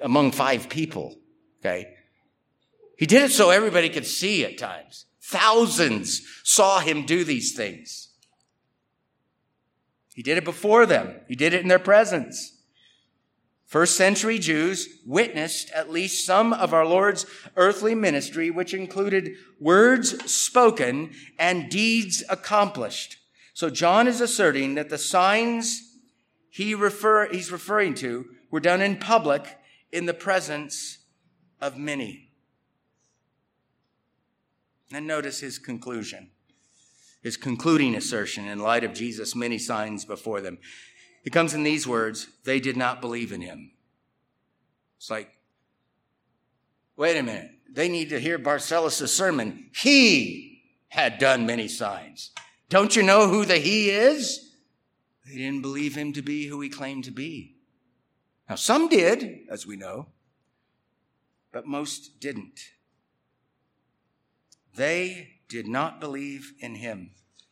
among 0.00 0.32
five 0.32 0.68
people. 0.68 1.16
Okay. 1.60 1.94
He 2.98 3.06
did 3.06 3.22
it 3.22 3.32
so 3.32 3.50
everybody 3.50 3.88
could 3.88 4.06
see 4.06 4.44
at 4.44 4.58
times. 4.58 5.06
Thousands 5.22 6.22
saw 6.42 6.80
him 6.80 7.04
do 7.04 7.22
these 7.22 7.54
things. 7.54 8.08
He 10.14 10.22
did 10.22 10.38
it 10.38 10.44
before 10.44 10.86
them. 10.86 11.14
He 11.28 11.36
did 11.36 11.54
it 11.54 11.60
in 11.62 11.68
their 11.68 11.78
presence. 11.78 12.56
First 13.66 13.96
century 13.96 14.38
Jews 14.38 14.88
witnessed 15.04 15.70
at 15.72 15.90
least 15.90 16.24
some 16.24 16.54
of 16.54 16.72
our 16.72 16.86
Lord's 16.86 17.26
earthly 17.54 17.94
ministry, 17.94 18.50
which 18.50 18.72
included 18.72 19.32
words 19.60 20.32
spoken 20.32 21.12
and 21.38 21.68
deeds 21.68 22.24
accomplished. 22.30 23.18
So 23.52 23.68
John 23.68 24.08
is 24.08 24.22
asserting 24.22 24.74
that 24.76 24.88
the 24.88 24.96
signs 24.96 25.82
he 26.48 26.74
refer, 26.74 27.30
he's 27.30 27.52
referring 27.52 27.92
to 27.96 28.24
were 28.50 28.60
done 28.60 28.80
in 28.80 28.96
public 28.96 29.57
in 29.92 30.06
the 30.06 30.14
presence 30.14 30.98
of 31.60 31.76
many. 31.76 32.30
And 34.92 35.06
notice 35.06 35.40
his 35.40 35.58
conclusion, 35.58 36.30
his 37.22 37.36
concluding 37.36 37.94
assertion 37.94 38.46
in 38.46 38.58
light 38.58 38.84
of 38.84 38.94
Jesus' 38.94 39.34
many 39.34 39.58
signs 39.58 40.04
before 40.04 40.40
them. 40.40 40.58
It 41.24 41.30
comes 41.30 41.52
in 41.52 41.62
these 41.62 41.86
words 41.86 42.28
they 42.44 42.60
did 42.60 42.76
not 42.76 43.00
believe 43.00 43.32
in 43.32 43.42
him. 43.42 43.72
It's 44.96 45.10
like, 45.10 45.30
wait 46.96 47.18
a 47.18 47.22
minute. 47.22 47.50
They 47.70 47.88
need 47.88 48.08
to 48.10 48.20
hear 48.20 48.38
Barcellos' 48.38 49.12
sermon. 49.12 49.70
He 49.74 50.62
had 50.88 51.18
done 51.18 51.44
many 51.44 51.68
signs. 51.68 52.30
Don't 52.70 52.96
you 52.96 53.02
know 53.02 53.28
who 53.28 53.44
the 53.44 53.58
he 53.58 53.90
is? 53.90 54.54
They 55.26 55.36
didn't 55.36 55.62
believe 55.62 55.94
him 55.94 56.14
to 56.14 56.22
be 56.22 56.46
who 56.46 56.60
he 56.60 56.70
claimed 56.70 57.04
to 57.04 57.10
be. 57.10 57.57
Now, 58.48 58.54
some 58.54 58.88
did, 58.88 59.40
as 59.50 59.66
we 59.66 59.76
know, 59.76 60.06
but 61.52 61.66
most 61.66 62.20
didn't. 62.20 62.60
They 64.74 65.40
did 65.48 65.66
not 65.66 66.00
believe 66.00 66.52
in 66.60 66.76
him. 66.76 67.10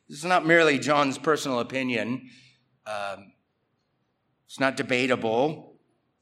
This 0.08 0.18
is 0.18 0.24
not 0.24 0.46
merely 0.46 0.78
John's 0.78 1.18
personal 1.18 1.58
opinion. 1.58 2.30
Um, 2.86 3.32
it's 4.46 4.60
not 4.60 4.76
debatable. 4.76 5.74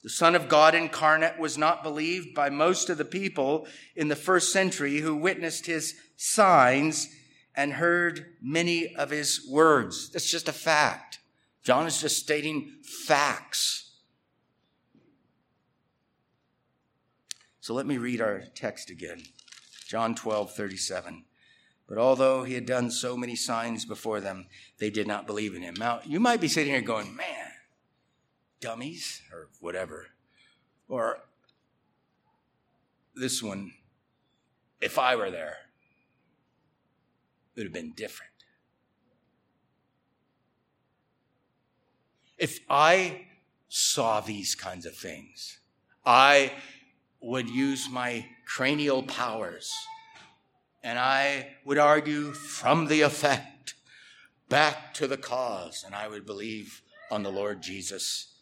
The 0.03 0.11
Son 0.11 0.35
of 0.35 0.49
God 0.49 0.75
incarnate 0.75 1.39
was 1.39 1.57
not 1.57 1.83
believed 1.83 2.35
by 2.35 2.51
most 2.51 2.91
of 2.91 2.99
the 2.99 3.05
people 3.05 3.67
in 3.95 4.09
the 4.09 4.17
first 4.17 4.53
century 4.53 4.99
who 4.99 5.15
witnessed 5.15 5.67
his 5.67 5.95
signs 6.17 7.09
and 7.55 7.75
heard 7.75 8.35
many 8.43 8.95
of 8.97 9.11
his 9.11 9.47
words. 9.49 10.11
That's 10.11 10.31
just 10.31 10.49
a 10.49 10.53
fact. 10.53 11.19
John 11.63 11.87
is 11.87 12.01
just 12.01 12.19
stating 12.19 12.73
facts. 13.07 13.84
So 17.65 17.73
let 17.73 17.87
me 17.87 17.97
read 17.97 18.21
our 18.21 18.43
text 18.55 18.91
again. 18.91 19.23
John 19.87 20.15
12, 20.15 20.55
37. 20.55 21.25
But 21.89 21.97
although 21.97 22.45
he 22.45 22.53
had 22.53 22.67
done 22.67 22.91
so 22.91 23.17
many 23.17 23.35
signs 23.35 23.87
before 23.87 24.21
them, 24.21 24.49
they 24.79 24.91
did 24.91 25.07
not 25.07 25.27
believe 25.27 25.55
in 25.55 25.63
him. 25.63 25.73
Now, 25.79 26.03
you 26.05 26.21
might 26.21 26.43
be 26.43 26.49
sitting 26.49 26.75
here 26.75 26.83
going, 26.83 27.17
man, 27.17 27.53
dummies, 28.61 29.23
or 29.33 29.49
whatever. 29.61 30.09
Or 30.91 31.21
this 33.15 33.43
one, 33.43 33.73
if 34.83 34.99
I 34.99 35.17
were 35.17 35.31
there, 35.31 35.57
it 37.57 37.61
would 37.61 37.67
have 37.69 37.73
been 37.73 37.93
different. 37.93 38.33
If 42.37 42.61
I 42.69 43.23
saw 43.71 44.21
these 44.21 44.55
kinds 44.55 44.85
of 44.85 44.95
things, 44.95 45.61
I 46.05 46.53
would 47.25 47.49
use 47.49 47.89
my 47.91 48.27
cranial 48.47 49.03
powers 49.03 49.73
and 50.85 50.99
I 50.99 51.49
would 51.65 51.79
argue 51.79 52.33
from 52.33 52.87
the 52.87 53.01
effect 53.01 53.75
back 54.51 54.93
to 54.95 55.07
the 55.07 55.17
cause, 55.17 55.83
and 55.85 55.95
I 55.95 56.07
would 56.07 56.27
believe 56.27 56.83
on 57.11 57.23
the 57.23 57.33
Lord 57.33 57.63
Jesus 57.63 58.35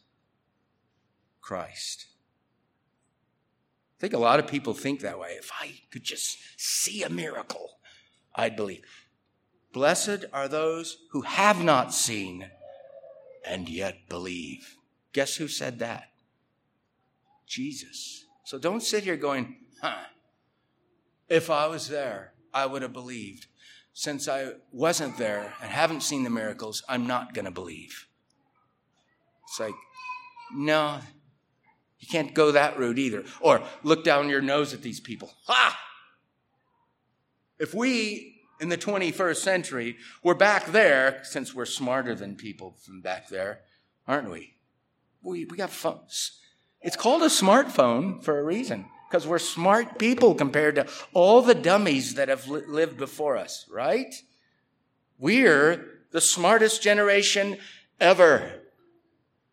Christ. 1.40 2.06
I 3.96 4.00
think 4.00 4.12
a 4.12 4.18
lot 4.18 4.40
of 4.40 4.48
people 4.48 4.74
think 4.74 5.00
that 5.00 5.20
way. 5.20 5.36
If 5.38 5.52
I 5.60 5.74
could 5.92 6.02
just 6.02 6.36
see 6.56 7.04
a 7.04 7.08
miracle, 7.08 7.78
I'd 8.34 8.56
believe. 8.56 9.06
Blessed 9.72 10.24
are 10.32 10.48
those 10.48 10.98
who 11.12 11.22
have 11.22 11.62
not 11.62 11.94
seen 11.94 12.50
and 13.46 13.68
yet 13.68 14.08
believe. 14.08 14.76
Guess 15.12 15.36
who 15.36 15.46
said 15.46 15.78
that? 15.78 16.08
Jesus. 17.46 18.24
So 18.44 18.58
don't 18.58 18.82
sit 18.82 19.04
here 19.04 19.16
going, 19.16 19.56
huh, 19.80 20.04
if 21.28 21.50
I 21.50 21.66
was 21.66 21.88
there, 21.88 22.32
I 22.52 22.66
would 22.66 22.82
have 22.82 22.92
believed. 22.92 23.46
Since 23.94 24.28
I 24.28 24.52
wasn't 24.72 25.18
there 25.18 25.54
and 25.60 25.70
haven't 25.70 26.02
seen 26.02 26.24
the 26.24 26.30
miracles, 26.30 26.82
I'm 26.88 27.06
not 27.06 27.34
going 27.34 27.44
to 27.44 27.50
believe. 27.50 28.06
It's 29.44 29.60
like, 29.60 29.74
no, 30.54 30.98
you 31.98 32.08
can't 32.08 32.34
go 32.34 32.52
that 32.52 32.78
route 32.78 32.98
either. 32.98 33.24
Or 33.40 33.62
look 33.82 34.02
down 34.02 34.28
your 34.28 34.42
nose 34.42 34.74
at 34.74 34.82
these 34.82 35.00
people. 35.00 35.32
Ha! 35.46 35.78
If 37.58 37.74
we 37.74 38.42
in 38.60 38.68
the 38.68 38.78
21st 38.78 39.36
century 39.36 39.96
were 40.22 40.34
back 40.34 40.66
there, 40.66 41.20
since 41.22 41.54
we're 41.54 41.66
smarter 41.66 42.14
than 42.14 42.36
people 42.36 42.76
from 42.84 43.00
back 43.00 43.28
there, 43.28 43.60
aren't 44.06 44.30
we? 44.30 44.54
We, 45.22 45.44
we 45.44 45.56
got 45.56 45.70
phones. 45.70 46.41
It's 46.82 46.96
called 46.96 47.22
a 47.22 47.26
smartphone 47.26 48.22
for 48.22 48.38
a 48.38 48.42
reason, 48.42 48.86
because 49.08 49.26
we're 49.26 49.38
smart 49.38 49.98
people 49.98 50.34
compared 50.34 50.74
to 50.76 50.86
all 51.12 51.42
the 51.42 51.54
dummies 51.54 52.14
that 52.14 52.28
have 52.28 52.48
li- 52.48 52.62
lived 52.66 52.96
before 52.96 53.36
us, 53.36 53.66
right? 53.70 54.14
We're 55.18 55.86
the 56.10 56.20
smartest 56.20 56.82
generation 56.82 57.58
ever. 58.00 58.60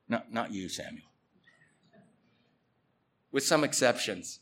No, 0.08 0.22
not 0.32 0.52
you, 0.52 0.70
Samuel. 0.70 1.06
With 3.32 3.44
some 3.44 3.64
exceptions. 3.64 4.40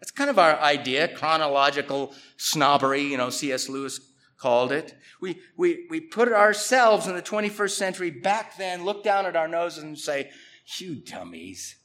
That's 0.00 0.10
kind 0.10 0.30
of 0.30 0.38
our 0.38 0.58
idea, 0.58 1.08
chronological 1.08 2.14
snobbery, 2.38 3.02
you 3.02 3.18
know, 3.18 3.28
C.S. 3.28 3.68
Lewis 3.68 4.00
called 4.38 4.72
it. 4.72 4.94
We, 5.20 5.40
we, 5.58 5.86
we 5.90 6.00
put 6.00 6.32
ourselves 6.32 7.06
in 7.06 7.14
the 7.14 7.20
21st 7.20 7.70
century 7.72 8.10
back 8.10 8.56
then, 8.56 8.86
look 8.86 9.04
down 9.04 9.26
at 9.26 9.36
our 9.36 9.46
noses 9.46 9.82
and 9.84 9.98
say, 9.98 10.30
you 10.78 10.96
dummies. 10.96 11.76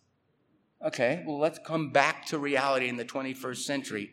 Okay, 0.86 1.24
well, 1.26 1.40
let's 1.40 1.60
come 1.60 1.92
back 1.92 2.26
to 2.26 2.38
reality 2.38 2.90
in 2.90 2.98
the 2.98 3.06
21st 3.06 3.58
century. 3.58 4.12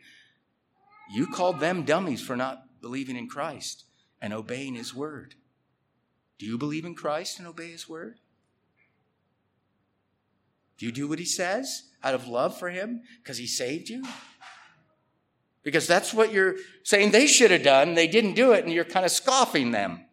You 1.11 1.27
called 1.27 1.59
them 1.59 1.83
dummies 1.83 2.21
for 2.21 2.37
not 2.37 2.63
believing 2.81 3.17
in 3.17 3.27
Christ 3.27 3.83
and 4.21 4.33
obeying 4.33 4.75
his 4.75 4.95
word. 4.95 5.35
Do 6.39 6.45
you 6.45 6.57
believe 6.57 6.85
in 6.85 6.95
Christ 6.95 7.39
and 7.39 7.47
obey 7.47 7.71
his 7.71 7.89
word? 7.89 8.19
Do 10.77 10.85
you 10.85 10.91
do 10.91 11.07
what 11.07 11.19
he 11.19 11.25
says 11.25 11.89
out 12.03 12.13
of 12.13 12.27
love 12.27 12.57
for 12.57 12.69
him 12.69 13.01
because 13.21 13.37
he 13.37 13.47
saved 13.47 13.89
you? 13.89 14.03
Because 15.61 15.87
that's 15.87 16.13
what 16.13 16.33
you're 16.33 16.55
saying 16.83 17.11
they 17.11 17.27
should 17.27 17.51
have 17.51 17.63
done. 17.63 17.93
They 17.93 18.07
didn't 18.07 18.33
do 18.33 18.51
it, 18.51 18.65
and 18.65 18.73
you're 18.73 18.83
kind 18.83 19.05
of 19.05 19.11
scoffing 19.11 19.71
them. 19.71 20.05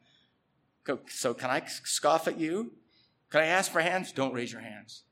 So, 1.08 1.34
can 1.34 1.50
I 1.50 1.62
scoff 1.66 2.28
at 2.28 2.38
you? 2.38 2.72
Can 3.30 3.42
I 3.42 3.46
ask 3.46 3.70
for 3.70 3.80
hands? 3.80 4.12
Don't 4.12 4.34
raise 4.34 4.52
your 4.52 4.60
hands. 4.60 5.04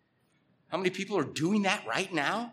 How 0.69 0.77
many 0.77 0.91
people 0.91 1.17
are 1.19 1.25
doing 1.25 1.63
that 1.63 1.87
right 1.87 2.13
now? 2.13 2.53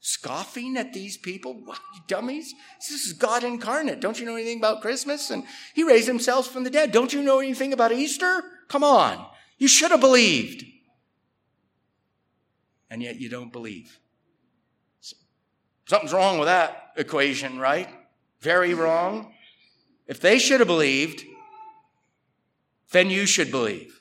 Scoffing 0.00 0.78
at 0.78 0.94
these 0.94 1.18
people? 1.18 1.54
What, 1.64 1.78
you 1.94 2.00
dummies? 2.06 2.54
This 2.78 3.06
is 3.06 3.12
God 3.12 3.44
incarnate. 3.44 4.00
Don't 4.00 4.18
you 4.18 4.24
know 4.24 4.34
anything 4.34 4.58
about 4.58 4.80
Christmas? 4.80 5.30
And 5.30 5.44
He 5.74 5.84
raised 5.84 6.08
Himself 6.08 6.48
from 6.48 6.64
the 6.64 6.70
dead. 6.70 6.90
Don't 6.90 7.12
you 7.12 7.22
know 7.22 7.38
anything 7.38 7.74
about 7.74 7.92
Easter? 7.92 8.42
Come 8.68 8.82
on. 8.82 9.26
You 9.58 9.68
should 9.68 9.90
have 9.90 10.00
believed. 10.00 10.64
And 12.88 13.02
yet 13.02 13.20
you 13.20 13.28
don't 13.28 13.52
believe. 13.52 13.98
Something's 15.86 16.14
wrong 16.14 16.38
with 16.38 16.46
that 16.46 16.92
equation, 16.96 17.58
right? 17.58 17.88
Very 18.40 18.72
wrong. 18.72 19.34
If 20.06 20.20
they 20.20 20.38
should 20.38 20.60
have 20.60 20.66
believed, 20.66 21.24
then 22.90 23.10
you 23.10 23.26
should 23.26 23.50
believe. 23.50 23.99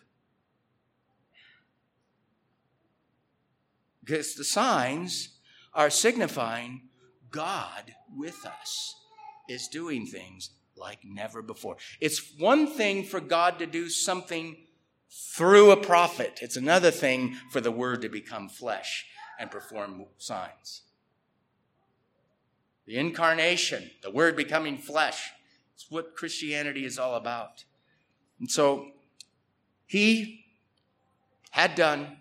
Because 4.10 4.34
the 4.34 4.44
signs 4.44 5.30
are 5.72 5.92
signifying 5.92 6.82
God 7.30 7.94
with 8.18 8.44
us 8.44 8.96
is 9.48 9.68
doing 9.68 10.08
things 10.08 10.50
like 10.76 10.98
never 11.04 11.44
before. 11.44 11.78
It's 12.02 12.34
one 12.40 12.66
thing 12.66 13.04
for 13.04 13.20
God 13.20 13.60
to 13.60 13.68
do 13.68 13.88
something 13.88 14.58
through 15.12 15.70
a 15.70 15.78
prophet, 15.78 16.40
it's 16.42 16.58
another 16.58 16.90
thing 16.90 17.36
for 17.52 17.62
the 17.62 17.72
word 17.72 18.02
to 18.02 18.10
become 18.10 18.50
flesh 18.50 19.06
and 19.40 19.52
perform 19.52 20.06
signs. 20.18 20.82
The 22.88 22.98
incarnation, 22.98 23.92
the 24.02 24.10
word 24.10 24.36
becoming 24.36 24.80
flesh, 24.80 25.30
it's 25.76 25.92
what 25.92 26.16
Christianity 26.16 26.84
is 26.84 26.98
all 26.98 27.14
about. 27.14 27.64
And 28.40 28.50
so 28.50 28.88
he 29.86 30.46
had 31.52 31.76
done 31.76 32.19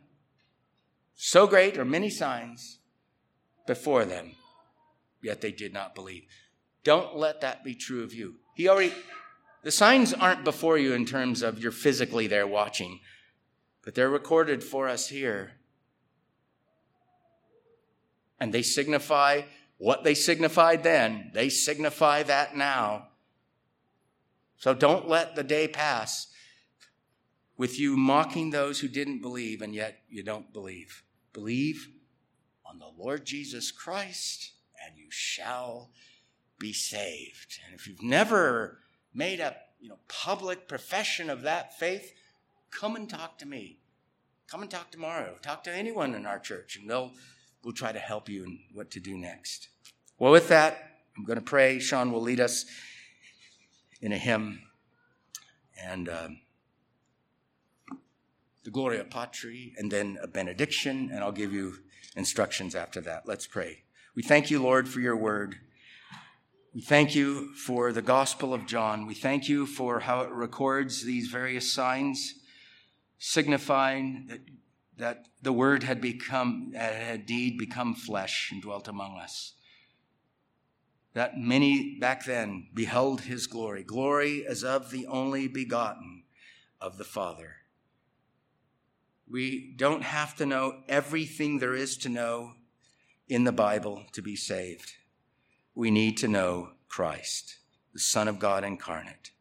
so 1.21 1.49
great 1.49 1.77
or 1.77 1.85
many 1.85 2.09
signs 2.09 2.79
before 3.67 4.05
them, 4.05 4.37
yet 5.21 5.41
they 5.41 5.51
did 5.51 5.75
not 5.75 5.97
believe. 5.97 6.23
Don't 6.85 7.17
let 7.17 7.41
that 7.41 7.65
be 7.65 7.75
true 7.75 8.05
of 8.05 8.15
you. 8.15 8.37
He 8.55 8.69
already, 8.69 8.95
the 9.65 9.73
signs 9.73 10.15
aren't 10.15 10.45
before 10.45 10.79
you 10.79 10.93
in 10.93 11.05
terms 11.05 11.43
of 11.43 11.59
you're 11.59 11.73
physically 11.73 12.29
there 12.29 12.47
watching, 12.47 13.01
but 13.85 13.97
they're 13.97 14.09
recorded 14.09 14.63
for 14.63 14.89
us 14.89 15.09
here. 15.09 15.55
And 18.39 18.55
they 18.55 18.63
signify 18.63 19.43
what 19.77 20.05
they 20.05 20.15
signified 20.15 20.85
then, 20.85 21.33
they 21.35 21.49
signify 21.49 22.23
that 22.23 22.57
now. 22.57 23.09
So 24.57 24.73
don't 24.73 25.09
let 25.09 25.35
the 25.35 25.43
day 25.43 25.67
pass 25.67 26.29
with 27.57 27.77
you 27.77 27.97
mocking 27.97 28.51
those 28.51 28.79
who 28.79 28.87
didn't 28.87 29.21
believe 29.21 29.63
and 29.63 29.75
yet 29.75 29.99
you 30.09 30.23
don't 30.23 30.53
believe. 30.53 31.03
Believe 31.39 31.91
on 32.67 32.81
the 32.81 32.91
Lord 32.99 33.25
Jesus 33.25 33.71
Christ, 33.71 34.55
and 34.85 34.99
you 34.99 35.07
shall 35.09 35.93
be 36.59 36.73
saved. 36.73 37.61
And 37.65 37.79
if 37.79 37.87
you've 37.87 38.03
never 38.03 38.81
made 39.15 39.39
a 39.39 39.55
you 39.81 39.89
know, 39.89 40.01
public 40.09 40.67
profession 40.67 41.31
of 41.31 41.43
that 41.43 41.79
faith, 41.79 42.13
come 42.73 42.97
and 42.97 43.09
talk 43.09 43.39
to 43.39 43.47
me. 43.47 43.79
Come 44.51 44.63
and 44.63 44.71
talk 44.71 44.91
tomorrow. 44.91 45.37
Talk 45.41 45.63
to 45.63 45.73
anyone 45.73 46.13
in 46.13 46.27
our 46.27 46.41
church, 46.41 46.77
and 46.77 46.91
they'll 46.91 47.13
we'll 47.63 47.73
try 47.73 47.93
to 47.93 48.01
help 48.01 48.29
you 48.29 48.43
in 48.43 48.59
what 48.75 48.91
to 48.91 48.99
do 48.99 49.17
next. 49.17 49.69
Well, 50.19 50.33
with 50.33 50.49
that, 50.49 50.77
I'm 51.17 51.23
going 51.23 51.39
to 51.39 51.45
pray. 51.45 51.79
Sean 51.79 52.11
will 52.11 52.23
lead 52.23 52.41
us 52.41 52.65
in 54.03 54.11
a 54.11 54.19
hymn, 54.19 54.63
and. 55.81 56.09
Um, 56.09 56.41
the 58.69 58.73
Gloria 58.73 59.03
Patri, 59.03 59.73
and 59.79 59.91
then 59.91 60.19
a 60.23 60.27
benediction, 60.27 61.09
and 61.11 61.25
I'll 61.25 61.33
give 61.33 61.55
you 61.55 61.77
instructions 62.17 62.75
after 62.75 63.01
that. 63.01 63.23
Let's 63.27 63.47
pray. 63.47 63.85
We 64.15 64.23
thank 64.23 64.51
you, 64.51 64.63
Lord, 64.63 64.87
for 64.87 65.01
your 65.01 65.17
word. 65.17 65.57
We 66.75 66.83
thank 66.83 67.15
you 67.15 67.55
for 67.55 67.95
the 67.95 68.03
Gospel 68.03 68.53
of 68.53 68.67
John. 68.67 69.07
We 69.07 69.15
thank 69.15 69.49
you 69.49 69.65
for 69.65 70.01
how 70.01 70.21
it 70.21 70.31
records 70.31 71.03
these 71.03 71.29
various 71.29 71.73
signs, 71.73 72.35
signifying 73.17 74.27
that, 74.29 74.41
that 74.99 75.29
the 75.41 75.55
Word 75.55 75.85
had 75.85 76.03
become, 76.03 76.75
had 76.75 77.21
indeed 77.21 77.57
become 77.57 77.95
flesh 77.95 78.51
and 78.53 78.61
dwelt 78.61 78.87
among 78.87 79.17
us. 79.17 79.55
That 81.15 81.39
many 81.39 81.99
back 81.99 82.27
then 82.27 82.69
beheld 82.75 83.23
his 83.23 83.47
glory, 83.47 83.83
glory 83.83 84.47
as 84.47 84.63
of 84.63 84.91
the 84.91 85.07
only 85.07 85.49
begotten 85.49 86.25
of 86.83 86.99
the 86.99 87.05
Father. 87.05 87.58
We 89.31 89.75
don't 89.77 90.03
have 90.03 90.37
to 90.37 90.47
know 90.47 90.81
everything 90.89 91.59
there 91.59 91.75
is 91.75 91.99
to 91.99 92.09
know 92.09 92.53
in 93.29 93.45
the 93.45 93.53
Bible 93.53 94.05
to 94.13 94.23
be 94.23 94.37
saved. 94.37 94.93
We 95.75 95.91
need 95.91 96.17
to 96.19 96.29
know 96.29 96.71
Christ, 96.89 97.59
the 97.93 98.01
Son 98.01 98.27
of 98.27 98.39
God 98.39 98.65
incarnate, 98.65 99.33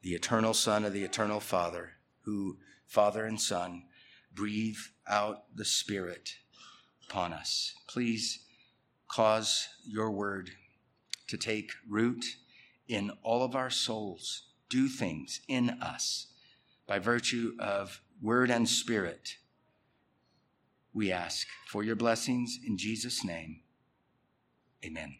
the 0.00 0.14
eternal 0.14 0.54
Son 0.54 0.86
of 0.86 0.94
the 0.94 1.04
eternal 1.04 1.40
Father, 1.40 1.92
who, 2.22 2.56
Father 2.86 3.26
and 3.26 3.38
Son, 3.38 3.84
breathe 4.32 4.78
out 5.06 5.54
the 5.54 5.66
Spirit 5.66 6.36
upon 7.06 7.34
us. 7.34 7.74
Please 7.86 8.40
cause 9.06 9.68
your 9.84 10.10
word 10.10 10.50
to 11.28 11.36
take 11.36 11.72
root 11.86 12.24
in 12.88 13.10
all 13.22 13.44
of 13.44 13.54
our 13.54 13.70
souls, 13.70 14.44
do 14.70 14.88
things 14.88 15.40
in 15.46 15.70
us 15.82 16.28
by 16.86 16.98
virtue 16.98 17.54
of 17.58 18.00
word 18.24 18.50
and 18.50 18.66
spirit. 18.66 19.36
We 20.94 21.12
ask 21.12 21.46
for 21.66 21.84
your 21.84 21.94
blessings 21.94 22.58
in 22.66 22.78
Jesus' 22.78 23.22
name. 23.22 23.60
Amen. 24.82 25.16